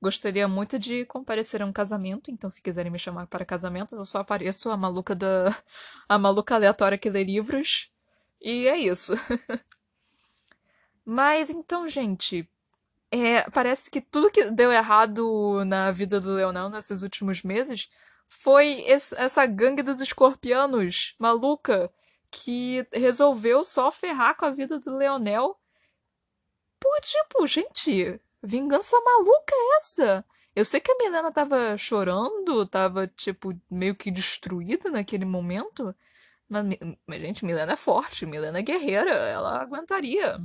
Gostaria 0.00 0.46
muito 0.46 0.78
de 0.78 1.04
comparecer 1.06 1.62
a 1.62 1.66
um 1.66 1.72
casamento, 1.72 2.30
então 2.30 2.50
se 2.50 2.60
quiserem 2.60 2.92
me 2.92 2.98
chamar 2.98 3.26
para 3.26 3.46
casamentos, 3.46 3.98
eu 3.98 4.04
só 4.04 4.18
apareço 4.18 4.70
a 4.70 4.76
maluca 4.76 5.14
da. 5.14 5.56
a 6.08 6.18
maluca 6.18 6.54
aleatória 6.54 6.98
que 6.98 7.08
lê 7.08 7.24
livros. 7.24 7.90
E 8.40 8.68
é 8.68 8.76
isso. 8.76 9.14
Mas 11.04 11.50
então, 11.50 11.88
gente. 11.88 12.48
É, 13.10 13.48
parece 13.50 13.88
que 13.88 14.00
tudo 14.00 14.30
que 14.30 14.50
deu 14.50 14.70
errado 14.72 15.64
na 15.64 15.92
vida 15.92 16.20
do 16.20 16.34
Leonel 16.34 16.68
nesses 16.68 17.02
últimos 17.02 17.42
meses 17.42 17.88
foi 18.26 18.80
esse, 18.86 19.14
essa 19.16 19.46
gangue 19.46 19.82
dos 19.82 20.00
escorpianos 20.00 21.14
maluca 21.18 21.90
que 22.30 22.86
resolveu 22.92 23.64
só 23.64 23.92
ferrar 23.92 24.36
com 24.36 24.44
a 24.44 24.50
vida 24.50 24.80
do 24.80 24.96
Leonel 24.96 25.56
tipo, 27.02 27.46
gente, 27.46 28.20
vingança 28.42 28.96
maluca 29.00 29.54
é 29.54 29.76
essa? 29.78 30.24
Eu 30.54 30.64
sei 30.64 30.80
que 30.80 30.90
a 30.90 30.96
Milena 30.96 31.30
tava 31.30 31.76
chorando, 31.76 32.66
tava, 32.66 33.06
tipo, 33.06 33.52
meio 33.70 33.94
que 33.94 34.10
destruída 34.10 34.90
naquele 34.90 35.24
momento. 35.24 35.94
Mas, 36.48 36.64
mas, 37.06 37.20
gente, 37.20 37.44
Milena 37.44 37.72
é 37.74 37.76
forte, 37.76 38.24
Milena 38.24 38.58
é 38.58 38.62
guerreira, 38.62 39.10
ela 39.10 39.60
aguentaria. 39.60 40.40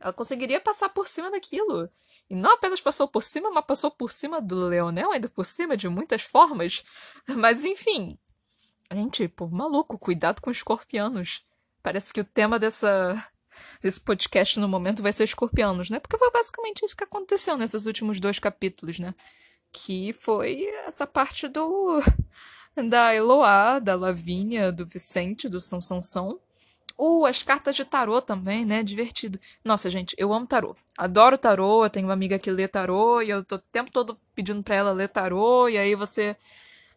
Ela 0.00 0.12
conseguiria 0.12 0.60
passar 0.60 0.90
por 0.90 1.08
cima 1.08 1.30
daquilo. 1.30 1.88
E 2.28 2.34
não 2.34 2.52
apenas 2.52 2.80
passou 2.80 3.08
por 3.08 3.22
cima, 3.22 3.50
mas 3.50 3.64
passou 3.64 3.90
por 3.90 4.12
cima 4.12 4.40
do 4.40 4.68
Leonel, 4.68 5.12
ainda 5.12 5.28
por 5.28 5.44
cima 5.46 5.76
de 5.76 5.88
muitas 5.88 6.22
formas. 6.22 6.82
Mas 7.28 7.64
enfim. 7.64 8.18
Gente, 8.92 9.28
povo 9.28 9.56
maluco, 9.56 9.98
cuidado 9.98 10.42
com 10.42 10.50
escorpianos. 10.50 11.44
Parece 11.82 12.12
que 12.12 12.20
o 12.20 12.24
tema 12.24 12.58
dessa 12.58 13.14
esse 13.82 14.00
podcast 14.00 14.58
no 14.58 14.68
momento 14.68 15.02
vai 15.02 15.12
ser 15.12 15.24
escorpianos, 15.24 15.90
né? 15.90 15.98
Porque 15.98 16.18
foi 16.18 16.30
basicamente 16.30 16.84
isso 16.84 16.96
que 16.96 17.04
aconteceu 17.04 17.56
nesses 17.56 17.86
últimos 17.86 18.20
dois 18.20 18.38
capítulos, 18.38 18.98
né? 18.98 19.14
Que 19.72 20.12
foi 20.12 20.66
essa 20.86 21.06
parte 21.06 21.48
do. 21.48 22.00
da 22.88 23.14
Eloá, 23.14 23.78
da 23.78 23.94
Lavínia, 23.94 24.72
do 24.72 24.86
Vicente, 24.86 25.48
do 25.48 25.60
São 25.60 25.80
Sansão. 25.80 26.40
Uh, 26.96 27.26
as 27.26 27.42
cartas 27.42 27.74
de 27.74 27.84
tarô 27.84 28.22
também, 28.22 28.64
né? 28.64 28.82
Divertido. 28.82 29.38
Nossa, 29.64 29.90
gente, 29.90 30.14
eu 30.16 30.32
amo 30.32 30.46
tarô. 30.46 30.76
Adoro 30.96 31.36
tarô. 31.36 31.84
Eu 31.84 31.90
tenho 31.90 32.06
uma 32.06 32.12
amiga 32.12 32.38
que 32.38 32.50
lê 32.50 32.68
tarô 32.68 33.20
e 33.20 33.30
eu 33.30 33.42
tô 33.42 33.56
o 33.56 33.58
tempo 33.58 33.90
todo 33.90 34.16
pedindo 34.34 34.62
pra 34.62 34.76
ela 34.76 34.92
ler 34.92 35.08
tarô. 35.08 35.68
E 35.68 35.76
aí 35.76 35.94
você 35.96 36.36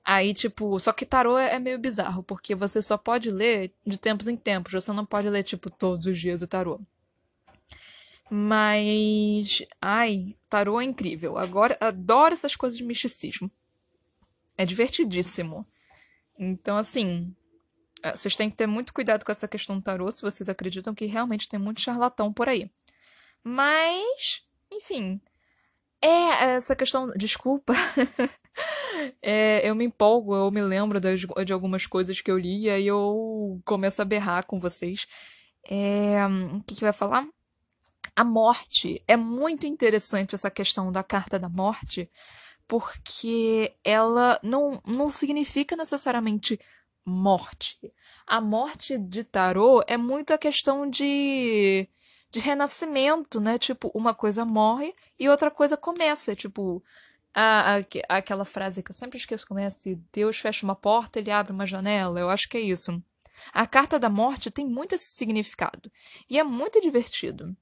Aí, 0.10 0.34
tipo, 0.34 0.80
só 0.80 0.94
que 0.94 1.06
tarô 1.06 1.38
é, 1.38 1.56
é 1.56 1.60
meio 1.60 1.78
bizarro, 1.78 2.24
porque 2.24 2.56
você 2.56 2.82
só 2.82 2.98
pode 2.98 3.30
ler 3.30 3.74
de 3.86 3.98
tempos 3.98 4.30
em 4.30 4.38
tempos, 4.38 4.72
você 4.72 4.94
não 4.94 5.06
pode 5.06 5.30
ler, 5.30 5.44
tipo, 5.44 5.70
todos 5.70 6.06
os 6.06 6.18
dias 6.18 6.42
o 6.42 6.48
tarô. 6.48 6.80
Mas. 8.32 9.64
Ai, 9.82 10.34
tarô 10.50 10.80
é 10.80 10.86
incrível. 10.86 11.38
Agora, 11.38 11.78
adoro 11.82 12.34
essas 12.34 12.56
coisas 12.56 12.78
de 12.78 12.86
misticismo. 12.86 13.52
É 14.58 14.66
divertidíssimo. 14.66 15.68
Então, 16.40 16.78
assim. 16.78 17.36
É, 18.02 18.16
vocês 18.16 18.34
têm 18.34 18.50
que 18.50 18.56
ter 18.56 18.68
muito 18.68 18.94
cuidado 18.94 19.26
com 19.26 19.32
essa 19.34 19.48
questão 19.48 19.78
do 19.78 19.84
tarô 19.84 20.10
se 20.10 20.22
vocês 20.22 20.48
acreditam 20.48 20.96
que 20.96 21.06
realmente 21.06 21.50
tem 21.50 21.60
muito 21.60 21.82
charlatão 21.82 22.32
por 22.32 22.48
aí. 22.48 22.72
Mas. 23.44 24.42
Enfim. 24.72 25.20
É 26.02 26.56
essa 26.56 26.78
questão. 26.78 27.12
Desculpa. 27.12 27.74
é, 29.22 29.68
eu 29.68 29.76
me 29.76 29.86
empolgo, 29.86 30.36
eu 30.36 30.52
me 30.52 30.62
lembro 30.62 31.00
das, 31.00 31.22
de 31.46 31.54
algumas 31.54 31.86
coisas 31.86 32.22
que 32.22 32.32
eu 32.32 32.38
li 32.38 32.64
e 32.64 32.70
aí 32.70 32.88
eu 32.88 33.62
começo 33.66 34.02
a 34.02 34.06
berrar 34.06 34.46
com 34.46 34.60
vocês. 34.60 35.06
É, 35.70 36.26
o 36.54 36.64
que, 36.64 36.76
que 36.76 36.86
ia 36.86 36.94
falar? 36.94 37.28
A 38.16 38.24
morte. 38.24 39.02
É 39.08 39.16
muito 39.16 39.68
interessante 39.68 40.36
essa 40.36 40.50
questão 40.50 40.92
da 40.92 41.04
carta 41.04 41.38
da 41.38 41.50
morte, 41.50 42.10
porque 42.68 43.74
ela 43.84 44.40
não, 44.42 44.82
não 44.86 45.10
significa 45.10 45.76
necessariamente 45.76 46.60
morte. 47.06 47.78
A 48.26 48.42
morte 48.42 48.98
de 48.98 49.24
tarô 49.24 49.84
é 49.88 49.98
muito 49.98 50.34
a 50.34 50.38
questão 50.38 50.90
de 50.90 51.88
de 52.30 52.40
renascimento, 52.40 53.40
né? 53.40 53.58
Tipo, 53.58 53.92
uma 53.94 54.14
coisa 54.14 54.46
morre 54.46 54.94
e 55.20 55.30
outra 55.30 55.50
coisa 55.50 55.78
começa. 55.78 56.36
Tipo, 56.36 56.84
a, 57.40 57.78
a, 57.78 58.18
aquela 58.18 58.46
frase 58.46 58.82
que 58.82 58.92
eu 58.92 58.96
sempre 58.96 59.18
esqueço 59.18 59.48
como 59.48 59.60
é 59.60 59.70
se 59.70 59.96
Deus 60.12 60.38
fecha 60.38 60.66
uma 60.66 60.76
porta, 60.76 61.20
ele 61.20 61.32
abre 61.32 61.54
uma 61.54 61.66
janela. 61.66 62.20
Eu 62.20 62.30
acho 62.30 62.50
que 62.50 62.58
é 62.58 62.62
isso. 62.62 63.02
A 63.54 63.68
carta 63.68 64.00
da 64.00 64.10
morte 64.10 64.50
tem 64.50 64.66
muito 64.66 64.96
esse 64.96 65.12
significado. 65.12 65.92
E 66.30 66.40
é 66.40 66.44
muito 66.44 66.82
divertido. 66.82 67.56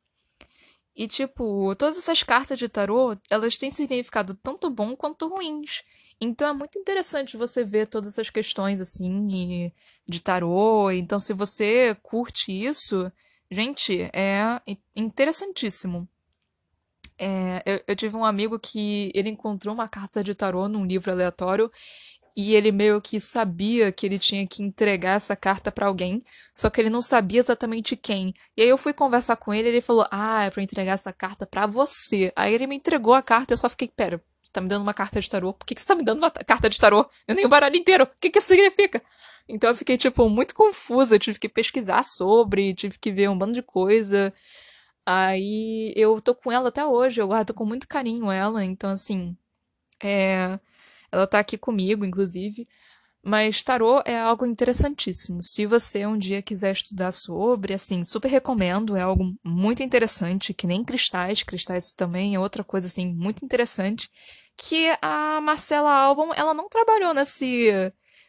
E, 0.95 1.07
tipo, 1.07 1.75
todas 1.75 1.97
essas 1.97 2.23
cartas 2.23 2.57
de 2.57 2.69
tarô, 2.69 3.17
elas 3.29 3.57
têm 3.57 3.69
significado 3.69 4.33
tanto 4.33 4.69
bom 4.69 4.95
quanto 4.95 5.27
ruins. 5.27 5.83
Então 6.21 6.47
é 6.47 6.53
muito 6.53 6.79
interessante 6.79 7.35
você 7.35 7.65
ver 7.65 7.87
todas 7.87 8.13
essas 8.13 8.29
questões, 8.29 8.79
assim, 8.79 9.73
de 10.07 10.21
tarô. 10.21 10.89
Então, 10.89 11.19
se 11.19 11.33
você 11.33 11.93
curte 12.01 12.49
isso, 12.49 13.11
Gente, 13.49 14.09
é 14.11 14.61
interessantíssimo. 14.95 16.07
É, 17.17 17.63
eu, 17.65 17.81
eu, 17.87 17.95
tive 17.95 18.15
um 18.17 18.25
amigo 18.25 18.59
que 18.59 19.11
ele 19.15 19.29
encontrou 19.29 19.73
uma 19.73 19.87
carta 19.87 20.23
de 20.23 20.35
tarô 20.35 20.67
num 20.67 20.85
livro 20.85 21.11
aleatório 21.11 21.71
e 22.35 22.53
ele 22.53 22.71
meio 22.71 23.01
que 23.01 23.19
sabia 23.19 23.91
que 23.91 24.05
ele 24.05 24.19
tinha 24.19 24.45
que 24.45 24.61
entregar 24.61 25.15
essa 25.15 25.35
carta 25.35 25.71
para 25.71 25.87
alguém, 25.87 26.21
só 26.53 26.69
que 26.69 26.81
ele 26.81 26.89
não 26.89 27.01
sabia 27.01 27.39
exatamente 27.39 27.95
quem. 27.95 28.33
E 28.57 28.61
aí 28.61 28.67
eu 28.67 28.77
fui 28.77 28.93
conversar 28.93 29.37
com 29.37 29.53
ele 29.53 29.69
e 29.69 29.71
ele 29.71 29.81
falou: 29.81 30.05
Ah, 30.11 30.43
é 30.43 30.49
pra 30.49 30.61
entregar 30.61 30.93
essa 30.93 31.13
carta 31.13 31.45
para 31.45 31.65
você. 31.65 32.33
Aí 32.35 32.53
ele 32.53 32.67
me 32.67 32.75
entregou 32.75 33.13
a 33.13 33.21
carta 33.21 33.53
eu 33.53 33.57
só 33.57 33.69
fiquei: 33.69 33.87
Pera, 33.87 34.21
você 34.41 34.51
tá 34.51 34.59
me 34.59 34.67
dando 34.67 34.83
uma 34.83 34.93
carta 34.93 35.21
de 35.21 35.29
tarô? 35.29 35.53
Por 35.53 35.65
que, 35.65 35.75
que 35.75 35.81
você 35.81 35.87
tá 35.87 35.95
me 35.95 36.03
dando 36.03 36.17
uma 36.17 36.31
carta 36.31 36.69
de 36.69 36.79
tarô? 36.79 37.09
Eu 37.27 37.35
nem 37.35 37.45
o 37.45 37.49
baralho 37.49 37.77
inteiro. 37.77 38.03
O 38.03 38.07
que, 38.19 38.29
que 38.29 38.39
isso 38.39 38.49
significa? 38.49 39.01
Então 39.47 39.69
eu 39.69 39.75
fiquei, 39.75 39.95
tipo, 39.97 40.27
muito 40.29 40.53
confusa. 40.55 41.19
tive 41.19 41.39
que 41.39 41.47
pesquisar 41.47 42.03
sobre, 42.03 42.73
tive 42.73 42.97
que 42.99 43.11
ver 43.11 43.29
um 43.29 43.37
bando 43.37 43.53
de 43.53 43.61
coisa. 43.61 44.33
Aí 45.05 45.93
eu 45.95 46.19
tô 46.21 46.33
com 46.35 46.51
ela 46.51 46.69
até 46.69 46.85
hoje, 46.85 47.21
eu 47.21 47.27
guardo 47.27 47.53
com 47.53 47.65
muito 47.65 47.87
carinho 47.87 48.31
ela. 48.31 48.63
Então, 48.65 48.89
assim, 48.91 49.37
é. 50.03 50.59
Ela 51.11 51.27
tá 51.27 51.39
aqui 51.39 51.57
comigo, 51.57 52.05
inclusive. 52.05 52.67
Mas 53.23 53.63
tarô 53.63 54.01
é 54.05 54.19
algo 54.19 54.45
interessantíssimo. 54.45 55.41
Se 55.43 55.65
você 55.65 56.05
um 56.05 56.17
dia 56.17 56.41
quiser 56.43 56.71
estudar 56.73 57.11
sobre, 57.11 57.73
assim, 57.73 58.03
super 58.03 58.29
recomendo. 58.29 58.95
É 58.95 59.01
algo 59.01 59.33
muito 59.43 59.81
interessante, 59.83 60.53
que 60.53 60.67
nem 60.67 60.83
cristais. 60.83 61.43
Cristais 61.43 61.93
também 61.93 62.35
é 62.35 62.39
outra 62.39 62.63
coisa, 62.63 62.87
assim, 62.87 63.13
muito 63.13 63.43
interessante. 63.45 64.09
Que 64.57 64.95
a 65.01 65.41
Marcela 65.41 65.91
Albon, 65.91 66.33
ela 66.35 66.53
não 66.53 66.69
trabalhou 66.69 67.13
nesse, 67.13 67.71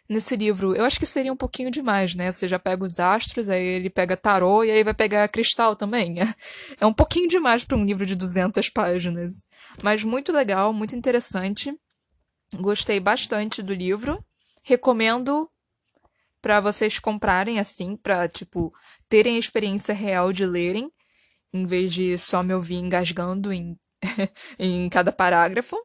nesse 0.08 0.36
livro. 0.36 0.74
Eu 0.74 0.84
acho 0.84 0.98
que 0.98 1.06
seria 1.06 1.32
um 1.32 1.36
pouquinho 1.36 1.70
demais, 1.70 2.14
né? 2.14 2.30
Você 2.30 2.48
já 2.48 2.58
pega 2.58 2.84
os 2.84 2.98
astros, 2.98 3.48
aí 3.48 3.64
ele 3.64 3.90
pega 3.90 4.16
tarô 4.16 4.64
e 4.64 4.70
aí 4.70 4.84
vai 4.84 4.94
pegar 4.94 5.28
cristal 5.28 5.74
também. 5.76 6.16
É 6.80 6.86
um 6.86 6.92
pouquinho 6.92 7.28
demais 7.28 7.64
para 7.64 7.76
um 7.76 7.84
livro 7.84 8.04
de 8.04 8.14
200 8.14 8.68
páginas. 8.70 9.44
Mas 9.82 10.04
muito 10.04 10.32
legal, 10.32 10.72
muito 10.72 10.94
interessante. 10.94 11.74
Gostei 12.54 13.00
bastante 13.00 13.62
do 13.62 13.72
livro 13.72 14.22
recomendo 14.66 15.48
para 16.42 16.60
vocês 16.60 16.98
comprarem 16.98 17.60
assim, 17.60 17.96
para 17.96 18.26
tipo 18.28 18.74
terem 19.08 19.36
a 19.36 19.38
experiência 19.38 19.94
real 19.94 20.32
de 20.32 20.44
lerem, 20.44 20.90
em 21.52 21.64
vez 21.64 21.92
de 21.94 22.18
só 22.18 22.42
me 22.42 22.52
ouvir 22.52 22.74
engasgando 22.74 23.52
em, 23.52 23.78
em 24.58 24.88
cada 24.88 25.12
parágrafo. 25.12 25.76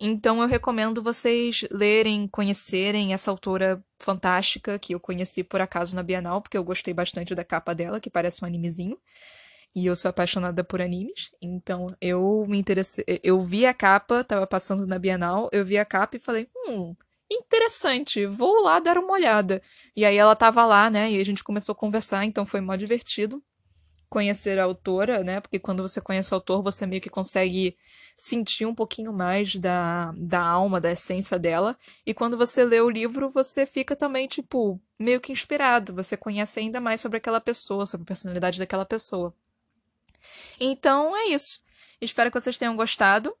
Então 0.00 0.40
eu 0.40 0.46
recomendo 0.46 1.02
vocês 1.02 1.64
lerem, 1.72 2.28
conhecerem 2.28 3.12
essa 3.12 3.30
autora 3.30 3.82
fantástica 3.98 4.78
que 4.78 4.94
eu 4.94 5.00
conheci 5.00 5.42
por 5.42 5.60
acaso 5.60 5.96
na 5.96 6.04
Bienal, 6.04 6.40
porque 6.40 6.56
eu 6.56 6.62
gostei 6.62 6.94
bastante 6.94 7.34
da 7.34 7.44
capa 7.44 7.74
dela, 7.74 8.00
que 8.00 8.08
parece 8.08 8.44
um 8.44 8.46
animezinho. 8.46 8.96
E 9.74 9.86
eu 9.86 9.96
sou 9.96 10.08
apaixonada 10.08 10.64
por 10.64 10.80
animes, 10.80 11.30
então 11.42 11.88
eu 12.00 12.46
me 12.48 12.58
interessei, 12.58 13.04
eu 13.22 13.38
vi 13.40 13.66
a 13.66 13.74
capa, 13.74 14.24
tava 14.24 14.46
passando 14.46 14.86
na 14.86 14.98
Bienal, 14.98 15.48
eu 15.52 15.64
vi 15.64 15.76
a 15.78 15.84
capa 15.84 16.16
e 16.16 16.20
falei, 16.20 16.48
hum, 16.56 16.96
interessante, 17.30 18.26
vou 18.26 18.62
lá 18.62 18.80
dar 18.80 18.98
uma 18.98 19.12
olhada. 19.12 19.62
E 19.94 20.04
aí 20.04 20.16
ela 20.16 20.34
tava 20.34 20.64
lá, 20.64 20.88
né? 20.90 21.10
E 21.12 21.20
a 21.20 21.24
gente 21.24 21.44
começou 21.44 21.74
a 21.74 21.76
conversar, 21.76 22.24
então 22.24 22.46
foi 22.46 22.60
mó 22.60 22.74
divertido 22.76 23.42
conhecer 24.08 24.58
a 24.58 24.64
autora, 24.64 25.22
né? 25.22 25.40
Porque 25.40 25.58
quando 25.58 25.82
você 25.82 26.00
conhece 26.00 26.32
o 26.32 26.36
autor, 26.36 26.62
você 26.62 26.86
meio 26.86 27.02
que 27.02 27.10
consegue 27.10 27.76
sentir 28.16 28.66
um 28.66 28.74
pouquinho 28.74 29.12
mais 29.12 29.56
da, 29.56 30.12
da 30.16 30.40
alma, 30.40 30.80
da 30.80 30.90
essência 30.90 31.38
dela. 31.38 31.76
E 32.04 32.12
quando 32.12 32.36
você 32.36 32.64
lê 32.64 32.80
o 32.80 32.90
livro, 32.90 33.30
você 33.30 33.64
fica 33.64 33.94
também, 33.94 34.26
tipo, 34.26 34.80
meio 34.98 35.20
que 35.20 35.32
inspirado. 35.32 35.94
Você 35.94 36.16
conhece 36.16 36.58
ainda 36.58 36.80
mais 36.80 37.00
sobre 37.00 37.18
aquela 37.18 37.40
pessoa, 37.40 37.86
sobre 37.86 38.04
a 38.04 38.06
personalidade 38.08 38.58
daquela 38.58 38.84
pessoa. 38.84 39.34
Então 40.58 41.16
é 41.16 41.28
isso. 41.28 41.60
Espero 42.00 42.30
que 42.30 42.40
vocês 42.40 42.56
tenham 42.56 42.76
gostado. 42.76 43.34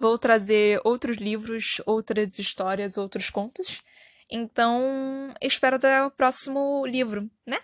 Vou 0.00 0.16
trazer 0.18 0.80
outros 0.84 1.16
livros, 1.16 1.80
outras 1.86 2.38
histórias, 2.38 2.96
outros 2.96 3.30
contos. 3.30 3.82
Então, 4.30 5.34
espero 5.42 5.76
até 5.76 6.02
o 6.02 6.10
próximo 6.10 6.86
livro, 6.86 7.30
né? 7.46 7.58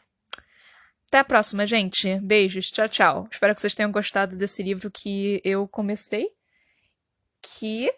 Até 1.08 1.18
a 1.18 1.24
próxima, 1.24 1.66
gente. 1.66 2.18
Beijos. 2.20 2.70
Tchau, 2.70 2.88
tchau. 2.88 3.28
Espero 3.30 3.54
que 3.54 3.60
vocês 3.60 3.74
tenham 3.74 3.90
gostado 3.90 4.36
desse 4.36 4.62
livro 4.62 4.90
que 4.90 5.40
eu 5.42 5.66
comecei. 5.66 6.28
Que 7.40 7.90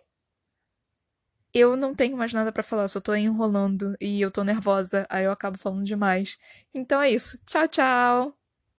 eu 1.53 1.77
não 1.77 1.95
tenho 1.95 2.17
mais 2.17 2.33
nada 2.33 2.53
para 2.53 2.63
falar, 2.63 2.87
só 2.89 3.01
tô 3.01 3.15
enrolando 3.15 3.97
e 4.01 4.21
eu 4.21 4.31
tô 4.31 4.45
nervosa, 4.45 5.07
aí 5.11 5.25
eu 5.25 5.33
acabo 5.33 5.59
falando 5.59 5.85
demais. 5.85 6.39
Então 6.73 7.03
é 7.03 7.11
isso. 7.11 7.39
Tchau, 7.47 7.67
tchau. 7.67 8.40